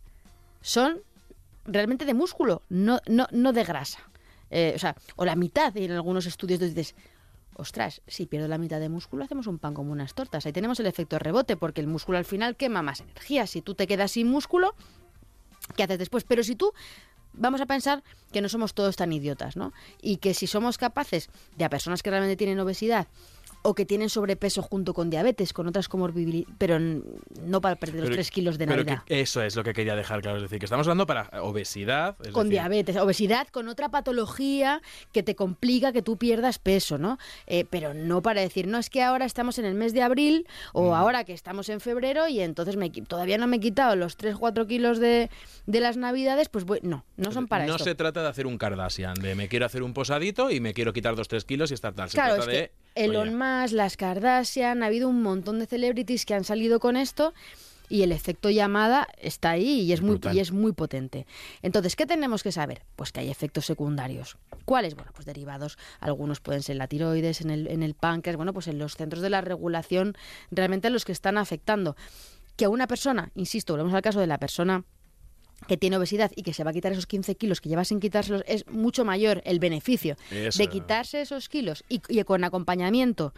son 0.60 1.02
realmente 1.64 2.04
de 2.04 2.14
músculo, 2.14 2.62
no, 2.68 3.00
no, 3.06 3.26
no 3.30 3.52
de 3.52 3.64
grasa. 3.64 4.00
Eh, 4.50 4.72
o 4.74 4.78
sea, 4.78 4.94
o 5.16 5.24
la 5.24 5.34
mitad 5.34 5.74
en 5.76 5.92
algunos 5.92 6.26
estudios 6.26 6.60
dices, 6.60 6.94
ostras, 7.54 8.02
si 8.06 8.26
pierdo 8.26 8.48
la 8.48 8.58
mitad 8.58 8.80
de 8.80 8.88
músculo, 8.88 9.24
hacemos 9.24 9.46
un 9.46 9.58
pan 9.58 9.74
como 9.74 9.92
unas 9.92 10.14
tortas. 10.14 10.46
Ahí 10.46 10.52
tenemos 10.52 10.80
el 10.80 10.86
efecto 10.86 11.18
rebote, 11.18 11.56
porque 11.56 11.80
el 11.80 11.86
músculo 11.86 12.18
al 12.18 12.24
final 12.24 12.56
quema 12.56 12.82
más 12.82 13.00
energía. 13.00 13.46
Si 13.46 13.62
tú 13.62 13.74
te 13.74 13.86
quedas 13.86 14.12
sin 14.12 14.28
músculo, 14.28 14.74
¿qué 15.76 15.82
haces 15.82 15.98
después? 15.98 16.24
Pero 16.24 16.42
si 16.42 16.56
tú, 16.56 16.72
vamos 17.32 17.60
a 17.60 17.66
pensar 17.66 18.02
que 18.32 18.40
no 18.40 18.48
somos 18.48 18.74
todos 18.74 18.96
tan 18.96 19.12
idiotas, 19.12 19.56
¿no? 19.56 19.72
Y 20.00 20.16
que 20.18 20.34
si 20.34 20.46
somos 20.46 20.78
capaces 20.78 21.30
de 21.56 21.64
a 21.64 21.70
personas 21.70 22.02
que 22.02 22.10
realmente 22.10 22.36
tienen 22.36 22.58
obesidad 22.60 23.06
o 23.62 23.74
que 23.74 23.86
tienen 23.86 24.08
sobrepeso 24.10 24.60
junto 24.62 24.92
con 24.94 25.08
diabetes, 25.10 25.52
con 25.52 25.66
otras 25.68 25.88
comorbilidades, 25.88 26.52
pero 26.58 26.78
no 26.80 27.60
para 27.60 27.76
perder 27.76 27.96
los 28.00 28.04
Pero- 28.06 28.16
3 28.16 28.30
kilos 28.30 28.58
de 28.58 28.66
pero 28.66 28.84
Navidad. 28.84 29.04
que- 29.04 29.20
eso 29.20 29.42
es 29.42 29.54
lo 29.56 29.62
que 29.64 29.72
quería 29.72 29.94
dejar 29.94 30.20
claro. 30.20 30.36
Es 30.38 30.42
decir, 30.42 30.58
que 30.58 30.66
estamos 30.66 30.86
hablando 30.86 31.06
para 31.06 31.30
obesidad. 31.42 32.16
es 32.24 32.30
con 32.32 32.48
decir, 32.48 32.60
diabetes, 32.60 32.96
obesidad, 32.96 33.46
con 33.48 33.68
otra 33.68 33.88
patología 33.90 34.82
que 35.12 35.22
te 35.22 35.34
complica 35.34 35.92
que 35.92 36.02
tú 36.02 36.16
pierdas 36.16 36.58
peso, 36.58 36.98
¿no? 36.98 37.18
Eh, 37.46 37.64
pero 37.68 37.94
no 37.94 38.22
para 38.22 38.40
decir, 38.40 38.66
no, 38.66 38.78
es 38.78 38.90
que 38.90 39.02
ahora 39.02 39.24
estamos 39.26 39.58
en 39.58 39.64
el 39.64 39.74
mes 39.74 39.92
de 39.92 40.02
abril 40.02 40.46
o 40.72 40.90
Mm. 40.90 40.94
ahora 40.94 41.24
que 41.24 41.32
estamos 41.32 41.68
en 41.68 41.80
febrero 41.80 42.28
y 42.28 42.40
entonces 42.40 42.76
me, 42.76 42.90
todavía 42.90 43.38
no 43.38 43.46
me 43.46 43.56
he 43.56 43.60
quitado 43.60 43.96
los 43.96 44.16
3-4 44.16 44.66
kilos 44.66 44.98
de, 44.98 45.30
de 45.66 45.80
las 45.80 45.96
navidades, 45.96 46.48
pues 46.48 46.64
voy- 46.64 46.80
no, 46.82 47.04
no 47.16 47.32
son 47.32 47.46
para 47.46 47.66
no 47.66 47.72
esto. 47.76 47.84
se 47.84 47.94
trata 47.94 48.22
de 48.22 48.28
hacer 48.28 48.46
un 48.46 48.58
Kardashian, 48.58 49.14
de 49.14 49.34
me 49.34 49.48
quiero 49.48 49.66
hacer 49.66 49.82
un 49.82 49.94
posadito 49.94 50.50
y 50.50 50.60
me 50.60 50.74
quiero 50.74 50.92
quitar 50.92 51.14
2-3 51.14 51.44
kilos 51.44 51.70
y 51.70 51.74
estar 51.74 51.94
tal. 51.94 52.10
Se 52.10 52.16
Claro, 52.16 52.34
es 52.34 52.44
trata 52.44 52.50
de. 52.52 52.68
que 52.68 52.81
Elon 52.94 53.28
oye, 53.28 53.36
Musk, 53.36 53.74
las 53.74 53.96
Kardashian, 53.96 54.82
ha 54.82 54.86
habido 54.86 55.08
un 55.08 55.22
montón 55.22 55.58
de 55.58 55.66
celebrities 55.66 56.26
que 56.26 56.34
han 56.34 56.44
salido 56.44 56.80
con 56.80 56.96
esto 56.96 57.32
y 57.88 58.02
el 58.02 58.12
efecto 58.12 58.48
llamada 58.48 59.06
está 59.18 59.50
ahí 59.50 59.80
y 59.80 59.92
es 59.92 60.00
muy 60.00 60.18
y 60.32 60.38
es 60.38 60.50
muy 60.50 60.72
potente. 60.72 61.26
Entonces, 61.60 61.94
¿qué 61.94 62.06
tenemos 62.06 62.42
que 62.42 62.50
saber? 62.50 62.82
Pues 62.96 63.12
que 63.12 63.20
hay 63.20 63.30
efectos 63.30 63.66
secundarios. 63.66 64.38
¿Cuáles? 64.64 64.94
Bueno, 64.94 65.12
pues 65.14 65.26
derivados. 65.26 65.76
Algunos 66.00 66.40
pueden 66.40 66.62
ser 66.62 66.74
en 66.74 66.78
la 66.78 66.86
tiroides, 66.86 67.42
en 67.42 67.50
el, 67.50 67.68
en 67.68 67.82
el 67.82 67.94
páncreas, 67.94 68.36
bueno, 68.36 68.54
pues 68.54 68.68
en 68.68 68.78
los 68.78 68.96
centros 68.96 69.22
de 69.22 69.28
la 69.28 69.42
regulación, 69.42 70.16
realmente 70.50 70.88
los 70.88 71.04
que 71.04 71.12
están 71.12 71.36
afectando. 71.36 71.94
Que 72.56 72.64
a 72.64 72.70
una 72.70 72.86
persona, 72.86 73.30
insisto, 73.34 73.74
volvemos 73.74 73.92
al 73.92 74.02
caso 74.02 74.20
de 74.20 74.26
la 74.26 74.38
persona 74.38 74.84
que 75.66 75.76
tiene 75.76 75.96
obesidad 75.96 76.30
y 76.34 76.42
que 76.42 76.54
se 76.54 76.64
va 76.64 76.70
a 76.70 76.72
quitar 76.72 76.92
esos 76.92 77.06
15 77.06 77.34
kilos 77.36 77.60
que 77.60 77.68
lleva 77.68 77.84
sin 77.84 78.00
quitárselos, 78.00 78.42
es 78.46 78.66
mucho 78.66 79.04
mayor 79.04 79.42
el 79.44 79.58
beneficio 79.58 80.16
Eso. 80.30 80.58
de 80.58 80.68
quitarse 80.68 81.20
esos 81.20 81.48
kilos 81.48 81.84
y, 81.88 82.00
y 82.08 82.22
con 82.24 82.44
acompañamiento, 82.44 83.32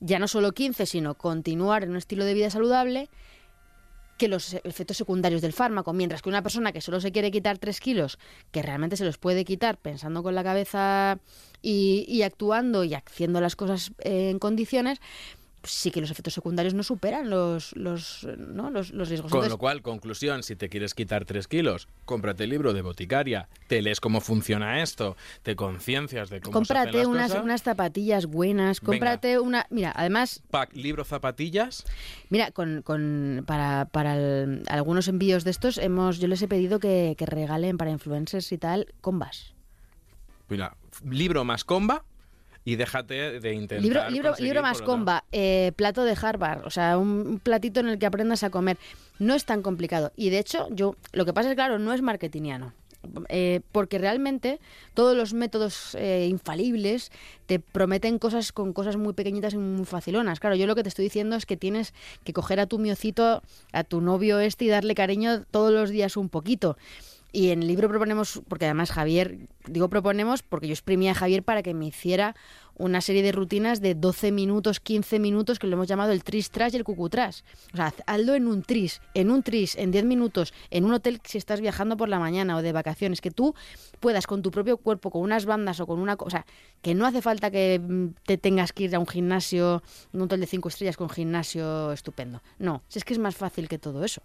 ya 0.00 0.18
no 0.18 0.28
solo 0.28 0.52
15, 0.52 0.86
sino 0.86 1.14
continuar 1.14 1.84
en 1.84 1.90
un 1.90 1.96
estilo 1.96 2.24
de 2.24 2.34
vida 2.34 2.50
saludable, 2.50 3.08
que 4.18 4.28
los 4.28 4.54
efectos 4.54 4.96
secundarios 4.96 5.42
del 5.42 5.52
fármaco, 5.52 5.92
mientras 5.92 6.22
que 6.22 6.28
una 6.28 6.42
persona 6.42 6.70
que 6.70 6.80
solo 6.80 7.00
se 7.00 7.10
quiere 7.10 7.30
quitar 7.30 7.58
3 7.58 7.80
kilos, 7.80 8.18
que 8.52 8.62
realmente 8.62 8.96
se 8.96 9.04
los 9.04 9.18
puede 9.18 9.44
quitar 9.44 9.78
pensando 9.78 10.22
con 10.22 10.34
la 10.34 10.44
cabeza 10.44 11.18
y, 11.60 12.04
y 12.06 12.22
actuando 12.22 12.84
y 12.84 12.94
haciendo 12.94 13.40
las 13.40 13.56
cosas 13.56 13.92
eh, 13.98 14.30
en 14.30 14.38
condiciones, 14.38 15.00
sí 15.64 15.90
que 15.90 16.00
los 16.00 16.10
efectos 16.10 16.34
secundarios 16.34 16.74
no 16.74 16.82
superan 16.82 17.30
los, 17.30 17.74
los, 17.76 18.26
¿no? 18.38 18.70
los, 18.70 18.90
los 18.90 19.08
riesgos. 19.08 19.30
Con 19.30 19.38
Entonces, 19.38 19.52
lo 19.52 19.58
cual, 19.58 19.82
conclusión, 19.82 20.42
si 20.42 20.56
te 20.56 20.68
quieres 20.68 20.94
quitar 20.94 21.24
3 21.24 21.46
kilos, 21.48 21.88
cómprate 22.04 22.44
el 22.44 22.50
libro 22.50 22.72
de 22.72 22.82
boticaria, 22.82 23.48
te 23.68 23.80
lees 23.82 24.00
cómo 24.00 24.20
funciona 24.20 24.82
esto, 24.82 25.16
te 25.42 25.54
conciencias 25.56 26.30
de 26.30 26.40
cómo 26.40 26.64
se 26.64 26.72
hacen 26.74 26.76
cómprate 26.84 26.98
las 26.98 27.06
unas, 27.06 27.26
cosas. 27.28 27.44
unas 27.44 27.62
zapatillas 27.62 28.26
buenas, 28.26 28.80
Venga. 28.80 28.86
cómprate 28.92 29.38
una... 29.38 29.66
Mira, 29.70 29.92
además, 29.94 30.42
Pack, 30.50 30.74
libro, 30.74 31.04
zapatillas. 31.04 31.84
Mira, 32.30 32.50
con, 32.50 32.82
con- 32.82 33.44
para, 33.46 33.86
para 33.86 34.16
el- 34.16 34.62
algunos 34.68 35.08
envíos 35.08 35.44
de 35.44 35.50
estos, 35.52 35.78
hemos, 35.78 36.18
yo 36.18 36.28
les 36.28 36.42
he 36.42 36.48
pedido 36.48 36.80
que, 36.80 37.14
que 37.16 37.26
regalen 37.26 37.76
para 37.78 37.90
influencers 37.90 38.50
y 38.52 38.58
tal 38.58 38.86
combas. 39.00 39.54
Mira, 40.48 40.76
libro 41.08 41.44
más 41.44 41.64
comba 41.64 42.04
y 42.64 42.76
déjate 42.76 43.40
de 43.40 43.54
intentar. 43.54 44.10
Libro, 44.10 44.34
libro, 44.38 44.62
más 44.62 44.82
comba, 44.82 45.24
eh, 45.32 45.72
plato 45.76 46.04
de 46.04 46.16
Harvard, 46.20 46.64
o 46.66 46.70
sea, 46.70 46.98
un, 46.98 47.26
un 47.26 47.38
platito 47.38 47.80
en 47.80 47.88
el 47.88 47.98
que 47.98 48.06
aprendas 48.06 48.42
a 48.44 48.50
comer. 48.50 48.78
No 49.18 49.34
es 49.34 49.44
tan 49.44 49.62
complicado. 49.62 50.12
Y 50.16 50.30
de 50.30 50.38
hecho, 50.38 50.68
yo, 50.70 50.96
lo 51.12 51.24
que 51.24 51.32
pasa 51.32 51.50
es, 51.50 51.54
claro, 51.54 51.78
no 51.78 51.92
es 51.92 52.02
marketingiano. 52.02 52.72
Eh, 53.28 53.60
porque 53.72 53.98
realmente 53.98 54.60
todos 54.94 55.16
los 55.16 55.34
métodos 55.34 55.96
eh, 55.96 56.28
infalibles 56.30 57.10
te 57.46 57.58
prometen 57.58 58.18
cosas 58.18 58.52
con 58.52 58.72
cosas 58.72 58.96
muy 58.96 59.12
pequeñitas 59.12 59.54
y 59.54 59.58
muy 59.58 59.84
facilonas. 59.84 60.38
Claro, 60.38 60.54
yo 60.54 60.66
lo 60.66 60.76
que 60.76 60.84
te 60.84 60.88
estoy 60.88 61.04
diciendo 61.06 61.34
es 61.36 61.44
que 61.44 61.56
tienes 61.56 61.94
que 62.24 62.32
coger 62.32 62.60
a 62.60 62.66
tu 62.66 62.78
miocito, 62.78 63.42
a 63.72 63.84
tu 63.84 64.00
novio 64.00 64.38
este 64.38 64.66
y 64.66 64.68
darle 64.68 64.94
cariño 64.94 65.42
todos 65.50 65.72
los 65.72 65.90
días 65.90 66.16
un 66.16 66.28
poquito. 66.28 66.76
Y 67.34 67.48
en 67.50 67.62
el 67.62 67.68
libro 67.68 67.88
proponemos, 67.88 68.42
porque 68.46 68.66
además 68.66 68.90
Javier, 68.92 69.38
digo 69.66 69.88
proponemos 69.88 70.42
porque 70.42 70.66
yo 70.68 70.74
exprimía 70.74 71.12
a 71.12 71.14
Javier 71.14 71.42
para 71.42 71.62
que 71.62 71.72
me 71.72 71.86
hiciera 71.86 72.36
una 72.74 73.00
serie 73.00 73.22
de 73.22 73.32
rutinas 73.32 73.80
de 73.80 73.94
12 73.94 74.32
minutos, 74.32 74.80
15 74.80 75.18
minutos, 75.18 75.58
que 75.58 75.66
lo 75.66 75.74
hemos 75.74 75.86
llamado 75.88 76.12
el 76.12 76.24
tris 76.24 76.50
tras 76.50 76.74
y 76.74 76.76
el 76.76 76.84
cucutras. 76.84 77.42
O 77.72 77.76
sea, 77.76 77.86
haz- 77.86 78.02
hazlo 78.06 78.34
en 78.34 78.48
un 78.48 78.62
tris, 78.62 79.00
en 79.14 79.30
un 79.30 79.42
tris, 79.42 79.76
en 79.76 79.90
10 79.92 80.04
minutos, 80.04 80.52
en 80.70 80.84
un 80.84 80.92
hotel 80.92 81.20
si 81.24 81.38
estás 81.38 81.62
viajando 81.62 81.96
por 81.96 82.10
la 82.10 82.18
mañana 82.18 82.54
o 82.56 82.60
de 82.62 82.72
vacaciones, 82.72 83.22
que 83.22 83.30
tú 83.30 83.54
puedas 84.00 84.26
con 84.26 84.42
tu 84.42 84.50
propio 84.50 84.76
cuerpo, 84.76 85.10
con 85.10 85.22
unas 85.22 85.46
bandas 85.46 85.80
o 85.80 85.86
con 85.86 86.00
una 86.00 86.16
cosa, 86.16 86.44
que 86.82 86.94
no 86.94 87.06
hace 87.06 87.22
falta 87.22 87.50
que 87.50 87.78
mm, 87.82 88.08
te 88.26 88.36
tengas 88.36 88.74
que 88.74 88.84
ir 88.84 88.94
a 88.94 88.98
un 88.98 89.06
gimnasio, 89.06 89.82
un 90.12 90.20
hotel 90.22 90.40
de 90.40 90.46
5 90.46 90.68
estrellas 90.68 90.98
con 90.98 91.08
gimnasio 91.08 91.92
estupendo. 91.92 92.42
No, 92.58 92.82
si 92.88 92.98
es 92.98 93.04
que 93.06 93.14
es 93.14 93.18
más 93.18 93.36
fácil 93.36 93.68
que 93.68 93.78
todo 93.78 94.04
eso. 94.04 94.22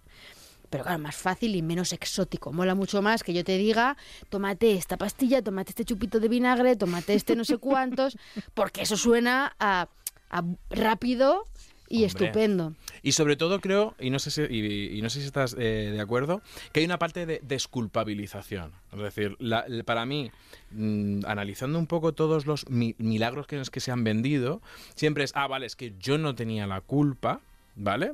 Pero 0.70 0.84
claro, 0.84 0.98
más 0.98 1.16
fácil 1.16 1.56
y 1.56 1.62
menos 1.62 1.92
exótico. 1.92 2.52
Mola 2.52 2.74
mucho 2.74 3.00
más 3.02 3.22
que 3.22 3.32
yo 3.32 3.42
te 3.44 3.56
diga, 3.58 3.96
tómate 4.28 4.72
esta 4.74 4.96
pastilla, 4.96 5.40
tómate 5.42 5.70
este 5.70 5.84
chupito 5.84 6.20
de 6.20 6.28
vinagre, 6.28 6.76
tómate 6.76 7.14
este 7.14 7.34
no 7.36 7.44
sé 7.44 7.56
cuántos, 7.58 8.16
porque 8.54 8.82
eso 8.82 8.96
suena 8.96 9.54
a, 9.58 9.88
a 10.30 10.44
rápido 10.70 11.44
y 11.90 12.04
Hombre. 12.04 12.26
estupendo. 12.26 12.74
Y 13.02 13.12
sobre 13.12 13.36
todo 13.36 13.60
creo, 13.62 13.94
y 13.98 14.10
no 14.10 14.18
sé 14.18 14.30
si, 14.30 14.42
y, 14.42 14.98
y 14.98 15.00
no 15.00 15.08
sé 15.08 15.20
si 15.20 15.26
estás 15.26 15.56
eh, 15.58 15.90
de 15.90 16.00
acuerdo, 16.02 16.42
que 16.72 16.80
hay 16.80 16.84
una 16.86 16.98
parte 16.98 17.24
de 17.24 17.40
desculpabilización. 17.42 18.72
Es 18.92 18.98
decir, 18.98 19.36
la- 19.38 19.64
para 19.86 20.04
mí, 20.04 20.30
mm, 20.72 21.20
analizando 21.26 21.78
un 21.78 21.86
poco 21.86 22.12
todos 22.12 22.44
los 22.46 22.68
mi- 22.68 22.94
milagros 22.98 23.46
que, 23.46 23.62
que 23.72 23.80
se 23.80 23.90
han 23.90 24.04
vendido, 24.04 24.60
siempre 24.94 25.24
es, 25.24 25.32
ah, 25.34 25.46
vale, 25.46 25.64
es 25.64 25.76
que 25.76 25.94
yo 25.98 26.18
no 26.18 26.34
tenía 26.34 26.66
la 26.66 26.82
culpa, 26.82 27.40
¿vale? 27.78 28.12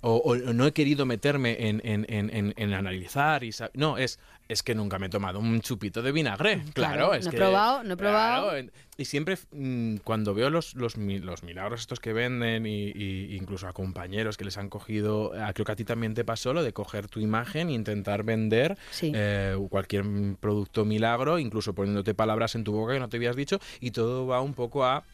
O, 0.00 0.16
o 0.16 0.36
no 0.36 0.66
he 0.66 0.72
querido 0.72 1.06
meterme 1.06 1.68
en, 1.68 1.80
en- 1.82 2.04
en- 2.08 2.52
en- 2.56 2.74
analizar 2.74 3.42
y 3.42 3.50
No, 3.72 3.96
es, 3.96 4.18
es 4.48 4.62
que 4.62 4.74
nunca 4.74 4.98
me 4.98 5.06
he 5.06 5.08
tomado 5.08 5.38
un 5.38 5.62
chupito 5.62 6.02
de 6.02 6.12
vinagre. 6.12 6.56
Claro, 6.74 6.94
Claro, 6.96 7.14
es 7.14 7.24
no 7.24 7.30
he 7.30 7.34
probado, 7.34 7.82
no 7.84 7.94
he 7.94 7.96
probado. 7.96 8.50
claro, 8.50 8.68
y 8.98 9.06
siempre 9.06 9.38
mm, 9.52 9.96
cuando 10.04 10.34
veo 10.34 10.50
los, 10.50 10.74
los, 10.74 10.98
los 10.98 11.42
milagros 11.42 11.80
estos 11.80 12.00
que 12.00 12.12
venden 12.12 12.66
y, 12.66 12.90
y 12.94 13.34
incluso 13.34 13.66
a 13.66 13.72
compañeros 13.72 14.36
que 14.36 14.44
les 14.44 14.58
han 14.58 14.68
cogido, 14.68 15.32
creo 15.54 15.64
que 15.64 15.72
a 15.72 15.76
ti 15.76 15.84
también 15.84 16.12
te 16.12 16.24
pasó 16.24 16.52
lo 16.52 16.62
de 16.62 16.74
coger 16.74 17.08
tu 17.08 17.20
imagen 17.20 17.70
e 17.70 17.72
intentar 17.72 18.24
vender 18.24 18.76
Sí. 18.90 19.10
eh, 19.14 19.56
cualquier 19.70 20.04
producto 20.38 20.84
milagro, 20.84 21.38
incluso 21.38 21.74
poniéndote 21.74 22.12
palabras 22.14 22.54
en 22.56 22.64
tu 22.64 22.72
boca 22.72 22.92
que 22.92 23.00
no 23.00 23.08
te 23.08 23.16
habías 23.16 23.36
dicho 23.36 23.58
y 23.80 23.90
todo 23.92 24.26
va 24.26 24.42
un 24.42 24.52
poco 24.52 24.84
a 24.84 25.04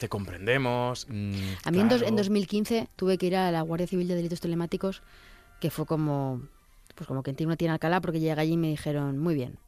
te 0.00 0.08
comprendemos. 0.08 1.06
mm, 1.08 1.32
A 1.64 1.70
mí 1.70 1.78
en, 1.80 1.88
dos- 1.88 2.00
en 2.02 2.08
claro. 2.08 2.16
2015 2.16 2.88
tuve 2.96 3.18
que 3.18 3.26
ir 3.26 3.36
a 3.36 3.52
la 3.52 3.60
Guardia 3.62 3.86
Civil 3.86 4.08
de 4.08 4.16
Delitos 4.16 4.40
Telemáticos, 4.40 5.02
que 5.60 5.70
fue 5.70 5.86
como, 5.86 6.42
pues 6.96 7.06
como 7.06 7.22
que 7.22 7.30
en 7.36 7.46
una 7.46 7.56
tiene 7.56 7.72
Alcalá, 7.74 8.00
porque 8.00 8.18
llegué 8.18 8.40
allí 8.40 8.52
y 8.54 8.56
me 8.56 8.68
dijeron, 8.68 9.18
muy 9.18 9.34
bien, 9.34 9.58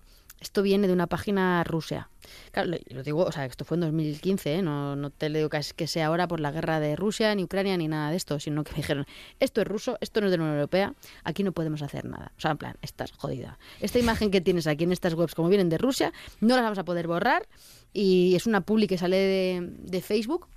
esto 0.40 0.62
viene 0.62 0.88
de 0.88 0.92
una 0.92 1.06
página 1.06 1.62
rusa. 1.62 2.08
Claro, 2.50 2.70
lo, 2.70 2.78
lo 2.96 3.02
digo, 3.04 3.22
o 3.24 3.30
sea, 3.30 3.44
esto 3.44 3.64
fue 3.64 3.76
en 3.76 3.82
2015, 3.82 4.54
¿eh? 4.56 4.62
no, 4.62 4.96
no 4.96 5.10
te 5.10 5.28
digo 5.28 5.48
que, 5.48 5.58
es- 5.58 5.72
que 5.74 5.86
sea 5.86 6.06
ahora 6.06 6.26
por 6.26 6.40
la 6.40 6.50
guerra 6.50 6.80
de 6.80 6.96
Rusia, 6.96 7.32
ni 7.34 7.44
Ucrania, 7.44 7.76
ni 7.76 7.86
nada 7.86 8.10
de 8.10 8.16
esto, 8.16 8.40
sino 8.40 8.64
que 8.64 8.72
me 8.72 8.78
dijeron, 8.78 9.06
esto 9.38 9.60
es 9.60 9.66
ruso, 9.68 9.98
esto 10.00 10.20
no 10.20 10.26
es 10.26 10.30
de 10.32 10.38
la 10.38 10.42
Unión 10.44 10.56
Europea, 10.58 10.94
aquí 11.24 11.44
no 11.44 11.52
podemos 11.52 11.82
hacer 11.82 12.06
nada. 12.06 12.32
O 12.36 12.40
sea, 12.40 12.52
en 12.52 12.56
plan, 12.58 12.76
estás 12.82 13.12
jodida. 13.12 13.58
Esta 13.80 13.98
imagen 14.00 14.30
que 14.32 14.40
tienes 14.40 14.66
aquí 14.66 14.82
en 14.84 14.92
estas 14.92 15.14
webs, 15.14 15.34
como 15.36 15.48
vienen 15.48 15.68
de 15.68 15.78
Rusia, 15.78 16.12
no 16.40 16.54
las 16.56 16.64
vamos 16.64 16.78
a 16.78 16.84
poder 16.84 17.06
borrar 17.06 17.46
y 17.92 18.34
es 18.34 18.46
una 18.46 18.62
publi 18.62 18.86
que 18.86 18.98
sale 18.98 19.16
de, 19.16 20.00
Facebook 20.00 20.48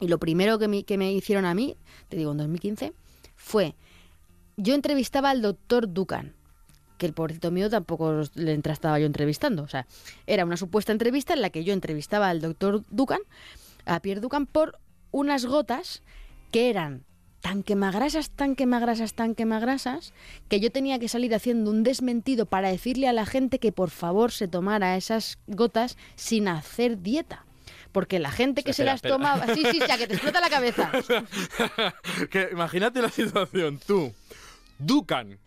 y 0.00 0.08
lo 0.08 0.18
primero 0.18 0.58
que 0.58 0.68
me, 0.68 0.84
que 0.84 0.98
me 0.98 1.12
hicieron 1.12 1.44
a 1.44 1.54
mí, 1.54 1.76
te 2.08 2.16
digo, 2.16 2.32
en 2.32 2.38
2015, 2.38 2.92
fue, 3.36 3.74
yo 4.56 4.74
entrevistaba 4.74 5.30
al 5.30 5.42
doctor 5.42 5.92
Dukan, 5.92 6.34
que 6.98 7.06
el 7.06 7.14
pobrecito 7.14 7.50
mío 7.50 7.70
tampoco 7.70 8.22
le 8.34 8.54
estaba 8.54 8.98
yo 8.98 9.06
entrevistando. 9.06 9.62
O 9.62 9.68
sea, 9.68 9.86
era 10.26 10.44
una 10.44 10.56
supuesta 10.56 10.92
entrevista 10.92 11.32
en 11.32 11.40
la 11.42 11.50
que 11.50 11.64
yo 11.64 11.72
entrevistaba 11.72 12.28
al 12.28 12.40
doctor 12.40 12.82
Dukan, 12.90 13.20
a 13.86 14.00
Pierre 14.00 14.20
Dukan, 14.20 14.46
por 14.46 14.78
unas 15.10 15.46
gotas 15.46 16.02
que 16.50 16.68
eran 16.70 17.04
tan 17.40 17.62
quemagrasas, 17.62 18.30
tan 18.30 18.56
quemagrasas, 18.56 19.14
tan 19.14 19.34
quemagrasas, 19.34 20.12
que 20.48 20.60
yo 20.60 20.72
tenía 20.72 20.98
que 20.98 21.08
salir 21.08 21.34
haciendo 21.34 21.70
un 21.70 21.82
desmentido 21.84 22.46
para 22.46 22.68
decirle 22.70 23.06
a 23.08 23.12
la 23.12 23.26
gente 23.26 23.58
que 23.58 23.72
por 23.72 23.90
favor 23.90 24.32
se 24.32 24.48
tomara 24.48 24.96
esas 24.96 25.38
gotas 25.46 25.96
sin 26.16 26.48
hacer 26.48 27.00
dieta. 27.02 27.44
Porque 27.92 28.18
la 28.18 28.30
gente 28.30 28.62
que 28.62 28.72
Espera, 28.72 28.76
se 28.76 28.92
las 28.92 28.94
espera. 28.96 29.14
tomaba... 29.14 29.54
Sí, 29.54 29.62
sí, 29.70 29.78
ya 29.86 29.96
que 29.96 30.06
te 30.06 30.14
explota 30.14 30.40
la 30.40 30.50
cabeza. 30.50 30.90
que 32.30 32.48
imagínate 32.52 33.00
la 33.02 33.08
situación, 33.08 33.80
tú, 33.86 34.12
Dukan. 34.78 35.38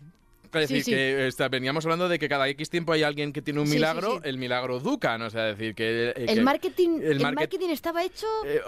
Es 0.54 0.68
decir, 0.68 0.84
sí. 0.84 0.92
que 0.92 1.28
está- 1.28 1.48
veníamos 1.48 1.86
hablando 1.86 2.10
de 2.10 2.20
que 2.20 2.28
cada 2.28 2.48
X 2.50 2.70
tiempo 2.70 2.92
hay 2.92 3.04
alguien 3.04 3.32
que 3.32 3.42
tiene 3.42 3.62
un 3.62 3.70
milagro, 3.70 4.16
sí. 4.16 4.20
el 4.24 4.38
milagro 4.38 4.80
Dukan, 4.82 5.22
o 5.22 5.30
sea, 5.30 5.44
decir 5.44 5.76
que... 5.76 6.10
eh, 6.10 6.14
que- 6.14 6.26
El 6.34 6.42
marketing, 6.42 6.90
el 7.02 7.04
el 7.12 7.20
market- 7.22 7.36
marketing 7.36 7.70
estaba 7.70 8.04
hecho... 8.04 8.28
Eh. 8.46 8.60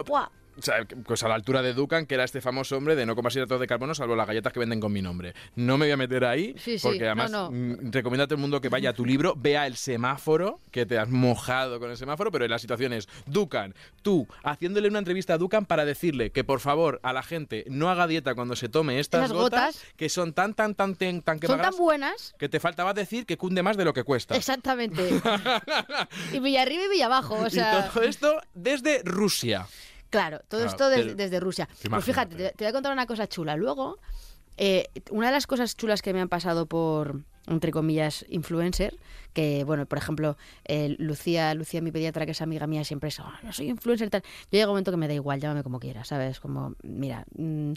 O 0.57 0.61
sea, 0.61 0.85
que- 0.85 0.95
pues 0.95 1.23
a 1.23 1.27
la 1.27 1.35
altura 1.35 1.61
de 1.61 1.73
Dukan, 1.73 2.05
que 2.05 2.15
era 2.15 2.23
este 2.23 2.41
famoso 2.41 2.77
hombre 2.77 2.95
de 2.95 3.05
no 3.05 3.15
comer 3.15 3.33
hidratos 3.33 3.59
de 3.59 3.67
carbono, 3.67 3.95
salvo 3.95 4.15
las 4.15 4.27
galletas 4.27 4.53
que 4.53 4.59
venden 4.59 4.79
con 4.79 4.91
mi 4.91 5.01
nombre. 5.01 5.33
No 5.55 5.77
me 5.77 5.85
voy 5.85 5.91
a 5.93 5.97
meter 5.97 6.25
ahí, 6.25 6.53
Sí, 6.57 6.77
sí, 6.77 6.87
porque 6.87 7.05
además 7.05 7.31
no, 7.31 7.49
no. 7.49 7.51
mm, 7.51 7.91
recomiendo 7.91 8.23
a 8.23 8.27
todo 8.27 8.35
el 8.35 8.41
mundo 8.41 8.61
que 8.61 8.69
vaya 8.69 8.91
a 8.91 8.93
tu 8.93 9.05
libro, 9.05 9.33
vea 9.35 9.65
el 9.67 9.75
semáforo, 9.75 10.59
que 10.71 10.85
te 10.85 10.97
has 10.99 11.09
mojado 11.09 11.79
con 11.79 11.89
el 11.89 11.97
semáforo, 11.97 12.31
pero 12.31 12.47
la 12.47 12.59
situación 12.59 12.93
es 12.93 13.07
Dukan, 13.25 13.73
tú, 14.01 14.27
haciéndole 14.43 14.87
una 14.87 14.99
entrevista 14.99 15.33
a 15.33 15.37
Dukan 15.37 15.65
para 15.65 15.85
decirle 15.85 16.31
que 16.31 16.43
por 16.43 16.59
favor 16.59 16.99
a 17.03 17.13
la 17.13 17.23
gente 17.23 17.65
no 17.69 17.89
haga 17.89 18.07
dieta 18.07 18.35
cuando 18.35 18.55
se 18.55 18.69
tome 18.69 18.99
estas 18.99 19.31
gotas, 19.31 19.75
gotas. 19.75 19.83
que 19.95 20.09
son 20.09 20.33
tan, 20.33 20.53
tan, 20.53 20.75
tan, 20.75 20.95
tan, 20.95 21.21
tan 21.21 21.35
Son 21.35 21.39
quemadas 21.39 21.69
tan 21.71 21.77
buenas... 21.77 22.35
que 22.37 22.49
te 22.49 22.59
faltaba 22.59 22.93
decir 22.93 23.25
que 23.25 23.37
cunde 23.37 23.63
más 23.63 23.77
de 23.77 23.85
lo 23.85 23.93
que 23.93 24.03
cuesta. 24.03 24.35
Exactamente. 24.35 25.09
y 26.33 26.39
Villa 26.39 26.61
arriba 26.61 26.83
y 26.85 26.89
Villa 26.89 27.05
abajo, 27.07 27.35
o 27.35 27.49
sea... 27.49 27.87
y 27.89 27.93
todo 27.93 28.03
esto 28.03 28.41
desde 28.53 29.01
Rusia. 29.03 29.67
Claro, 30.13 30.41
todo 30.47 30.61
Ah, 30.61 30.67
esto 30.67 30.89
desde 30.91 31.39
Rusia. 31.39 31.67
Pues 31.89 32.05
fíjate, 32.05 32.35
te, 32.35 32.49
te 32.51 32.63
voy 32.65 32.67
a 32.67 32.71
contar 32.71 32.93
una 32.93 33.07
cosa 33.07 33.27
chula. 33.27 33.55
Luego, 33.55 33.97
eh, 34.57 34.89
una 35.09 35.27
de 35.27 35.33
las 35.33 35.47
cosas 35.47 35.75
chulas 35.75 36.03
que 36.03 36.13
me 36.13 36.21
han 36.21 36.29
pasado 36.29 36.67
por, 36.67 37.21
entre 37.47 37.71
comillas, 37.71 38.25
influencer, 38.29 38.95
que, 39.33 39.63
bueno, 39.63 39.85
por 39.87 39.97
ejemplo, 39.97 40.37
eh, 40.65 40.95
Lucía, 40.99 41.53
Lucía, 41.55 41.81
mi 41.81 41.91
pediatra, 41.91 42.25
que 42.25 42.31
es 42.33 42.41
amiga 42.41 42.67
mía, 42.67 42.83
siempre 42.83 43.09
es, 43.09 43.19
"Ah, 43.19 43.39
yo 43.43 43.51
soy 43.51 43.67
influencer 43.69 44.09
tal. 44.11 44.21
Yo 44.21 44.49
llega 44.51 44.65
un 44.67 44.71
momento 44.73 44.91
que 44.91 44.97
me 44.97 45.07
da 45.07 45.13
igual, 45.15 45.39
llámame 45.39 45.63
como 45.63 45.79
quieras, 45.79 46.07
¿sabes? 46.09 46.39
Como, 46.39 46.75
mira, 46.83 47.25
mm, 47.35 47.73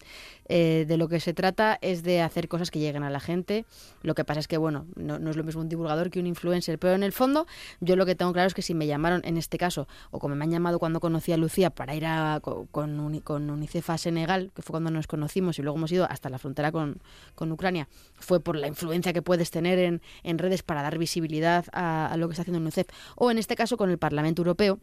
eh, 0.48 0.85
de 0.87 0.96
lo 0.98 1.09
que 1.09 1.18
se 1.18 1.33
trata 1.33 1.79
es 1.81 2.02
de 2.02 2.20
hacer 2.20 2.48
cosas 2.48 2.70
que 2.70 2.79
lleguen 2.79 3.02
a 3.02 3.11
la 3.11 3.20
gente. 3.20 3.64
Lo 4.02 4.14
que 4.14 4.24
pasa 4.24 4.40
es 4.40 4.48
que, 4.48 4.59
bueno, 4.59 4.87
no, 4.96 5.18
no 5.18 5.31
es 5.31 5.37
lo 5.37 5.44
mismo 5.44 5.62
un 5.62 5.68
divulgador 5.68 6.11
que 6.11 6.20
un 6.20 6.26
influencer, 6.26 6.79
pero 6.79 6.94
en 6.94 7.02
el 7.02 7.12
fondo, 7.12 7.46
yo 7.81 7.96
lo 7.96 8.05
que 8.07 8.14
tengo 8.14 8.33
claro 8.35 8.46
es 8.48 8.55
que 8.55 8.62
si 8.62 8.74
me 8.74 8.87
llamaron 8.87 9.22
en 9.24 9.37
este 9.38 9.57
caso, 9.59 9.88
o 10.11 10.18
como 10.18 10.35
me 10.37 10.44
han 10.44 10.50
llamado 10.50 10.79
cuando 10.79 11.00
conocí 11.00 11.33
a 11.33 11.37
Lucía 11.38 11.70
para 11.70 11.94
ir 11.94 12.05
a, 12.07 12.38
co- 12.42 12.68
con, 12.70 13.00
Uni- 13.00 13.20
con 13.22 13.48
UNICEF 13.50 13.90
a 13.90 13.98
Senegal, 13.98 14.50
que 14.55 14.61
fue 14.62 14.72
cuando 14.74 14.90
nos 14.90 15.07
conocimos 15.07 15.59
y 15.59 15.62
luego 15.62 15.79
hemos 15.79 15.90
ido 15.90 16.07
hasta 16.11 16.29
la 16.29 16.38
frontera 16.38 16.70
con, 16.70 16.98
con 17.35 17.50
Ucrania, 17.50 17.88
fue 18.14 18.40
por 18.40 18.57
la 18.57 18.68
influencia 18.68 19.12
que 19.14 19.22
puedes 19.22 19.50
tener 19.57 19.79
en, 19.79 20.03
en 20.23 20.37
redes 20.37 20.62
para 20.62 20.83
dar 20.83 20.99
visibilidad 20.99 21.64
a, 21.73 22.14
lo 22.19 22.29
que 22.29 22.33
está 22.33 22.42
haciendo 22.42 22.61
UNICEF, 22.61 22.88
o 23.14 23.31
en 23.31 23.38
este 23.38 23.57
caso 23.57 23.79
con 23.79 23.90
el 23.90 23.97
Parlamento 23.97 24.42
Europeo. 24.42 24.79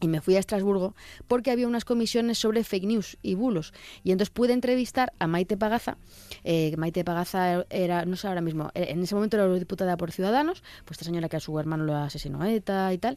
Y 0.00 0.08
me 0.08 0.20
fui 0.20 0.36
a 0.36 0.40
Estrasburgo 0.40 0.94
porque 1.28 1.50
había 1.50 1.66
unas 1.68 1.84
comisiones 1.86 2.36
sobre 2.36 2.64
fake 2.64 2.84
news 2.84 3.16
y 3.22 3.34
bulos. 3.34 3.72
Y 4.02 4.10
entonces 4.10 4.28
pude 4.30 4.52
entrevistar 4.52 5.12
a 5.20 5.26
Maite 5.26 5.56
Pagaza. 5.56 5.96
Eh, 6.42 6.74
Maite 6.76 7.04
Pagaza 7.04 7.64
era, 7.70 8.04
no 8.04 8.16
sé 8.16 8.26
ahora 8.26 8.40
mismo, 8.42 8.70
eh, 8.74 8.88
en 8.88 9.02
ese 9.02 9.14
momento 9.14 9.36
era 9.36 9.46
eurodiputada 9.46 9.96
por 9.96 10.10
Ciudadanos, 10.10 10.62
pues 10.84 10.96
esta 10.96 11.04
señora 11.04 11.28
que 11.28 11.36
a 11.36 11.40
su 11.40 11.58
hermano 11.58 11.84
lo 11.84 11.94
asesinó 11.96 12.44
ETA 12.44 12.92
y 12.92 12.98
tal. 12.98 13.16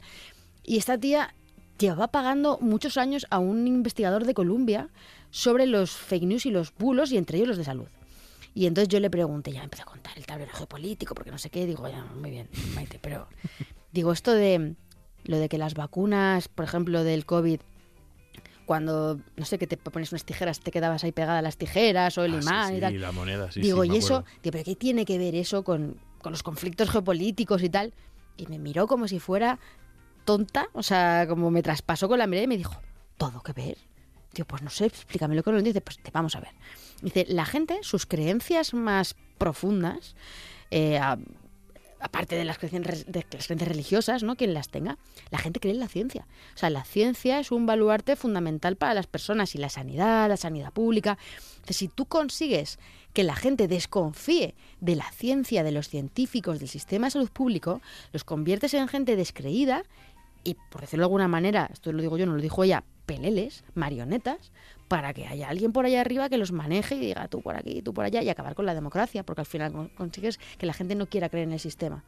Y 0.64 0.78
esta 0.78 0.98
tía 0.98 1.34
llevaba 1.80 2.08
pagando 2.10 2.60
muchos 2.62 2.96
años 2.96 3.26
a 3.32 3.40
un 3.40 3.68
investigador 3.68 4.24
de 4.24 4.34
Colombia 4.34 4.90
sobre 5.32 5.66
los 5.66 5.92
fake 5.92 6.24
news 6.24 6.46
y 6.46 6.52
los 6.52 6.74
bulos, 6.78 7.12
y 7.12 7.18
entre 7.18 7.38
ellos 7.38 7.50
los 7.50 7.58
de 7.58 7.66
salud. 7.66 7.88
Y 8.58 8.66
entonces 8.66 8.90
yo 8.90 9.00
le 9.00 9.10
pregunté, 9.12 9.52
ya 9.52 9.60
me 9.60 9.66
empecé 9.66 9.84
a 9.84 9.86
contar 9.86 10.18
el 10.18 10.26
tablero 10.26 10.52
geopolítico, 10.52 11.14
porque 11.14 11.30
no 11.30 11.38
sé 11.38 11.52
qué, 11.52 11.68
digo, 11.68 11.88
ya, 11.88 12.04
muy 12.06 12.32
bien, 12.32 12.50
Maite, 12.74 12.98
pero 13.00 13.28
digo, 13.92 14.12
esto 14.12 14.34
de 14.34 14.74
lo 15.26 15.38
de 15.38 15.48
que 15.48 15.60
las 15.60 15.76
vacunas, 15.76 16.48
por 16.48 16.66
ejemplo, 16.66 17.04
del 17.04 17.26
COVID, 17.26 17.60
cuando, 18.66 19.20
no 19.36 19.46
sé, 19.46 19.60
que 19.60 19.68
te 19.68 19.78
pones 19.78 20.12
unas 20.12 20.26
tijeras, 20.26 20.60
te 20.60 20.72
quedabas 20.72 21.04
ahí 21.04 21.12
pegadas 21.12 21.44
las 21.44 21.58
tijeras 21.58 22.18
o 22.18 22.24
el 22.26 22.34
Ah, 22.34 22.40
imán 22.42 22.72
sí, 22.72 22.78
y 22.78 22.82
tal. 22.82 23.00
la 23.02 23.12
moneda, 23.12 23.52
sí, 23.52 23.62
digo, 23.62 23.84
sí, 23.84 23.92
¿y 23.94 23.98
eso? 23.98 24.24
Digo, 24.42 24.52
¿pero 24.54 24.64
qué 24.64 24.76
tiene 24.76 25.06
que 25.06 25.18
ver 25.20 25.36
eso 25.36 25.64
con, 25.64 26.00
con 26.22 26.32
los 26.32 26.42
conflictos 26.42 26.90
geopolíticos 26.90 27.62
y 27.62 27.70
tal? 27.70 27.94
Y 28.38 28.48
me 28.48 28.58
miró 28.58 28.88
como 28.88 29.08
si 29.08 29.20
fuera 29.20 29.60
tonta, 30.26 30.68
o 30.74 30.82
sea, 30.84 31.26
como 31.30 31.52
me 31.52 31.62
traspasó 31.62 32.08
con 32.10 32.18
la 32.20 32.26
mirada 32.28 32.46
y 32.46 32.48
me 32.48 32.58
dijo, 32.58 32.82
¿todo 33.18 33.42
que 33.44 33.54
ver? 33.54 33.78
Digo, 34.34 34.48
pues 34.48 34.62
no 34.64 34.70
sé, 34.70 34.86
explícamelo 34.88 35.44
con 35.44 35.56
lo 35.56 35.62
dice, 35.62 35.80
pues 35.82 36.00
te 36.00 36.12
vamos 36.12 36.36
a 36.36 36.40
ver. 36.42 36.52
Dice, 37.02 37.26
la 37.28 37.46
gente, 37.46 37.80
sus 37.82 38.06
creencias 38.06 38.74
más 38.74 39.16
profundas, 39.38 40.16
eh, 40.72 41.00
aparte 42.00 42.36
de 42.36 42.46
las, 42.46 42.58
creencias, 42.58 43.06
religiosas, 43.60 44.24
¿no? 44.24 44.36
Quien 44.36 44.54
las 44.54 44.70
tenga, 44.70 44.98
la 45.32 45.38
gente 45.38 45.60
cree 45.60 45.74
en 45.74 45.80
la 45.80 45.88
ciencia. 45.88 46.28
O 46.56 46.58
sea, 46.58 46.70
la 46.70 46.84
ciencia 46.84 47.40
es 47.40 47.52
un 47.52 47.66
baluarte 47.66 48.16
fundamental 48.16 48.76
para 48.76 48.94
las 48.94 49.08
personas 49.08 49.56
y 49.56 49.58
la 49.58 49.70
sanidad, 49.70 50.30
la 50.30 50.38
sanidad 50.38 50.72
pública. 50.72 51.18
Si 51.70 51.88
tú 51.88 52.06
consigues 52.06 52.80
que 53.14 53.24
la 53.24 53.36
gente 53.36 53.68
desconfíe 53.68 54.56
de 54.80 54.96
la 54.96 55.12
ciencia, 55.12 55.64
de 55.64 55.72
los 55.72 55.90
científicos, 55.90 56.60
del 56.60 56.70
sistema 56.70 57.08
de 57.08 57.12
salud 57.12 57.30
público, 57.30 57.82
los 58.14 58.24
conviertes 58.24 58.74
en 58.74 58.88
gente 58.88 59.16
descreída 59.16 59.84
y, 60.44 60.56
por 60.70 60.82
decirlo 60.82 61.04
de 61.04 61.06
alguna 61.06 61.28
manera, 61.28 61.70
esto 61.74 61.92
lo 61.92 62.02
digo 62.02 62.18
yo, 62.18 62.26
no 62.26 62.36
lo 62.36 62.42
dijo 62.42 62.64
ella, 62.64 62.84
peleles, 63.06 63.64
marionetas, 63.74 64.52
para 64.88 65.14
que 65.14 65.28
haya 65.28 65.50
alguien 65.50 65.72
por 65.72 65.86
allá 65.86 66.02
arriba 66.02 66.30
que 66.30 66.38
los 66.38 66.52
maneje 66.52 66.96
y 66.96 67.00
diga 67.00 67.28
tú 67.28 67.42
por 67.42 67.56
aquí, 67.56 67.82
tú 67.82 67.94
por 67.94 68.06
allá 68.06 68.22
y 68.22 68.30
acabar 68.30 68.56
con 68.56 68.66
la 68.66 68.74
democracia, 68.74 69.24
porque 69.24 69.42
al 69.42 69.48
final 69.48 69.72
con- 69.72 69.90
consigues 69.90 70.40
que 70.58 70.66
la 70.66 70.74
gente 70.74 70.96
no 70.96 71.08
quiera 71.08 71.30
creer 71.30 71.48
en 71.48 71.54
el 71.54 71.60
sistema. 71.60 72.04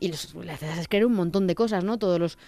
Y 0.00 0.08
los, 0.08 0.34
le 0.34 0.52
haces 0.52 0.88
creer 0.88 1.06
un 1.06 1.14
montón 1.14 1.46
de 1.46 1.54
cosas, 1.54 1.84
¿no? 1.84 1.98
Todos 1.98 2.18
los... 2.18 2.38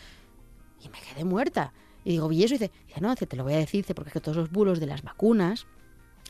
Y 0.85 0.89
me 0.89 0.99
quedé 1.01 1.25
muerta. 1.25 1.73
Y 2.05 2.11
digo, 2.11 2.31
¿y 2.33 2.45
eso? 2.45 2.55
Y 2.55 2.59
dice, 2.59 2.71
dice, 2.87 3.01
no, 3.01 3.15
te 3.17 3.37
lo 3.37 3.45
voy 3.45 3.55
a 3.55 3.59
decir, 3.59 3.85
porque 3.95 4.09
es 4.09 4.13
que 4.13 4.21
todos 4.21 4.37
los 4.37 4.51
bulos 4.51 4.81
de 4.81 4.87
las 4.87 5.03
vacunas, 5.03 5.67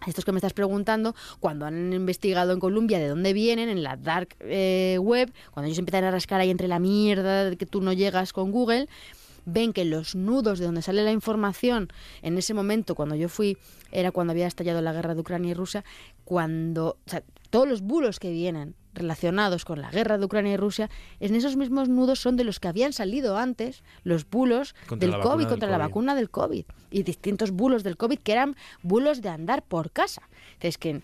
estos 0.07 0.24
que 0.24 0.33
me 0.33 0.38
estás 0.38 0.53
preguntando, 0.53 1.14
cuando 1.40 1.66
han 1.66 1.92
investigado 1.92 2.53
en 2.53 2.61
Colombia 2.61 2.98
de 2.98 3.09
dónde 3.09 3.33
vienen, 3.33 3.68
en 3.68 3.83
la 3.83 3.96
dark 3.96 4.37
eh, 4.40 4.96
web, 5.01 5.33
cuando 5.53 5.66
ellos 5.66 5.79
empiezan 5.79 6.05
a 6.05 6.11
rascar 6.11 6.40
ahí 6.40 6.51
entre 6.51 6.68
la 6.68 6.79
mierda 6.79 7.55
que 7.57 7.66
tú 7.66 7.81
no 7.81 7.92
llegas 7.92 8.33
con 8.33 8.51
Google, 8.53 8.88
ven 9.48 9.72
que 9.72 9.84
los 9.84 10.14
nudos 10.14 10.58
de 10.58 10.66
donde 10.66 10.82
sale 10.82 11.02
la 11.02 11.12
información 11.12 11.88
en 12.22 12.38
ese 12.38 12.54
momento, 12.54 12.94
cuando 12.94 13.14
yo 13.14 13.28
fui, 13.28 13.56
era 13.90 14.12
cuando 14.12 14.32
había 14.32 14.46
estallado 14.46 14.82
la 14.82 14.92
guerra 14.92 15.14
de 15.14 15.20
Ucrania 15.20 15.50
y 15.50 15.54
Rusia, 15.54 15.84
cuando 16.24 16.98
o 17.06 17.11
sea, 17.11 17.22
todos 17.50 17.66
los 17.66 17.80
bulos 17.80 18.20
que 18.20 18.30
vienen 18.30 18.74
relacionados 18.94 19.64
con 19.64 19.80
la 19.80 19.90
guerra 19.90 20.18
de 20.18 20.24
Ucrania 20.24 20.54
y 20.54 20.56
Rusia, 20.56 20.90
en 21.20 21.34
esos 21.34 21.56
mismos 21.56 21.88
nudos 21.88 22.20
son 22.20 22.37
de 22.37 22.44
los 22.44 22.61
que 22.61 22.68
habían 22.68 22.92
salido 22.92 23.38
antes 23.38 23.82
los 24.02 24.28
bulos 24.28 24.74
Contra 24.87 25.08
del 25.08 25.20
COVID, 25.20 25.38
del 25.38 25.48
contra 25.48 25.68
la 25.70 25.76
COVID. 25.76 25.88
vacuna 25.88 26.14
del 26.14 26.30
COVID, 26.30 26.64
y 26.90 27.02
distintos 27.04 27.50
bulos 27.52 27.84
del 27.84 27.96
COVID 27.96 28.18
que 28.18 28.32
eran 28.32 28.56
bulos 28.82 29.22
de 29.22 29.28
andar 29.28 29.62
por 29.62 29.92
casa. 29.92 30.28
Entonces, 30.54 30.78
que 30.78 31.02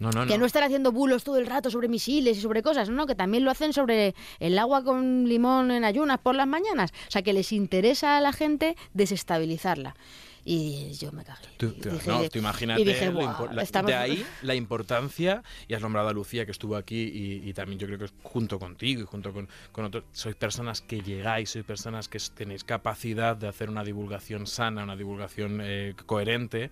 No, 0.00 0.10
no, 0.10 0.26
que 0.26 0.38
no 0.38 0.46
están 0.46 0.62
haciendo 0.64 0.90
bulos 0.92 1.22
todo 1.24 1.36
el 1.38 1.46
rato 1.46 1.70
sobre 1.70 1.86
misiles 1.86 2.36
y 2.36 2.40
sobre 2.40 2.62
cosas, 2.62 2.88
no, 2.90 3.06
que 3.06 3.14
también 3.14 3.44
lo 3.44 3.50
hacen 3.50 3.72
sobre 3.72 4.14
el 4.40 4.58
agua 4.58 4.82
con 4.82 5.28
limón 5.28 5.70
en 5.70 5.84
ayunas 5.84 6.18
por 6.18 6.34
las 6.34 6.48
mañanas. 6.48 6.90
O 7.06 7.10
sea, 7.10 7.20
que 7.22 7.32
les 7.34 7.52
interesa 7.52 8.16
a 8.16 8.20
la 8.20 8.32
gente 8.32 8.76
desestabilizarla. 8.94 9.94
Y 10.42 10.92
yo 10.94 11.12
me 11.12 11.22
cagué. 11.22 11.46
Tú, 11.58 11.72
tú- 11.72 11.90
dije- 11.90 12.08
no, 12.10 12.26
tú 12.30 12.38
imagínate 12.38 12.82
dije, 12.82 13.06
lo 13.06 13.12
"Buah, 13.12 13.36
impor- 13.36 13.52
la- 13.52 13.62
estamos- 13.62 13.90
de 13.90 13.94
ahí 13.96 14.24
la 14.40 14.54
importancia, 14.54 15.42
y 15.68 15.74
has 15.74 15.82
nombrado 15.82 16.08
a 16.08 16.12
Lucía 16.14 16.46
que 16.46 16.50
estuvo 16.52 16.76
aquí 16.76 16.96
y, 16.96 17.46
y 17.46 17.52
también 17.52 17.78
yo 17.78 17.86
creo 17.86 17.98
que 17.98 18.06
es 18.06 18.14
junto 18.22 18.58
contigo 18.58 19.02
y 19.02 19.04
junto 19.04 19.34
con, 19.34 19.50
con 19.70 19.84
otros, 19.84 20.04
sois 20.12 20.34
personas 20.36 20.80
que 20.80 21.02
llegáis, 21.02 21.50
sois 21.50 21.64
personas 21.66 22.08
que 22.08 22.18
tenéis 22.34 22.64
capacidad 22.64 23.36
de 23.36 23.48
hacer 23.48 23.68
una 23.68 23.84
divulgación 23.84 24.46
sana, 24.46 24.82
una 24.82 24.96
divulgación 24.96 25.60
eh, 25.62 25.94
coherente, 26.06 26.70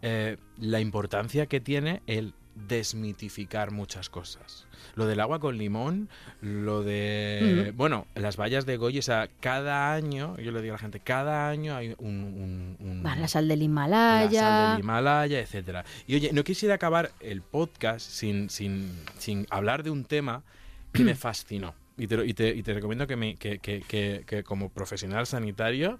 eh, 0.00 0.38
la 0.58 0.80
importancia 0.80 1.44
que 1.44 1.60
tiene 1.60 2.00
el 2.06 2.32
desmitificar 2.54 3.70
muchas 3.70 4.08
cosas. 4.08 4.66
Lo 4.94 5.06
del 5.06 5.20
agua 5.20 5.38
con 5.38 5.56
limón, 5.58 6.08
lo 6.40 6.82
de... 6.82 7.72
Bueno, 7.76 8.06
las 8.14 8.36
vallas 8.36 8.66
de 8.66 8.76
Goya, 8.76 8.98
o 9.00 9.02
sea, 9.02 9.28
cada 9.40 9.92
año, 9.92 10.36
yo 10.38 10.50
le 10.52 10.60
digo 10.62 10.74
a 10.74 10.76
la 10.76 10.80
gente, 10.80 11.00
cada 11.00 11.48
año 11.48 11.76
hay 11.76 11.94
un... 11.98 12.76
un- 12.80 13.02
la 13.02 13.28
sal 13.28 13.48
del 13.48 13.58
la 13.60 13.64
Himalaya. 13.64 14.40
sal 14.40 14.70
del 14.76 14.84
Himalaya, 14.84 15.40
etcétera. 15.40 15.84
Y 16.06 16.16
oye, 16.16 16.32
no 16.32 16.42
quisiera 16.44 16.74
acabar 16.74 17.12
el 17.20 17.42
podcast 17.42 18.08
sin, 18.08 18.50
sin, 18.50 18.92
sin 19.18 19.46
hablar 19.50 19.82
de 19.82 19.90
un 19.90 20.04
tema 20.04 20.42
que 20.92 21.04
me 21.04 21.14
fascinó. 21.16 21.74
Y 21.96 22.06
te, 22.06 22.24
y 22.26 22.32
te- 22.34 22.54
y 22.56 22.62
te 22.62 22.72
recomiendo 22.74 23.06
que, 23.06 23.16
me, 23.16 23.36
que, 23.36 23.58
que- 23.58 23.82
que- 23.82 24.24
que 24.26 24.42
como 24.42 24.70
profesional 24.70 25.26
sanitario 25.26 25.98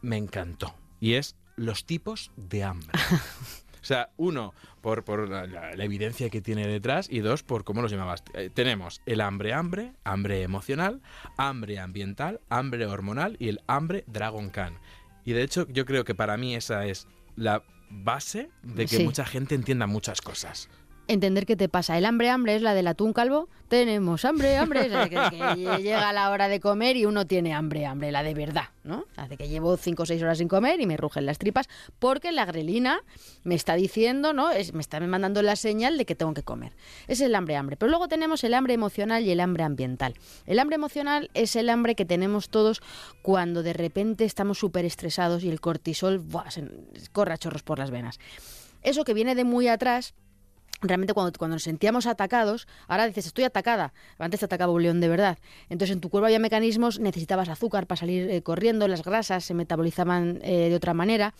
me 0.00 0.16
encantó. 0.16 0.74
Y 1.00 1.14
es 1.14 1.36
los 1.56 1.84
tipos 1.84 2.30
de 2.36 2.64
hambre. 2.64 2.88
O 3.80 3.84
sea, 3.84 4.10
uno, 4.16 4.52
por, 4.80 5.04
por 5.04 5.28
la, 5.28 5.46
la- 5.46 5.74
la 5.74 5.84
evidencia 5.84 6.30
que 6.30 6.40
tiene 6.40 6.66
detrás 6.66 7.08
y 7.10 7.20
dos, 7.20 7.42
por 7.42 7.64
cómo 7.64 7.82
los 7.82 7.90
llamabas. 7.90 8.22
Eh, 8.34 8.50
tenemos 8.52 9.00
el 9.06 9.20
hambre-hambre, 9.20 9.92
hambre 10.04 10.42
emocional, 10.42 11.00
hambre 11.36 11.78
ambiental, 11.78 12.40
hambre 12.48 12.86
hormonal 12.86 13.36
y 13.38 13.48
el 13.48 13.60
hambre 13.66 14.04
Dragon 14.06 14.50
Khan. 14.50 14.78
Y 15.24 15.32
de 15.32 15.42
hecho, 15.42 15.66
yo 15.68 15.84
creo 15.84 16.04
que 16.04 16.14
para 16.14 16.36
mí 16.36 16.54
esa 16.54 16.86
es 16.86 17.06
la 17.36 17.62
base 17.90 18.50
de 18.62 18.86
que 18.86 18.96
Sí. 18.98 19.04
mucha 19.04 19.24
gente 19.24 19.54
entienda 19.54 19.86
muchas 19.86 20.20
cosas. 20.20 20.68
Entender 21.08 21.46
qué 21.46 21.56
te 21.56 21.70
pasa. 21.70 21.96
El 21.96 22.04
hambre, 22.04 22.28
hambre 22.28 22.54
es 22.54 22.60
la 22.60 22.74
del 22.74 22.86
atún 22.86 23.14
calvo. 23.14 23.48
Tenemos 23.68 24.26
hambre, 24.26 24.58
hambre. 24.58 24.82
Es 24.86 24.92
la 24.92 25.04
de 25.04 25.10
que, 25.10 25.16
que 25.30 25.76
llega 25.82 26.12
la 26.12 26.28
hora 26.30 26.48
de 26.48 26.60
comer 26.60 26.96
y 26.98 27.06
uno 27.06 27.26
tiene 27.26 27.54
hambre, 27.54 27.86
hambre, 27.86 28.12
la 28.12 28.22
de 28.22 28.34
verdad, 28.34 28.64
¿no? 28.84 29.06
Hace 29.16 29.38
que 29.38 29.48
llevo 29.48 29.76
cinco 29.78 30.02
o 30.02 30.06
seis 30.06 30.22
horas 30.22 30.36
sin 30.36 30.48
comer 30.48 30.80
y 30.82 30.86
me 30.86 30.98
rugen 30.98 31.24
las 31.24 31.38
tripas 31.38 31.66
porque 31.98 32.30
la 32.30 32.44
grelina 32.44 33.00
me 33.42 33.54
está 33.54 33.74
diciendo, 33.74 34.34
¿no? 34.34 34.50
Es, 34.50 34.74
me 34.74 34.80
está 34.82 35.00
mandando 35.00 35.40
la 35.40 35.56
señal 35.56 35.96
de 35.96 36.04
que 36.04 36.14
tengo 36.14 36.34
que 36.34 36.42
comer. 36.42 36.72
Ese 37.04 37.24
es 37.24 37.28
el 37.28 37.34
hambre, 37.34 37.56
hambre. 37.56 37.76
Pero 37.78 37.88
luego 37.88 38.06
tenemos 38.08 38.44
el 38.44 38.52
hambre 38.52 38.74
emocional 38.74 39.24
y 39.24 39.30
el 39.30 39.40
hambre 39.40 39.64
ambiental. 39.64 40.12
El 40.44 40.58
hambre 40.58 40.74
emocional 40.76 41.30
es 41.32 41.56
el 41.56 41.70
hambre 41.70 41.94
que 41.94 42.04
tenemos 42.04 42.50
todos 42.50 42.82
cuando 43.22 43.62
de 43.62 43.72
repente 43.72 44.26
estamos 44.26 44.58
súper 44.58 44.84
estresados 44.84 45.42
y 45.42 45.48
el 45.48 45.62
cortisol 45.62 46.18
¡buah! 46.18 46.50
se- 46.50 46.68
corre 47.12 47.32
a 47.32 47.38
chorros 47.38 47.62
por 47.62 47.78
las 47.78 47.90
venas. 47.90 48.18
Eso 48.82 49.04
que 49.04 49.14
viene 49.14 49.34
de 49.34 49.44
muy 49.44 49.68
atrás 49.68 50.14
realmente 50.80 51.14
cuando, 51.14 51.36
cuando 51.38 51.56
nos 51.56 51.62
sentíamos 51.62 52.06
atacados, 52.06 52.66
ahora 52.86 53.06
dices, 53.06 53.26
estoy 53.26 53.44
atacada. 53.44 53.92
Antes 54.18 54.40
te 54.40 54.46
atacaba 54.46 54.72
un 54.72 54.82
león 54.82 55.00
de 55.00 55.08
verdad. 55.08 55.38
Entonces 55.68 55.94
en 55.94 56.00
tu 56.00 56.10
cuerpo 56.10 56.26
había 56.26 56.38
mecanismos, 56.38 56.98
necesitabas 56.98 57.48
azúcar 57.48 57.86
para 57.86 57.98
salir 57.98 58.30
eh, 58.30 58.42
corriendo, 58.42 58.88
las 58.88 59.02
grasas 59.02 59.44
se 59.44 59.54
metabolizaban 59.54 60.40
eh, 60.42 60.68
de 60.68 60.74
otra 60.74 60.94
manera. 60.94 61.34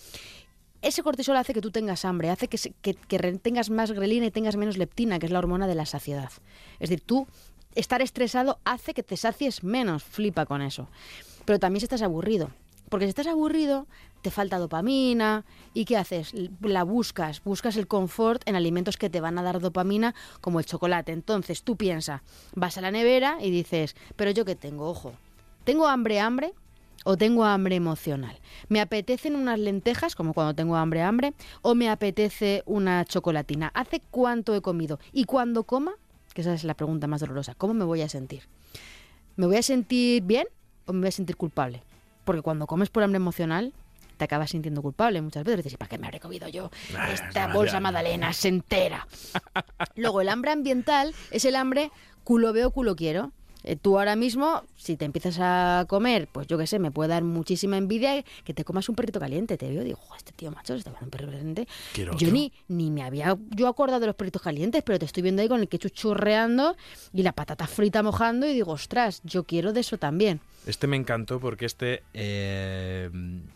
Ese 0.80 1.02
cortisol 1.02 1.36
hace 1.36 1.54
que 1.54 1.60
tú 1.60 1.70
tengas 1.70 2.04
hambre, 2.04 2.30
hace 2.30 2.46
que, 2.48 2.58
que, 2.80 2.94
que 2.94 3.18
tengas 3.38 3.68
más 3.70 3.90
grelina 3.90 4.26
y 4.26 4.30
tengas 4.30 4.56
menos 4.56 4.76
leptina, 4.78 5.18
que 5.18 5.26
es 5.26 5.32
la 5.32 5.40
hormona 5.40 5.66
de 5.66 5.74
la 5.74 5.86
saciedad. 5.86 6.30
Es 6.78 6.90
decir, 6.90 7.02
tú 7.04 7.26
estar 7.74 8.00
estresado 8.00 8.58
hace 8.64 8.94
que 8.94 9.02
te 9.02 9.16
sacies 9.16 9.64
menos, 9.64 10.04
flipa 10.04 10.46
con 10.46 10.62
eso. 10.62 10.88
Pero 11.44 11.58
también 11.58 11.80
si 11.80 11.86
estás 11.86 12.02
aburrido. 12.02 12.50
Porque 12.88 13.06
si 13.06 13.10
estás 13.10 13.26
aburrido, 13.26 13.86
te 14.22 14.30
falta 14.30 14.58
dopamina. 14.58 15.44
¿Y 15.74 15.84
qué 15.84 15.96
haces? 15.96 16.32
La 16.60 16.82
buscas. 16.82 17.42
Buscas 17.42 17.76
el 17.76 17.86
confort 17.86 18.42
en 18.46 18.56
alimentos 18.56 18.96
que 18.96 19.10
te 19.10 19.20
van 19.20 19.38
a 19.38 19.42
dar 19.42 19.60
dopamina, 19.60 20.14
como 20.40 20.58
el 20.58 20.66
chocolate. 20.66 21.12
Entonces 21.12 21.62
tú 21.62 21.76
piensas, 21.76 22.22
vas 22.54 22.78
a 22.78 22.80
la 22.80 22.90
nevera 22.90 23.38
y 23.40 23.50
dices, 23.50 23.96
pero 24.16 24.30
yo 24.30 24.44
qué 24.44 24.54
tengo, 24.54 24.88
ojo, 24.88 25.12
¿tengo 25.64 25.86
hambre, 25.86 26.20
hambre? 26.20 26.52
¿O 27.04 27.16
tengo 27.16 27.44
hambre 27.44 27.76
emocional? 27.76 28.38
¿Me 28.68 28.80
apetecen 28.80 29.36
unas 29.36 29.58
lentejas, 29.58 30.16
como 30.16 30.34
cuando 30.34 30.54
tengo 30.54 30.76
hambre, 30.76 31.02
hambre? 31.02 31.32
¿O 31.62 31.74
me 31.74 31.88
apetece 31.88 32.62
una 32.66 33.04
chocolatina? 33.04 33.70
¿Hace 33.72 34.02
cuánto 34.10 34.54
he 34.54 34.60
comido? 34.60 34.98
Y 35.12 35.24
cuando 35.24 35.62
coma, 35.62 35.92
que 36.34 36.40
esa 36.40 36.52
es 36.54 36.64
la 36.64 36.74
pregunta 36.74 37.06
más 37.06 37.20
dolorosa, 37.20 37.54
¿cómo 37.54 37.72
me 37.72 37.84
voy 37.84 38.02
a 38.02 38.08
sentir? 38.08 38.42
¿Me 39.36 39.46
voy 39.46 39.56
a 39.56 39.62
sentir 39.62 40.22
bien 40.24 40.48
o 40.86 40.92
me 40.92 41.00
voy 41.00 41.08
a 41.08 41.12
sentir 41.12 41.36
culpable? 41.36 41.82
Porque 42.28 42.42
cuando 42.42 42.66
comes 42.66 42.90
por 42.90 43.02
hambre 43.02 43.16
emocional, 43.16 43.72
te 44.18 44.24
acabas 44.26 44.50
sintiendo 44.50 44.82
culpable 44.82 45.22
muchas 45.22 45.44
veces. 45.44 45.64
Dices, 45.64 45.78
¿para 45.78 45.88
qué 45.88 45.96
me 45.96 46.08
habré 46.08 46.20
comido 46.20 46.46
yo 46.46 46.70
esta 47.10 47.50
bolsa 47.54 47.80
magdalena 47.80 48.34
se 48.34 48.48
entera? 48.48 49.08
Luego, 49.96 50.20
el 50.20 50.28
hambre 50.28 50.50
ambiental 50.50 51.14
es 51.30 51.46
el 51.46 51.56
hambre 51.56 51.90
culo 52.24 52.52
veo, 52.52 52.70
culo 52.70 52.96
quiero. 52.96 53.32
Eh, 53.68 53.76
tú 53.76 53.98
ahora 53.98 54.16
mismo, 54.16 54.62
si 54.78 54.96
te 54.96 55.04
empiezas 55.04 55.36
a 55.40 55.84
comer, 55.90 56.26
pues 56.32 56.46
yo 56.46 56.56
qué 56.56 56.66
sé, 56.66 56.78
me 56.78 56.90
puede 56.90 57.10
dar 57.10 57.22
muchísima 57.22 57.76
envidia 57.76 58.24
que 58.44 58.54
te 58.54 58.64
comas 58.64 58.88
un 58.88 58.94
perrito 58.94 59.20
caliente. 59.20 59.58
Te 59.58 59.68
veo 59.68 59.82
y 59.82 59.84
digo, 59.84 59.98
"Jo, 59.98 60.16
este 60.16 60.32
tío 60.32 60.50
macho 60.50 60.72
se 60.72 60.78
está 60.78 60.90
comiendo 60.90 61.04
un 61.04 61.10
perrito 61.10 61.32
caliente. 61.32 61.68
Quiero 61.92 62.12
Yo 62.12 62.28
otro. 62.28 62.32
ni, 62.32 62.50
ni 62.68 62.90
me 62.90 63.02
había 63.02 63.36
yo 63.50 63.68
acordado 63.68 64.00
de 64.00 64.06
los 64.06 64.16
perritos 64.16 64.40
calientes, 64.40 64.82
pero 64.82 64.98
te 64.98 65.04
estoy 65.04 65.22
viendo 65.22 65.42
ahí 65.42 65.48
con 65.48 65.60
el 65.60 65.68
ketchup 65.68 65.92
churreando 65.92 66.76
y 67.12 67.22
la 67.22 67.32
patata 67.32 67.66
frita 67.66 68.02
mojando 68.02 68.46
y 68.46 68.54
digo, 68.54 68.72
ostras, 68.72 69.20
yo 69.22 69.44
quiero 69.44 69.74
de 69.74 69.80
eso 69.80 69.98
también. 69.98 70.40
Este 70.64 70.86
me 70.86 70.96
encantó 70.96 71.38
porque 71.38 71.66
este 71.66 72.02
eh, 72.14 73.10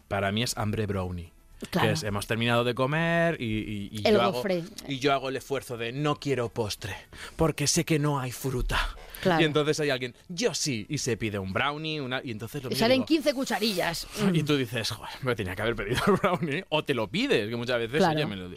para 0.09 0.31
mí 0.31 0.43
es 0.43 0.59
hambre 0.59 0.85
brownie. 0.85 1.33
Claro. 1.71 1.89
Que 1.89 1.95
es, 1.95 2.03
hemos 2.03 2.27
terminado 2.27 2.65
de 2.65 2.75
comer 2.75 3.41
y, 3.41 3.45
y- 3.45 3.89
y 3.93 4.07
El 4.09 4.15
yo 4.15 4.23
hago, 4.23 4.43
y 4.89 4.99
yo 4.99 5.13
hago 5.13 5.29
el 5.29 5.37
esfuerzo 5.37 5.77
de 5.77 5.93
no 5.93 6.17
quiero 6.19 6.49
postre 6.49 6.95
porque 7.37 7.67
sé 7.67 7.85
que 7.85 7.99
no 7.99 8.19
hay 8.21 8.33
fruta. 8.33 8.79
Claro. 9.23 9.41
Y 9.41 9.45
entonces 9.45 9.79
hay 9.79 9.91
alguien, 9.91 10.15
yo 10.29 10.53
sí, 10.53 10.85
y 10.89 10.99
se 10.99 11.17
pide 11.17 11.39
un 11.39 11.53
brownie, 11.53 12.01
una, 12.01 12.21
y 12.25 12.33
entonces 12.33 12.63
lo 12.65 12.71
Y 12.73 12.75
salen 12.75 12.97
digo, 12.99 13.07
15 13.07 13.35
cucharillas. 13.35 14.07
Y 14.33 14.43
tú 14.43 14.57
dices, 14.57 14.91
joder, 14.91 15.13
me 15.23 15.37
tenía 15.37 15.55
que 15.55 15.63
haber 15.63 15.77
pedido 15.77 16.01
el 16.09 16.13
brownie. 16.15 16.65
O 16.71 16.83
te 16.85 16.93
lo 16.93 17.07
pides, 17.09 17.49
que 17.49 17.55
muchas 17.55 17.79
veces, 17.79 17.99
Claro. 17.99 18.17
oye, 18.17 18.27
me 18.27 18.35
lo, 18.37 18.51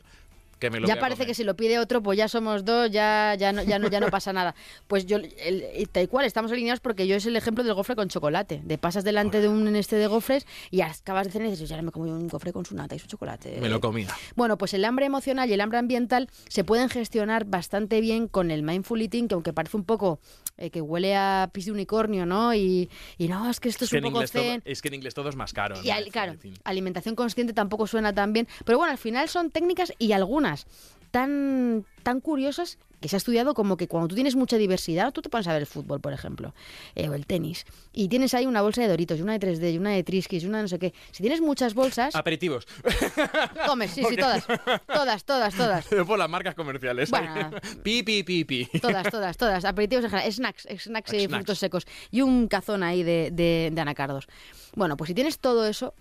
que 0.65 0.71
me 0.71 0.79
lo 0.79 0.87
ya 0.87 0.99
parece 0.99 1.25
que 1.25 1.33
si 1.33 1.43
lo 1.43 1.55
pide 1.55 1.79
otro, 1.79 2.01
pues 2.01 2.17
ya 2.17 2.27
somos 2.27 2.65
dos, 2.65 2.89
ya, 2.91 3.35
ya, 3.37 3.51
no, 3.53 3.63
ya, 3.63 3.79
no, 3.79 3.89
ya 3.89 3.99
no 3.99 4.09
pasa 4.09 4.33
nada. 4.33 4.55
Pues 4.87 5.05
yo, 5.05 5.17
el, 5.17 5.89
tal 5.91 6.07
cual, 6.09 6.25
estamos 6.25 6.51
alineados 6.51 6.79
porque 6.79 7.07
yo 7.07 7.15
es 7.15 7.25
el 7.25 7.35
ejemplo 7.35 7.63
del 7.63 7.73
gofre 7.73 7.95
con 7.95 8.07
chocolate. 8.07 8.61
De 8.63 8.77
pasas 8.77 9.03
delante 9.03 9.41
de 9.41 9.47
un 9.47 9.75
este 9.75 9.95
de 9.95 10.07
gofres 10.07 10.45
y 10.71 10.81
acabas 10.81 11.25
de 11.27 11.31
cenar 11.33 11.47
y 11.47 11.51
dices, 11.51 11.69
ya 11.69 11.81
me 11.81 11.91
comí 11.91 12.09
un 12.11 12.27
gofre 12.27 12.53
con 12.53 12.65
su 12.65 12.75
nata 12.75 12.95
y 12.95 12.99
su 12.99 13.07
chocolate. 13.07 13.57
Me 13.59 13.69
lo 13.69 13.79
comía. 13.81 14.09
Bueno, 14.35 14.57
pues 14.57 14.73
el 14.73 14.85
hambre 14.85 15.05
emocional 15.05 15.49
y 15.49 15.53
el 15.53 15.61
hambre 15.61 15.79
ambiental 15.79 16.29
se 16.47 16.63
pueden 16.63 16.89
gestionar 16.89 17.45
bastante 17.45 17.99
bien 18.01 18.27
con 18.27 18.51
el 18.51 18.63
mindful 18.63 19.01
eating, 19.01 19.27
que 19.27 19.33
aunque 19.33 19.53
parece 19.53 19.75
un 19.77 19.83
poco 19.85 20.19
eh, 20.57 20.69
que 20.69 20.81
huele 20.81 21.15
a 21.15 21.49
pis 21.51 21.65
de 21.65 21.71
unicornio, 21.71 22.25
¿no? 22.25 22.53
Y, 22.53 22.89
y 23.17 23.27
no, 23.27 23.49
es 23.49 23.59
que 23.59 23.69
esto 23.69 23.85
es, 23.85 23.91
que 23.91 23.97
un 23.97 24.03
poco 24.03 24.23
todo- 24.25 24.59
es 24.63 24.81
que 24.81 24.87
en 24.87 24.93
inglés 24.93 25.13
todo 25.13 25.29
es 25.29 25.35
más 25.35 25.51
caro. 25.51 25.75
Y 25.83 26.09
claro, 26.11 26.35
alimentación 26.63 27.15
consciente 27.15 27.53
tampoco 27.53 27.87
suena 27.87 28.13
tan 28.13 28.31
bien. 28.33 28.47
Pero 28.65 28.77
bueno, 28.77 28.91
al 28.91 28.97
final 28.97 29.27
son 29.29 29.51
técnicas 29.51 29.91
y 29.99 30.11
algunas 30.11 30.54
tan, 31.11 31.85
tan 32.03 32.21
curiosas 32.21 32.77
que 33.01 33.09
se 33.09 33.15
ha 33.15 33.17
estudiado 33.17 33.53
como 33.53 33.77
que 33.77 33.87
cuando 33.87 34.07
tú 34.07 34.15
tienes 34.15 34.35
mucha 34.35 34.57
diversidad, 34.57 35.11
tú 35.11 35.21
te 35.21 35.29
pones 35.29 35.47
a 35.47 35.53
ver 35.53 35.61
el 35.61 35.67
fútbol, 35.67 35.99
por 35.99 36.11
ejemplo, 36.13 36.55
eh, 36.95 37.07
o 37.09 37.13
el 37.13 37.27
tenis, 37.27 37.65
y 37.93 38.07
tienes 38.07 38.33
ahí 38.33 38.45
una 38.47 38.61
bolsa 38.63 38.81
de 38.81 38.87
Doritos, 38.87 39.19
y 39.19 39.21
una 39.21 39.37
de 39.37 39.39
3D, 39.47 39.73
y 39.73 39.77
una 39.77 39.91
de 39.91 40.03
Trisquis, 40.03 40.43
y 40.43 40.47
una 40.47 40.57
de 40.57 40.63
no 40.63 40.67
sé 40.69 40.79
qué. 40.79 40.93
Si 41.11 41.21
tienes 41.21 41.39
muchas 41.41 41.73
bolsas, 41.75 42.15
Aperitivos. 42.15 42.65
comes, 43.67 43.91
sí, 43.91 44.03
sí, 44.09 44.15
todas, 44.15 44.45
todas, 44.87 45.23
todas, 45.23 45.53
todas. 45.55 45.85
Por 46.07 46.17
las 46.17 46.29
marcas 46.29 46.55
comerciales. 46.55 47.11
Bueno. 47.11 47.51
pi, 47.83 48.01
pi, 48.01 48.23
pi, 48.23 48.43
pi. 48.43 48.65
Todas, 48.81 49.09
todas, 49.11 49.37
todas. 49.37 49.65
Aperitivos 49.65 50.05
en 50.05 50.09
general. 50.11 50.31
Snacks, 50.31 50.63
snacks 50.79 51.13
y 51.13 51.19
Snacks. 51.19 51.33
frutos 51.35 51.59
secos. 51.59 51.85
Y 52.11 52.21
un 52.21 52.47
cazón 52.47 52.81
ahí 52.81 53.03
de, 53.03 53.29
de- 53.31 53.69
de 53.71 53.81
anacardos. 53.81 54.27
Bueno, 54.75 54.97
pues 54.97 55.09
si 55.09 55.13
tienes 55.13 55.37
todo 55.39 55.65
eso, 55.67 55.93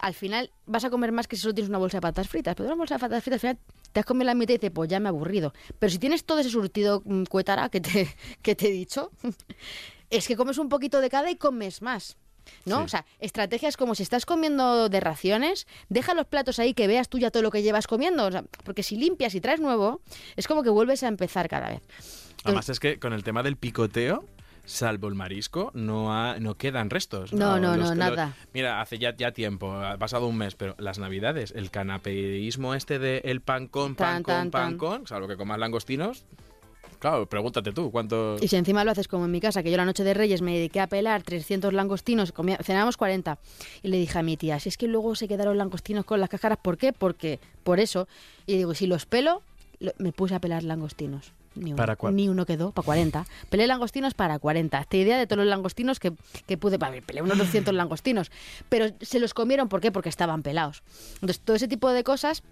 al 0.00 0.14
final 0.14 0.50
vas 0.66 0.84
a 0.84 0.90
comer 0.90 1.12
más 1.12 1.28
que 1.28 1.36
si 1.36 1.42
solo 1.42 1.54
tienes 1.54 1.68
una 1.68 1.78
bolsa 1.78 1.98
de 1.98 2.00
patatas 2.00 2.28
fritas. 2.28 2.54
Pero 2.54 2.68
una 2.68 2.76
bolsa 2.76 2.94
de 2.94 3.00
patatas 3.00 3.22
fritas, 3.22 3.36
al 3.36 3.40
final 3.40 3.58
te 3.92 4.00
has 4.00 4.06
comido 4.06 4.24
la 4.24 4.34
mitad 4.34 4.54
y 4.54 4.56
dices, 4.56 4.70
pues 4.72 4.88
ya 4.88 4.98
me 5.00 5.06
he 5.06 5.10
aburrido. 5.10 5.52
Pero 5.78 5.90
si 5.90 5.98
tienes 5.98 6.24
todo 6.24 6.38
ese 6.38 6.50
surtido 6.50 7.02
mm, 7.04 7.24
cuetara 7.24 7.68
que 7.68 7.80
te, 7.80 8.08
que 8.42 8.54
te 8.54 8.68
he 8.68 8.72
dicho, 8.72 9.10
es 10.10 10.26
que 10.26 10.36
comes 10.36 10.58
un 10.58 10.68
poquito 10.68 11.00
de 11.00 11.10
cada 11.10 11.30
y 11.30 11.36
comes 11.36 11.82
más. 11.82 12.16
¿no? 12.64 12.78
Sí. 12.78 12.84
O 12.84 12.88
sea, 12.88 13.06
estrategias 13.20 13.76
como 13.76 13.94
si 13.94 14.02
estás 14.02 14.26
comiendo 14.26 14.88
de 14.88 15.00
raciones, 15.00 15.66
deja 15.88 16.14
los 16.14 16.26
platos 16.26 16.58
ahí 16.58 16.74
que 16.74 16.86
veas 16.86 17.08
tú 17.08 17.18
ya 17.18 17.30
todo 17.30 17.42
lo 17.42 17.50
que 17.50 17.62
llevas 17.62 17.86
comiendo. 17.86 18.26
o 18.26 18.32
sea, 18.32 18.44
porque 18.64 18.82
si 18.82 18.96
limpias 18.96 19.34
y 19.34 19.40
traes 19.40 19.60
nuevo, 19.60 20.00
es 20.36 20.48
como 20.48 20.62
que 20.62 20.70
vuelves 20.70 21.02
a 21.02 21.08
empezar 21.08 21.48
cada 21.48 21.68
vez. 21.68 21.82
Además 22.44 22.68
es 22.70 22.80
que 22.80 22.98
con 22.98 23.12
el 23.12 23.22
tema 23.22 23.42
del 23.42 23.56
picoteo, 23.56 24.24
salvo 24.70 25.08
el 25.08 25.14
marisco, 25.14 25.70
no, 25.74 26.12
ha- 26.14 26.38
no 26.38 26.54
quedan 26.56 26.90
restos. 26.90 27.32
No, 27.32 27.58
no, 27.58 27.76
Los 27.76 27.88
no, 27.88 27.92
que- 27.92 27.98
nada. 27.98 28.34
mira, 28.54 28.80
hace 28.80 28.98
ya, 28.98 29.14
ya 29.16 29.32
tiempo, 29.32 29.72
ha 29.72 29.98
pasado 29.98 30.26
un 30.26 30.36
mes, 30.36 30.54
pero 30.54 30.74
las 30.78 30.98
navidades, 30.98 31.52
el 31.56 31.70
canapeísmo 31.70 32.74
este 32.74 32.98
de 32.98 33.18
el 33.24 33.40
pan 33.40 33.66
con, 33.66 33.94
pan 33.96 34.22
Tan, 34.22 34.22
con, 34.22 34.34
tan, 34.34 34.50
pan 34.50 34.62
tan. 34.70 34.78
con, 34.78 35.06
salvo 35.06 35.26
que 35.28 35.36
comas 35.36 35.58
langostinos, 35.58 36.24
claro, 36.98 37.26
pregúntate 37.26 37.72
tú, 37.72 37.90
¿cuánto...? 37.90 38.36
Y 38.40 38.48
si 38.48 38.56
encima 38.56 38.84
lo 38.84 38.90
haces 38.92 39.08
como 39.08 39.24
en 39.24 39.30
mi 39.30 39.40
casa, 39.40 39.62
que 39.62 39.70
yo 39.70 39.76
la 39.76 39.84
noche 39.84 40.04
de 40.04 40.14
Reyes 40.14 40.42
me 40.42 40.54
dediqué 40.54 40.80
a 40.80 40.86
pelar 40.86 41.22
300 41.22 41.72
langostinos, 41.72 42.30
comía, 42.32 42.58
cenábamos 42.62 42.96
40. 42.96 43.38
Y 43.82 43.88
le 43.88 43.96
dije 43.96 44.18
a 44.18 44.22
mi 44.22 44.36
tía, 44.36 44.60
si 44.60 44.68
es 44.68 44.76
que 44.76 44.86
luego 44.86 45.14
se 45.14 45.26
quedaron 45.26 45.58
langostinos 45.58 46.04
con 46.04 46.20
las 46.20 46.28
cáscaras, 46.28 46.58
¿por 46.58 46.76
qué? 46.78 46.92
Porque, 46.92 47.40
por 47.64 47.80
eso. 47.80 48.06
Y 48.46 48.56
digo, 48.56 48.74
si 48.74 48.86
los 48.86 49.06
pelo, 49.06 49.42
lo- 49.78 49.92
me 49.98 50.12
puse 50.12 50.34
a 50.34 50.40
pelar 50.40 50.62
langostinos. 50.62 51.32
Ni 51.54 51.74
ni 52.12 52.28
uno 52.28 52.46
quedó, 52.46 52.70
para 52.72 52.84
40. 52.84 53.26
Pelé 53.48 53.66
langostinos 53.66 54.14
para 54.14 54.38
40. 54.38 54.78
Esta 54.78 54.96
idea 54.96 55.18
de 55.18 55.26
todos 55.26 55.38
los 55.38 55.48
langostinos 55.48 55.98
que, 55.98 56.12
que 56.46 56.56
pude. 56.56 56.78
A 56.80 56.90
ver, 56.90 57.02
pelé 57.02 57.22
unos 57.22 57.38
200 57.38 57.74
langostinos. 57.74 58.30
Pero 58.68 58.86
se 59.00 59.18
los 59.18 59.34
comieron, 59.34 59.68
¿por 59.68 59.80
qué? 59.80 59.90
Porque 59.90 60.08
estaban 60.08 60.42
pelados. 60.42 60.82
Entonces, 61.14 61.40
todo 61.40 61.56
ese 61.56 61.68
tipo 61.68 61.90
de 61.90 62.04
cosas 62.04 62.42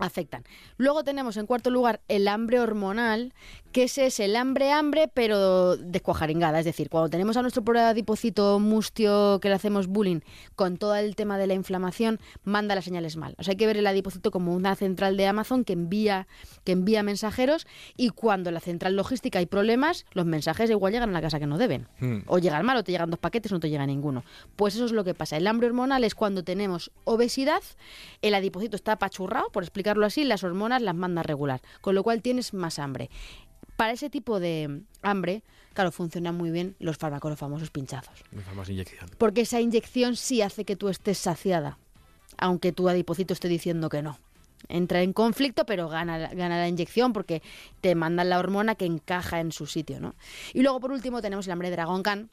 afectan. 0.00 0.44
Luego 0.76 1.04
tenemos 1.04 1.36
en 1.36 1.46
cuarto 1.46 1.70
lugar 1.70 2.00
el 2.08 2.28
hambre 2.28 2.60
hormonal, 2.60 3.32
que 3.72 3.84
ese 3.84 4.06
es 4.06 4.20
el 4.20 4.36
hambre 4.36 4.72
hambre 4.72 5.10
pero 5.12 5.76
descuajaringada, 5.76 6.58
es 6.58 6.64
decir, 6.64 6.88
cuando 6.88 7.08
tenemos 7.08 7.36
a 7.36 7.42
nuestro 7.42 7.62
adipocito 7.78 8.58
mustio 8.58 9.38
que 9.40 9.48
le 9.48 9.54
hacemos 9.54 9.86
bullying 9.86 10.20
con 10.56 10.76
todo 10.76 10.96
el 10.96 11.14
tema 11.14 11.38
de 11.38 11.46
la 11.46 11.54
inflamación, 11.54 12.18
manda 12.42 12.74
las 12.74 12.84
señales 12.84 13.16
mal. 13.16 13.34
O 13.38 13.44
sea, 13.44 13.52
hay 13.52 13.56
que 13.56 13.66
ver 13.66 13.76
el 13.76 13.86
adipocito 13.86 14.30
como 14.30 14.54
una 14.54 14.74
central 14.74 15.16
de 15.16 15.26
Amazon 15.26 15.64
que 15.64 15.72
envía 15.72 16.26
que 16.64 16.72
envía 16.72 17.02
mensajeros 17.02 17.66
y 17.96 18.10
cuando 18.10 18.50
en 18.50 18.54
la 18.54 18.60
central 18.60 18.96
logística 18.96 19.38
hay 19.38 19.46
problemas, 19.46 20.06
los 20.12 20.26
mensajes 20.26 20.70
igual 20.70 20.92
llegan 20.92 21.10
a 21.10 21.12
la 21.12 21.20
casa 21.20 21.38
que 21.38 21.46
no 21.46 21.58
deben. 21.58 21.88
Hmm. 21.98 22.20
O 22.26 22.38
llegan 22.38 22.64
mal, 22.64 22.76
o 22.76 22.84
te 22.84 22.92
llegan 22.92 23.10
dos 23.10 23.18
paquetes, 23.18 23.52
o 23.52 23.56
no 23.56 23.60
te 23.60 23.70
llega 23.70 23.86
ninguno. 23.86 24.24
Pues 24.56 24.74
eso 24.74 24.84
es 24.84 24.92
lo 24.92 25.04
que 25.04 25.14
pasa. 25.14 25.36
El 25.36 25.46
hambre 25.46 25.66
hormonal 25.66 26.04
es 26.04 26.14
cuando 26.14 26.44
tenemos 26.44 26.90
obesidad, 27.04 27.62
el 28.22 28.34
adipocito 28.34 28.76
está 28.76 28.92
apachurrado, 28.92 29.50
por 29.50 29.62
explicarlo 29.90 30.06
así, 30.06 30.24
las 30.24 30.44
hormonas 30.44 30.82
las 30.82 30.94
manda 30.94 31.20
a 31.20 31.24
regular, 31.24 31.60
con 31.80 31.94
lo 31.94 32.02
cual 32.02 32.22
tienes 32.22 32.54
más 32.54 32.78
hambre. 32.78 33.10
Para 33.76 33.92
ese 33.92 34.10
tipo 34.10 34.40
de 34.40 34.82
hambre, 35.02 35.42
claro, 35.72 35.90
funcionan 35.90 36.36
muy 36.36 36.50
bien 36.50 36.76
los 36.78 36.96
fármacos, 36.96 37.30
los 37.30 37.38
famosos 37.38 37.70
pinchazos. 37.70 38.22
Famosa 38.46 38.72
inyección. 38.72 39.10
Porque 39.18 39.40
esa 39.42 39.60
inyección 39.60 40.16
sí 40.16 40.42
hace 40.42 40.64
que 40.64 40.76
tú 40.76 40.88
estés 40.88 41.18
saciada, 41.18 41.78
aunque 42.38 42.72
tu 42.72 42.88
adipocito 42.88 43.34
esté 43.34 43.48
diciendo 43.48 43.88
que 43.88 44.02
no. 44.02 44.18
Entra 44.68 45.02
en 45.02 45.12
conflicto, 45.14 45.64
pero 45.64 45.88
gana, 45.88 46.18
gana 46.18 46.58
la 46.58 46.68
inyección 46.68 47.12
porque 47.12 47.42
te 47.80 47.94
mandan 47.94 48.28
la 48.28 48.38
hormona 48.38 48.74
que 48.74 48.84
encaja 48.84 49.40
en 49.40 49.52
su 49.52 49.66
sitio, 49.66 50.00
¿no? 50.00 50.14
Y 50.52 50.62
luego, 50.62 50.78
por 50.80 50.92
último, 50.92 51.22
tenemos 51.22 51.46
el 51.46 51.52
hambre 51.52 51.70
Dragon 51.70 52.02
Khan, 52.02 52.30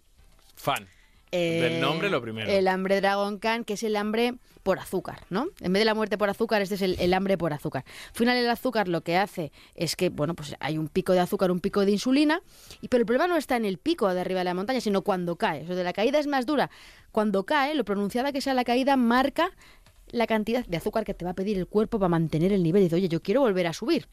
Fan. 0.58 0.88
Eh, 1.32 1.62
Del 1.62 1.82
nombre 1.82 2.10
lo 2.10 2.22
primero. 2.22 2.50
El 2.50 2.68
hambre 2.68 3.02
Dragon 3.02 3.38
Khan, 3.38 3.64
que 3.64 3.74
es 3.74 3.84
el 3.84 3.96
hambre 3.96 4.36
por 4.64 4.80
azúcar, 4.80 5.26
¿no? 5.30 5.48
En 5.62 5.74
vez 5.74 5.82
de 5.82 5.86
la 5.86 5.94
muerte 5.94 6.18
por 6.18 6.30
azúcar, 6.30 6.62
este 6.62 6.76
es 6.76 6.82
el, 6.82 6.98
el 7.00 7.14
hambre 7.14 7.38
por 7.38 7.54
azúcar. 7.54 7.86
Al 8.10 8.16
final, 8.16 8.38
el 8.38 8.50
azúcar 8.50 8.88
lo 8.88 9.02
que 9.02 9.18
hace 9.18 9.52
es 9.76 9.96
que, 9.96 10.10
bueno, 10.10 10.36
pues 10.36 10.56
hay 10.60 10.78
un 10.78 10.88
pico 10.88 11.14
de 11.14 11.20
azúcar, 11.20 11.52
un 11.52 11.60
pico 11.60 11.86
de 11.86 11.92
insulina, 11.92 12.42
y 12.82 12.88
pero 12.88 13.02
el 13.02 13.06
problema 13.06 13.28
no 13.28 13.38
está 13.38 13.56
en 13.56 13.66
el 13.66 13.78
pico 13.78 14.14
de 14.14 14.20
arriba 14.20 14.40
de 14.40 14.46
la 14.46 14.54
montaña, 14.54 14.82
sino 14.82 15.04
cuando 15.04 15.36
cae. 15.36 15.64
O 15.64 15.68
sea, 15.68 15.76
de 15.76 15.84
la 15.84 15.94
caída 15.94 16.20
es 16.20 16.28
más 16.28 16.46
dura. 16.46 16.70
Cuando 17.12 17.46
cae, 17.46 17.76
lo 17.76 17.86
pronunciada 17.86 18.32
que 18.32 18.42
sea 18.42 18.54
la 18.54 18.64
caída 18.64 18.98
marca 18.98 19.52
la 20.10 20.28
cantidad 20.28 20.66
de 20.66 20.78
azúcar 20.78 21.04
que 21.04 21.14
te 21.14 21.26
va 21.26 21.32
a 21.32 21.36
pedir 21.36 21.58
el 21.58 21.68
cuerpo 21.68 22.00
para 22.00 22.10
mantener 22.10 22.54
el 22.54 22.64
nivel. 22.64 22.82
Y 22.82 22.86
dice, 22.86 22.96
oye, 22.96 23.10
yo 23.10 23.22
quiero 23.22 23.42
volver 23.42 23.68
a 23.68 23.74
subir. 23.74 24.08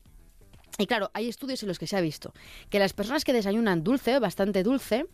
Y 0.77 0.87
claro, 0.87 1.11
hay 1.15 1.29
estudios 1.29 1.63
en 1.63 1.69
los 1.69 1.79
que 1.79 1.87
se 1.87 1.97
ha 1.97 2.01
visto 2.01 2.33
que 2.69 2.81
las 2.81 2.93
personas 2.93 3.25
que 3.25 3.33
desayunan 3.33 3.85
dulce, 3.85 4.19
bastante 4.19 4.65
dulce, 4.65 5.07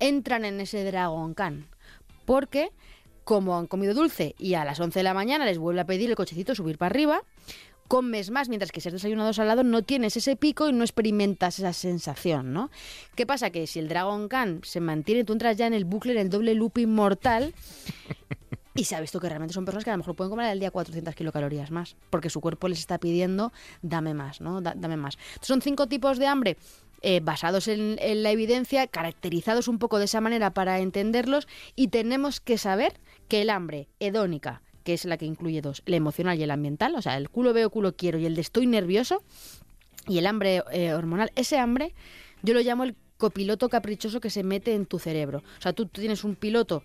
entran 0.00 0.44
en 0.44 0.60
ese 0.60 0.84
Dragon 0.84 1.34
Khan. 1.34 1.66
Porque, 2.24 2.70
como 3.24 3.56
han 3.56 3.66
comido 3.66 3.94
dulce 3.94 4.34
y 4.38 4.54
a 4.54 4.64
las 4.64 4.80
11 4.80 4.98
de 4.98 5.02
la 5.04 5.14
mañana 5.14 5.44
les 5.44 5.58
vuelve 5.58 5.80
a 5.80 5.86
pedir 5.86 6.10
el 6.10 6.16
cochecito 6.16 6.54
subir 6.54 6.78
para 6.78 6.90
arriba, 6.92 7.22
comes 7.88 8.30
más, 8.30 8.48
mientras 8.48 8.70
que 8.70 8.80
si 8.80 8.88
has 8.88 8.92
desayunado 8.92 9.32
salado 9.32 9.64
no 9.64 9.82
tienes 9.82 10.16
ese 10.16 10.36
pico 10.36 10.68
y 10.68 10.72
no 10.72 10.84
experimentas 10.84 11.58
esa 11.58 11.72
sensación, 11.72 12.52
¿no? 12.52 12.70
¿Qué 13.16 13.26
pasa? 13.26 13.50
Que 13.50 13.66
si 13.66 13.80
el 13.80 13.88
Dragon 13.88 14.28
Khan 14.28 14.60
se 14.62 14.78
mantiene, 14.80 15.24
tú 15.24 15.32
entras 15.32 15.56
ya 15.56 15.66
en 15.66 15.74
el 15.74 15.84
bucle, 15.84 16.12
en 16.12 16.18
el 16.18 16.30
doble 16.30 16.54
loop 16.54 16.78
inmortal, 16.78 17.52
y 18.76 18.84
se 18.84 18.94
ha 18.94 19.00
visto 19.00 19.18
que 19.18 19.28
realmente 19.28 19.52
son 19.54 19.64
personas 19.64 19.82
que 19.82 19.90
a 19.90 19.94
lo 19.94 19.98
mejor 19.98 20.14
pueden 20.14 20.30
comer 20.30 20.46
al 20.46 20.60
día 20.60 20.70
400 20.70 21.16
kilocalorías 21.16 21.72
más, 21.72 21.96
porque 22.10 22.30
su 22.30 22.40
cuerpo 22.40 22.68
les 22.68 22.78
está 22.78 22.98
pidiendo, 22.98 23.52
dame 23.82 24.14
más, 24.14 24.40
¿no? 24.40 24.60
Da- 24.60 24.74
dame 24.76 24.96
más. 24.96 25.16
Entonces, 25.16 25.48
son 25.48 25.60
cinco 25.60 25.88
tipos 25.88 26.18
de 26.18 26.28
hambre 26.28 26.56
eh, 27.02 27.20
basados 27.20 27.68
en, 27.68 27.96
en 28.00 28.22
la 28.22 28.30
evidencia, 28.30 28.86
caracterizados 28.86 29.68
un 29.68 29.78
poco 29.78 29.98
de 29.98 30.04
esa 30.06 30.20
manera 30.20 30.52
para 30.52 30.80
entenderlos, 30.80 31.48
y 31.76 31.88
tenemos 31.88 32.40
que 32.40 32.58
saber 32.58 33.00
que 33.28 33.42
el 33.42 33.50
hambre 33.50 33.88
hedónica, 34.00 34.62
que 34.84 34.94
es 34.94 35.04
la 35.04 35.16
que 35.16 35.26
incluye 35.26 35.60
dos, 35.60 35.82
el 35.86 35.94
emocional 35.94 36.38
y 36.38 36.42
el 36.42 36.50
ambiental, 36.50 36.94
o 36.94 37.02
sea, 37.02 37.16
el 37.16 37.28
culo 37.28 37.52
veo, 37.52 37.70
culo 37.70 37.94
quiero 37.94 38.18
y 38.18 38.26
el 38.26 38.34
de 38.34 38.40
estoy 38.40 38.66
nervioso, 38.66 39.22
y 40.06 40.18
el 40.18 40.26
hambre 40.26 40.62
eh, 40.72 40.94
hormonal, 40.94 41.30
ese 41.36 41.58
hambre 41.58 41.94
yo 42.42 42.54
lo 42.54 42.60
llamo 42.60 42.84
el 42.84 42.96
copiloto 43.18 43.68
caprichoso 43.68 44.20
que 44.20 44.30
se 44.30 44.42
mete 44.42 44.74
en 44.74 44.86
tu 44.86 44.98
cerebro. 44.98 45.42
O 45.58 45.60
sea, 45.60 45.74
tú, 45.74 45.84
tú 45.86 46.00
tienes 46.00 46.24
un 46.24 46.34
piloto 46.34 46.82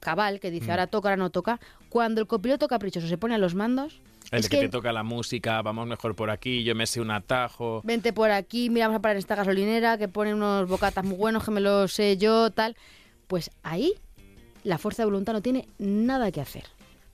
cabal 0.00 0.40
que 0.40 0.50
dice 0.50 0.66
Mm. 0.66 0.70
ahora 0.70 0.86
toca, 0.88 1.08
ahora 1.08 1.16
no 1.16 1.30
toca. 1.30 1.60
Cuando 1.88 2.20
el 2.20 2.26
copiloto 2.26 2.66
caprichoso 2.66 3.06
se 3.06 3.16
pone 3.16 3.36
a 3.36 3.38
los 3.38 3.54
mandos, 3.54 4.00
El 4.30 4.40
es 4.40 4.48
que, 4.48 4.58
te 4.58 4.68
toca 4.68 4.92
la 4.92 5.02
música, 5.02 5.60
vamos 5.62 5.86
mejor 5.88 6.14
por 6.14 6.30
aquí, 6.30 6.62
yo 6.62 6.74
me 6.74 6.86
sé 6.86 7.00
un 7.00 7.10
atajo. 7.10 7.80
vente 7.84 8.12
por 8.12 8.30
aquí, 8.30 8.70
mira, 8.70 8.86
vamos 8.86 8.98
a 9.00 9.02
parar 9.02 9.16
en 9.16 9.20
esta 9.20 9.34
gasolinera 9.34 9.98
que 9.98 10.08
pone 10.08 10.32
unos 10.34 10.68
bocatas 10.68 11.04
muy 11.04 11.16
buenos 11.16 11.44
que 11.44 11.50
me 11.50 11.60
los 11.60 11.92
sé 11.92 12.16
yo, 12.16 12.50
tal. 12.50 12.76
Pues 13.26 13.50
ahí 13.62 13.94
la 14.62 14.78
fuerza 14.78 15.02
de 15.02 15.06
voluntad 15.06 15.32
no 15.32 15.42
tiene 15.42 15.68
nada 15.78 16.30
que 16.30 16.40
hacer. 16.40 16.64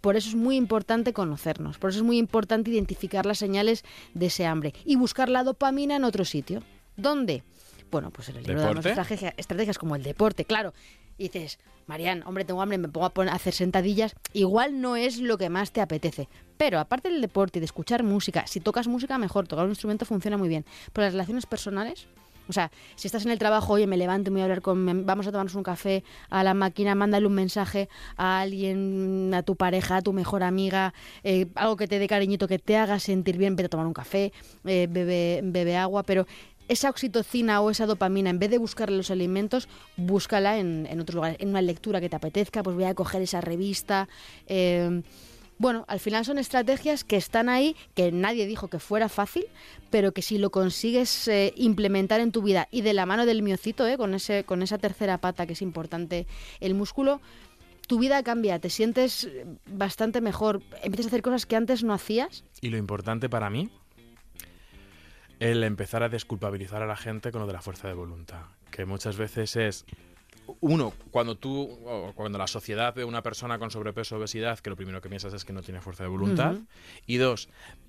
Por 0.00 0.16
eso 0.16 0.28
es 0.28 0.34
muy 0.34 0.56
importante 0.56 1.12
conocernos, 1.12 1.78
por 1.78 1.90
eso 1.90 2.00
es 2.00 2.04
muy 2.04 2.18
importante 2.18 2.70
identificar 2.70 3.24
las 3.26 3.38
señales 3.38 3.82
de 4.14 4.26
ese 4.26 4.46
hambre 4.46 4.72
y 4.84 4.96
buscar 4.96 5.28
la 5.28 5.42
dopamina 5.42 5.96
en 5.96 6.04
otro 6.04 6.24
sitio. 6.24 6.62
¿Dónde? 6.96 7.42
Bueno, 7.90 8.10
pues 8.10 8.28
en 8.28 8.36
el 8.36 8.42
libro 8.44 8.60
damos 8.60 8.84
¿Deporte? 8.84 9.00
estrategia- 9.00 9.34
estrategias 9.36 9.78
como 9.78 9.96
el 9.96 10.02
deporte, 10.02 10.44
claro. 10.44 10.74
Y 11.18 11.24
dices, 11.24 11.58
Marian, 11.86 12.22
hombre, 12.26 12.44
tengo 12.44 12.60
hambre, 12.62 12.78
me 12.78 12.88
pongo 12.88 13.06
a, 13.06 13.14
poner- 13.14 13.32
a 13.32 13.36
hacer 13.36 13.54
sentadillas. 13.54 14.14
Igual 14.32 14.80
no 14.80 14.96
es 14.96 15.18
lo 15.18 15.38
que 15.38 15.48
más 15.48 15.72
te 15.72 15.80
apetece. 15.80 16.28
Pero 16.56 16.78
aparte 16.78 17.08
del 17.10 17.20
deporte 17.20 17.58
y 17.58 17.60
de 17.60 17.66
escuchar 17.66 18.02
música, 18.02 18.46
si 18.46 18.60
tocas 18.60 18.86
música 18.88 19.18
mejor, 19.18 19.46
tocar 19.46 19.64
un 19.64 19.70
instrumento 19.70 20.04
funciona 20.04 20.36
muy 20.36 20.48
bien. 20.48 20.64
Pero 20.92 21.04
las 21.06 21.12
relaciones 21.12 21.46
personales, 21.46 22.06
o 22.48 22.52
sea, 22.52 22.70
si 22.94 23.08
estás 23.08 23.24
en 23.24 23.30
el 23.32 23.38
trabajo, 23.38 23.72
oye, 23.72 23.86
me 23.86 23.96
levanto 23.96 24.30
y 24.30 24.32
me 24.32 24.36
voy 24.36 24.42
a 24.42 24.44
hablar 24.44 24.62
con, 24.62 25.04
vamos 25.04 25.26
a 25.26 25.32
tomarnos 25.32 25.54
un 25.54 25.62
café 25.62 26.04
a 26.30 26.44
la 26.44 26.54
máquina, 26.54 26.94
mándale 26.94 27.26
un 27.26 27.34
mensaje 27.34 27.88
a 28.16 28.40
alguien, 28.40 29.32
a 29.34 29.42
tu 29.42 29.56
pareja, 29.56 29.96
a 29.96 30.02
tu 30.02 30.12
mejor 30.12 30.42
amiga, 30.42 30.94
eh, 31.24 31.46
algo 31.56 31.76
que 31.76 31.88
te 31.88 31.98
dé 31.98 32.06
cariñito, 32.06 32.46
que 32.48 32.58
te 32.58 32.76
haga 32.76 32.98
sentir 33.00 33.36
bien, 33.36 33.56
vete 33.56 33.66
a 33.66 33.70
tomar 33.70 33.86
un 33.86 33.92
café, 33.94 34.32
eh, 34.64 34.86
bebe, 34.88 35.40
bebe 35.42 35.76
agua, 35.76 36.04
pero 36.04 36.26
esa 36.68 36.90
oxitocina 36.90 37.60
o 37.60 37.70
esa 37.70 37.86
dopamina, 37.86 38.30
en 38.30 38.38
vez 38.38 38.50
de 38.50 38.58
buscarla 38.58 38.96
los 38.96 39.10
alimentos, 39.10 39.68
búscala 39.96 40.58
en, 40.58 40.86
en 40.90 41.00
otros 41.00 41.14
lugares, 41.14 41.38
en 41.40 41.50
una 41.50 41.62
lectura 41.62 42.00
que 42.00 42.08
te 42.08 42.16
apetezca, 42.16 42.62
pues 42.62 42.76
voy 42.76 42.84
a 42.84 42.94
coger 42.94 43.22
esa 43.22 43.40
revista. 43.40 44.08
eh, 44.46 45.02
bueno, 45.58 45.86
al 45.88 46.00
final 46.00 46.24
son 46.24 46.38
estrategias 46.38 47.02
que 47.02 47.16
están 47.16 47.48
ahí, 47.48 47.76
que 47.94 48.12
nadie 48.12 48.46
dijo 48.46 48.68
que 48.68 48.78
fuera 48.78 49.08
fácil, 49.08 49.46
pero 49.90 50.12
que 50.12 50.20
si 50.20 50.36
lo 50.36 50.50
consigues 50.50 51.28
eh, 51.28 51.54
implementar 51.56 52.20
en 52.20 52.30
tu 52.30 52.42
vida 52.42 52.68
y 52.70 52.82
de 52.82 52.92
la 52.92 53.06
mano 53.06 53.24
del 53.24 53.42
miocito, 53.42 53.86
eh, 53.86 53.96
con, 53.96 54.12
ese, 54.12 54.44
con 54.44 54.62
esa 54.62 54.76
tercera 54.76 55.18
pata 55.18 55.46
que 55.46 55.54
es 55.54 55.62
importante, 55.62 56.26
el 56.60 56.74
músculo, 56.74 57.22
tu 57.86 57.98
vida 57.98 58.22
cambia, 58.22 58.58
te 58.58 58.68
sientes 58.68 59.30
bastante 59.66 60.20
mejor, 60.20 60.62
empiezas 60.82 61.06
a 61.06 61.08
hacer 61.08 61.22
cosas 61.22 61.46
que 61.46 61.56
antes 61.56 61.84
no 61.84 61.94
hacías. 61.94 62.44
Y 62.60 62.68
lo 62.68 62.76
importante 62.76 63.30
para 63.30 63.48
mí, 63.48 63.70
el 65.41 65.64
empezar 65.64 66.03
a 66.03 66.09
desculpabilizar 66.09 66.82
a 66.82 66.87
la 66.87 66.97
gente 66.97 67.30
con 67.30 67.41
lo 67.41 67.47
de 67.47 67.53
la 67.53 67.62
fuerza 67.62 67.89
de 67.89 67.95
voluntad. 67.95 68.43
Que 68.70 68.84
muchas 68.84 69.16
veces 69.16 69.57
es, 69.57 69.84
uno, 70.61 70.93
cuando 71.11 71.34
tú, 71.37 71.78
o 71.84 72.12
cuando 72.14 72.39
la 72.39 72.47
sociedad 72.47 72.95
ve 72.95 73.03
a 73.03 73.07
una 73.07 73.22
persona 73.22 73.59
con 73.59 73.70
sobrepeso 73.70 74.16
o 74.16 74.18
obesidad, 74.18 74.59
que 74.59 74.70
lo 74.70 74.76
primero 74.76 75.01
que 75.01 75.09
piensas 75.09 75.34
es 75.34 75.45
que 75.45 75.53
no 75.53 75.62
tiene 75.62 75.80
fuerza 75.80 76.05
de 76.05 76.09
voluntad. 76.09 76.57
Y 77.07 77.16
dos, 77.16 77.49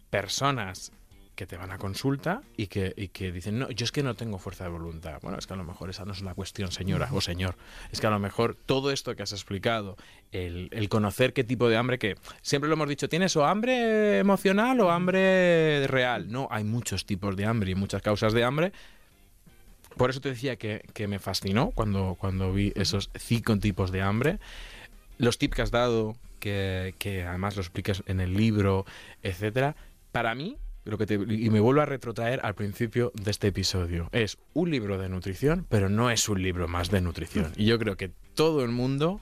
personas 0.09 0.91
que 1.37 1.45
te 1.45 1.55
van 1.55 1.71
a 1.71 1.77
consulta 1.77 2.41
y 2.57 2.65
que, 2.65 2.95
y 2.97 3.09
que 3.09 3.31
dicen, 3.31 3.59
no, 3.59 3.69
yo 3.69 3.85
es 3.85 3.91
que 3.91 4.01
no 4.01 4.15
tengo 4.15 4.39
fuerza 4.39 4.63
de 4.63 4.71
voluntad. 4.71 5.19
Bueno, 5.21 5.37
es 5.37 5.45
que 5.45 5.53
a 5.53 5.55
lo 5.55 5.63
mejor 5.63 5.91
esa 5.91 6.03
no 6.03 6.11
es 6.11 6.23
la 6.23 6.33
cuestión, 6.33 6.71
señora 6.71 7.07
o 7.13 7.21
señor. 7.21 7.55
Es 7.91 8.01
que 8.01 8.07
a 8.07 8.09
lo 8.09 8.17
mejor 8.17 8.55
todo 8.65 8.89
esto 8.89 9.15
que 9.15 9.21
has 9.21 9.33
explicado, 9.33 9.97
el, 10.31 10.67
el 10.71 10.89
conocer 10.89 11.33
qué 11.33 11.43
tipo 11.43 11.69
de 11.69 11.77
hambre, 11.77 11.99
que 11.99 12.15
siempre 12.41 12.67
lo 12.67 12.73
hemos 12.73 12.89
dicho, 12.89 13.07
¿tienes 13.07 13.35
o 13.35 13.45
hambre 13.45 14.17
emocional 14.17 14.81
o 14.81 14.89
hambre 14.89 15.85
real? 15.85 16.31
No, 16.31 16.47
hay 16.49 16.63
muchos 16.63 17.05
tipos 17.05 17.35
de 17.37 17.45
hambre 17.45 17.69
y 17.69 17.75
muchas 17.75 18.01
causas 18.01 18.33
de 18.33 18.43
hambre. 18.43 18.73
por 19.95 20.09
eso 20.09 20.19
te 20.19 20.29
decía 20.29 20.55
que, 20.55 20.83
que 20.95 21.07
me 21.07 21.19
fascinó 21.19 21.69
cuando, 21.69 22.17
cuando 22.19 22.51
vi 22.51 22.73
esos 22.75 23.11
cinco 23.15 23.55
tipos 23.59 23.91
de 23.91 24.01
hambre. 24.01 24.39
Los 25.19 25.37
tips 25.37 25.55
que 25.55 25.61
has 25.61 25.71
dado, 25.71 26.15
que, 26.39 26.95
que 26.97 27.25
además 27.25 27.55
los 27.55 27.67
explicas 27.67 28.01
en 28.07 28.21
el 28.21 28.33
libro, 28.33 28.87
etcétera, 29.21 29.75
para 30.11 30.33
mí 30.33 30.57
lo 30.87 30.97
que 30.97 31.13
y 31.13 31.49
me 31.49 31.59
vuelvo 31.59 31.81
a 31.81 31.85
retrotraer 31.85 32.39
al 32.43 32.55
principio 32.55 33.11
de 33.13 33.31
este 33.31 33.47
episodio. 33.47 34.09
Es 34.11 34.37
un 34.53 34.71
libro 34.71 34.97
de 34.97 35.09
nutrición, 35.09 35.65
pero 35.69 35.89
no 35.89 36.09
es 36.09 36.27
un 36.29 36.41
libro 36.41 36.67
más 36.67 36.89
de 36.89 37.01
nutrición. 37.01 37.51
Y 37.55 37.65
yo 37.65 37.77
creo 37.77 37.97
que 37.97 38.11
todo 38.33 38.63
el 38.63 38.71
mundo, 38.71 39.19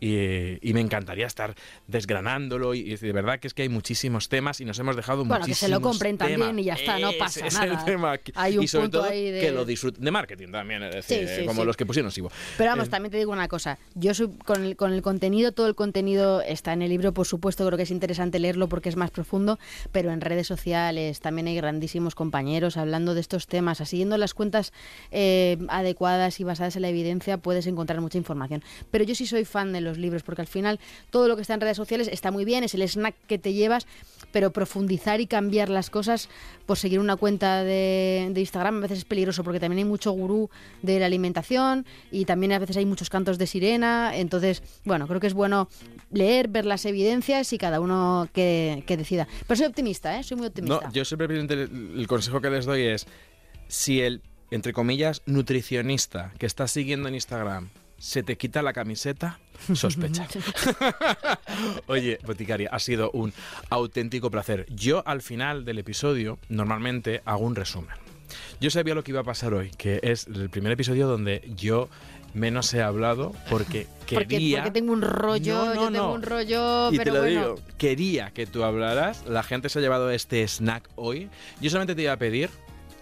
y, 0.00 0.58
y 0.68 0.72
me 0.74 0.80
encantaría 0.80 1.26
estar 1.26 1.54
desgranándolo, 1.86 2.74
y, 2.74 2.80
y 2.92 2.96
de 2.96 3.12
verdad 3.12 3.40
que 3.40 3.48
es 3.48 3.54
que 3.54 3.62
hay 3.62 3.68
muchísimos 3.68 4.28
temas 4.28 4.60
y 4.60 4.64
nos 4.64 4.78
hemos 4.78 4.94
dejado 4.96 5.24
Bueno, 5.24 5.44
que 5.44 5.54
se 5.54 5.68
lo 5.68 5.80
muchísimos 5.80 5.92
compren 5.92 6.18
también 6.18 6.58
y 6.58 6.64
ya 6.64 6.74
está, 6.74 6.98
no 6.98 7.10
pasa 7.18 7.46
es 7.46 7.54
nada. 7.54 7.78
el 7.78 7.84
tema. 7.84 8.18
que- 8.18 8.32
Hay 8.34 8.58
un 8.58 8.64
y 8.64 8.68
sobre 8.68 8.84
punto 8.84 8.98
todo 9.00 9.10
ahí 9.10 9.30
de- 9.30 9.40
que 9.40 9.50
lo 9.52 9.64
disfruten. 9.64 10.04
De 10.04 10.10
marketing 10.10 10.48
también, 10.52 10.82
es 10.82 10.94
decir, 10.94 11.26
Sí, 11.28 11.34
sí, 11.40 11.46
como 11.46 11.62
sí. 11.62 11.66
los 11.66 11.76
que 11.76 11.86
pusieron 11.86 12.10
Sibo. 12.12 12.30
Pero 12.56 12.70
vamos, 12.70 12.86
Eh, 12.86 12.90
también 12.90 13.10
te 13.10 13.18
digo 13.18 13.32
una 13.32 13.48
cosa. 13.48 13.78
Yo 13.94 14.14
soy 14.14 14.28
con 14.44 14.64
el, 14.64 14.76
con 14.76 14.92
el 14.92 15.02
contenido, 15.02 15.52
todo 15.52 15.66
el 15.66 15.74
contenido 15.74 16.42
está 16.42 16.72
en 16.72 16.82
el 16.82 16.90
libro, 16.90 17.12
por 17.12 17.26
supuesto, 17.26 17.64
creo 17.66 17.76
que 17.76 17.82
es 17.84 17.90
interesante 17.90 18.38
leerlo 18.38 18.68
porque 18.68 18.88
es 18.88 18.96
más 18.96 19.10
profundo, 19.10 19.58
pero 19.92 20.12
en 20.12 20.20
redes 20.20 20.46
sociales 20.46 21.20
también 21.20 21.46
hay 21.48 21.56
grandísimos 21.56 22.14
compañeros 22.14 22.76
hablando 22.76 23.14
de 23.14 23.20
estos 23.20 23.46
temas. 23.46 23.78
Siguiendo 23.78 24.18
las 24.18 24.34
cuentas 24.34 24.72
eh, 25.10 25.56
adecuadas 25.68 26.40
y 26.40 26.44
basadas 26.44 26.76
en 26.76 26.82
la 26.82 26.88
evidencia 26.90 27.38
puedes 27.38 27.66
encontrar 27.66 28.00
mucha 28.02 28.18
información. 28.18 28.62
Pero 28.90 29.04
yo 29.04 29.14
sí 29.14 29.26
soy 29.26 29.44
fan 29.46 29.72
de 29.72 29.80
los 29.80 29.87
libros 29.96 30.22
porque 30.22 30.42
al 30.42 30.48
final 30.48 30.78
todo 31.10 31.28
lo 31.28 31.36
que 31.36 31.42
está 31.42 31.54
en 31.54 31.60
redes 31.60 31.76
sociales 31.76 32.08
está 32.12 32.30
muy 32.30 32.44
bien, 32.44 32.64
es 32.64 32.74
el 32.74 32.82
snack 32.82 33.14
que 33.26 33.38
te 33.38 33.54
llevas, 33.54 33.86
pero 34.32 34.52
profundizar 34.52 35.20
y 35.20 35.26
cambiar 35.26 35.70
las 35.70 35.88
cosas 35.88 36.28
por 36.66 36.76
seguir 36.76 37.00
una 37.00 37.16
cuenta 37.16 37.64
de, 37.64 38.28
de 38.30 38.40
Instagram 38.40 38.78
a 38.78 38.80
veces 38.80 38.98
es 38.98 39.04
peligroso 39.04 39.44
porque 39.44 39.60
también 39.60 39.78
hay 39.78 39.84
mucho 39.84 40.10
gurú 40.12 40.50
de 40.82 40.98
la 40.98 41.06
alimentación 41.06 41.86
y 42.10 42.24
también 42.24 42.52
a 42.52 42.58
veces 42.58 42.76
hay 42.76 42.84
muchos 42.84 43.08
cantos 43.08 43.38
de 43.38 43.46
sirena. 43.46 44.16
Entonces, 44.16 44.62
bueno, 44.84 45.06
creo 45.06 45.20
que 45.20 45.28
es 45.28 45.34
bueno 45.34 45.68
leer, 46.10 46.48
ver 46.48 46.66
las 46.66 46.84
evidencias 46.84 47.52
y 47.52 47.58
cada 47.58 47.80
uno 47.80 48.28
que, 48.32 48.82
que 48.86 48.96
decida. 48.96 49.28
Pero 49.46 49.56
soy 49.56 49.66
optimista, 49.66 50.18
¿eh? 50.18 50.22
Soy 50.22 50.36
muy 50.36 50.48
optimista. 50.48 50.80
No, 50.84 50.92
yo 50.92 51.04
simplemente 51.04 51.54
el, 51.54 51.94
el 51.96 52.06
consejo 52.06 52.40
que 52.40 52.50
les 52.50 52.66
doy 52.66 52.82
es, 52.82 53.06
si 53.68 54.00
el, 54.00 54.22
entre 54.50 54.72
comillas, 54.72 55.22
nutricionista 55.26 56.32
que 56.38 56.46
estás 56.46 56.70
siguiendo 56.70 57.08
en 57.08 57.14
Instagram 57.14 57.68
se 57.98 58.22
te 58.22 58.36
quita 58.36 58.62
la 58.62 58.72
camiseta, 58.72 59.38
sospecha. 59.74 60.26
Oye, 61.86 62.18
Boticaria, 62.24 62.68
ha 62.72 62.78
sido 62.78 63.10
un 63.12 63.32
auténtico 63.70 64.30
placer. 64.30 64.66
Yo 64.70 65.02
al 65.06 65.22
final 65.22 65.64
del 65.64 65.78
episodio 65.78 66.38
normalmente 66.48 67.22
hago 67.24 67.44
un 67.44 67.54
resumen. 67.56 67.94
Yo 68.60 68.70
sabía 68.70 68.94
lo 68.94 69.02
que 69.04 69.12
iba 69.12 69.20
a 69.20 69.24
pasar 69.24 69.54
hoy, 69.54 69.70
que 69.70 70.00
es 70.02 70.26
el 70.26 70.50
primer 70.50 70.72
episodio 70.72 71.06
donde 71.08 71.50
yo 71.56 71.88
menos 72.34 72.72
he 72.74 72.82
hablado 72.82 73.32
porque 73.48 73.86
porque, 74.12 74.26
quería... 74.26 74.58
porque 74.58 74.70
tengo 74.72 74.92
un 74.92 75.00
rollo, 75.02 75.54
No, 75.54 75.64
no, 75.66 75.74
yo 75.74 75.80
tengo 75.92 76.06
no. 76.08 76.12
un 76.12 76.22
rollo, 76.22 76.92
Y 76.92 76.98
pero 76.98 77.04
te 77.04 77.10
lo 77.18 77.24
bueno. 77.24 77.40
digo, 77.40 77.54
quería 77.78 78.30
que 78.32 78.46
tú 78.46 78.64
hablaras. 78.64 79.24
La 79.26 79.42
gente 79.42 79.68
se 79.70 79.78
ha 79.78 79.82
llevado 79.82 80.10
este 80.10 80.46
snack 80.46 80.88
hoy. 80.96 81.30
Yo 81.60 81.70
solamente 81.70 81.94
te 81.94 82.02
iba 82.02 82.12
a 82.12 82.18
pedir 82.18 82.50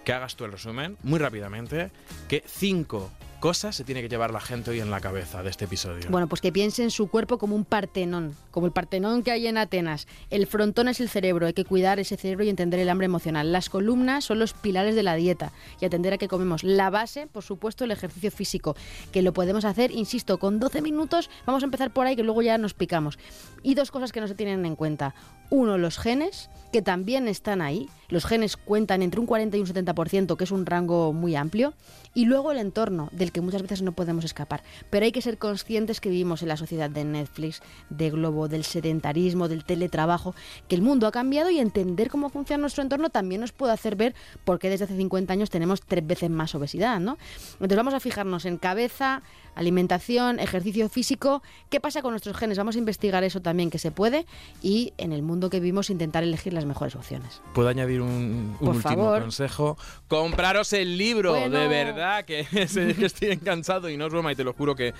que 0.05 0.12
hagas 0.12 0.36
tú 0.36 0.44
el 0.44 0.53
resumen 0.53 0.97
muy 1.03 1.18
rápidamente. 1.18 1.90
Que 2.28 2.44
cinco 2.47 3.11
cosas 3.41 3.76
se 3.76 3.84
tiene 3.84 4.03
que 4.03 4.09
llevar 4.09 4.30
la 4.30 4.41
gente 4.41 4.70
hoy 4.70 4.80
en 4.80 4.91
la 4.91 5.01
cabeza 5.01 5.43
de 5.43 5.51
este 5.51 5.66
episodio. 5.66 6.09
Bueno, 6.11 6.26
pues 6.28 6.41
que 6.41 6.53
piense 6.53 6.82
en 6.82 6.91
su 6.91 7.09
cuerpo 7.09 7.39
como 7.39 7.55
un 7.55 7.64
partenón, 7.64 8.34
como 8.51 8.66
el 8.66 8.72
partenón 8.72 9.22
que 9.22 9.30
hay 9.30 9.47
en 9.47 9.59
Atenas. 9.59 10.07
El 10.30 10.47
frontón 10.47 10.89
es 10.89 11.01
el 11.01 11.09
cerebro, 11.09 11.47
hay 11.47 11.53
que 11.53 11.64
cuidar 11.64 11.99
ese 11.99 12.16
cerebro 12.16 12.45
y 12.45 12.49
entender 12.49 12.80
el 12.80 12.89
hambre 12.89 13.07
emocional. 13.07 13.53
Las 13.53 13.68
columnas 13.70 14.24
son 14.24 14.39
los 14.39 14.53
pilares 14.53 14.95
de 14.95 15.03
la 15.03 15.14
dieta 15.14 15.53
y 15.80 15.84
atender 15.84 16.12
a 16.12 16.18
qué 16.18 16.28
comemos. 16.28 16.64
La 16.64 16.91
base, 16.91 17.26
por 17.26 17.43
supuesto, 17.43 17.84
el 17.84 17.91
ejercicio 17.91 18.30
físico, 18.30 18.76
que 19.12 19.22
lo 19.22 19.32
podemos 19.32 19.64
hacer, 19.64 19.91
insisto, 19.91 20.39
con 20.39 20.59
12 20.59 20.82
minutos. 20.82 21.30
Vamos 21.47 21.62
a 21.62 21.66
empezar 21.66 21.93
por 21.93 22.07
ahí, 22.07 22.16
que 22.16 22.22
luego 22.22 22.43
ya 22.43 22.59
nos 22.59 22.74
picamos. 22.74 23.18
Y 23.62 23.74
dos 23.74 23.91
cosas 23.91 24.12
que 24.12 24.20
no 24.20 24.28
se 24.28 24.34
tienen 24.34 24.64
en 24.66 24.76
cuenta. 24.76 25.14
Uno, 25.51 25.78
los 25.78 25.99
genes, 25.99 26.51
que 26.72 26.82
también 26.82 27.28
están 27.28 27.62
ahí. 27.62 27.89
Los 28.09 28.24
genes 28.24 28.57
cuentan 28.57 29.03
entre 29.03 29.20
un 29.20 29.26
40 29.26 29.57
y 29.57 29.61
un 29.61 29.66
70%, 29.66 30.37
que 30.37 30.45
es 30.45 30.51
un 30.51 30.66
rango 30.66 31.12
muy 31.12 31.37
amplio. 31.37 31.74
Y 32.16 32.24
luego 32.24 32.50
el 32.50 32.56
entorno, 32.56 33.10
del 33.12 33.30
que 33.30 33.42
muchas 33.42 33.60
veces 33.60 33.82
no 33.82 33.92
podemos 33.92 34.24
escapar. 34.24 34.62
Pero 34.88 35.04
hay 35.04 35.12
que 35.12 35.20
ser 35.20 35.36
conscientes 35.36 36.00
que 36.00 36.08
vivimos 36.08 36.40
en 36.40 36.48
la 36.48 36.56
sociedad 36.56 36.88
de 36.88 37.04
Netflix, 37.04 37.60
de 37.90 38.08
Globo, 38.08 38.48
del 38.48 38.64
sedentarismo, 38.64 39.48
del 39.48 39.66
teletrabajo, 39.66 40.34
que 40.66 40.76
el 40.76 40.80
mundo 40.80 41.06
ha 41.06 41.12
cambiado 41.12 41.50
y 41.50 41.58
entender 41.58 42.08
cómo 42.08 42.30
funciona 42.30 42.62
nuestro 42.62 42.82
entorno 42.82 43.10
también 43.10 43.42
nos 43.42 43.52
puede 43.52 43.74
hacer 43.74 43.96
ver 43.96 44.14
por 44.46 44.58
qué 44.58 44.70
desde 44.70 44.86
hace 44.86 44.96
50 44.96 45.30
años 45.30 45.50
tenemos 45.50 45.82
tres 45.82 46.06
veces 46.06 46.30
más 46.30 46.54
obesidad, 46.54 47.00
¿no? 47.00 47.18
Entonces 47.52 47.76
vamos 47.76 47.92
a 47.92 48.00
fijarnos 48.00 48.46
en 48.46 48.56
cabeza, 48.56 49.22
alimentación, 49.57 50.38
ejercicio 50.38 50.88
físico, 50.88 51.42
qué 51.70 51.80
pasa 51.80 52.02
con 52.02 52.12
nuestros 52.12 52.36
genes, 52.36 52.57
vamos 52.59 52.76
a 52.76 52.78
investigar 52.78 53.24
eso 53.24 53.40
también 53.42 53.70
que 53.70 53.78
se 53.78 53.90
puede 53.90 54.26
y 54.62 54.92
en 54.98 55.12
el 55.12 55.22
mundo 55.22 55.50
que 55.50 55.59
vivimos 55.61 55.90
intentar 55.90 56.22
elegir 56.22 56.52
las 56.52 56.64
mejores 56.64 56.94
opciones. 56.94 57.40
¿Puedo 57.54 57.68
añadir 57.68 58.00
un, 58.00 58.57
último 58.61 58.80
favor. 58.80 59.22
consejo? 59.22 59.76
Compraros 60.09 60.72
el 60.72 60.96
libro, 60.96 61.32
Bueno. 61.32 61.59
de 61.59 61.68
verdad, 61.68 62.24
que, 62.24 62.40
es- 62.52 62.74
que 62.74 63.07
estoy 63.07 63.30
encantado 63.32 63.90
y 63.90 63.96
no 63.96 64.07
es 64.07 64.12
broma 64.12 64.30
y 64.32 64.36
te 64.36 64.44
lo 64.44 64.52
juro 64.52 64.76
que, 64.76 64.94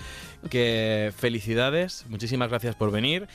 que 0.49 1.13
felicidades. 1.15 2.05
Muchísimas 2.09 2.49
gracias 2.49 2.75
por 2.75 2.91
venir. 2.91 3.27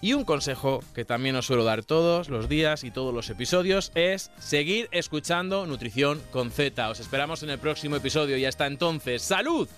Y 0.00 0.14
un 0.14 0.24
consejo 0.24 0.82
que 0.96 1.04
también 1.04 1.36
os 1.36 1.46
suelo 1.46 1.62
dar 1.62 1.84
todos 1.84 2.28
los 2.28 2.48
días 2.48 2.82
y 2.82 2.90
todos 2.90 3.14
los 3.14 3.30
episodios 3.30 3.92
es 3.94 4.32
seguir 4.40 4.88
escuchando 4.90 5.64
Nutrición 5.64 6.20
con 6.32 6.50
Z. 6.50 6.90
Os 6.90 6.98
esperamos 6.98 7.44
en 7.44 7.50
el 7.50 7.60
próximo 7.60 7.94
episodio 7.94 8.36
y 8.36 8.44
hasta 8.44 8.66
entonces, 8.66 9.22
salud 9.22 9.68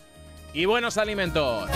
y 0.55 0.65
buenos 0.67 0.97
alimentos. 0.97 1.69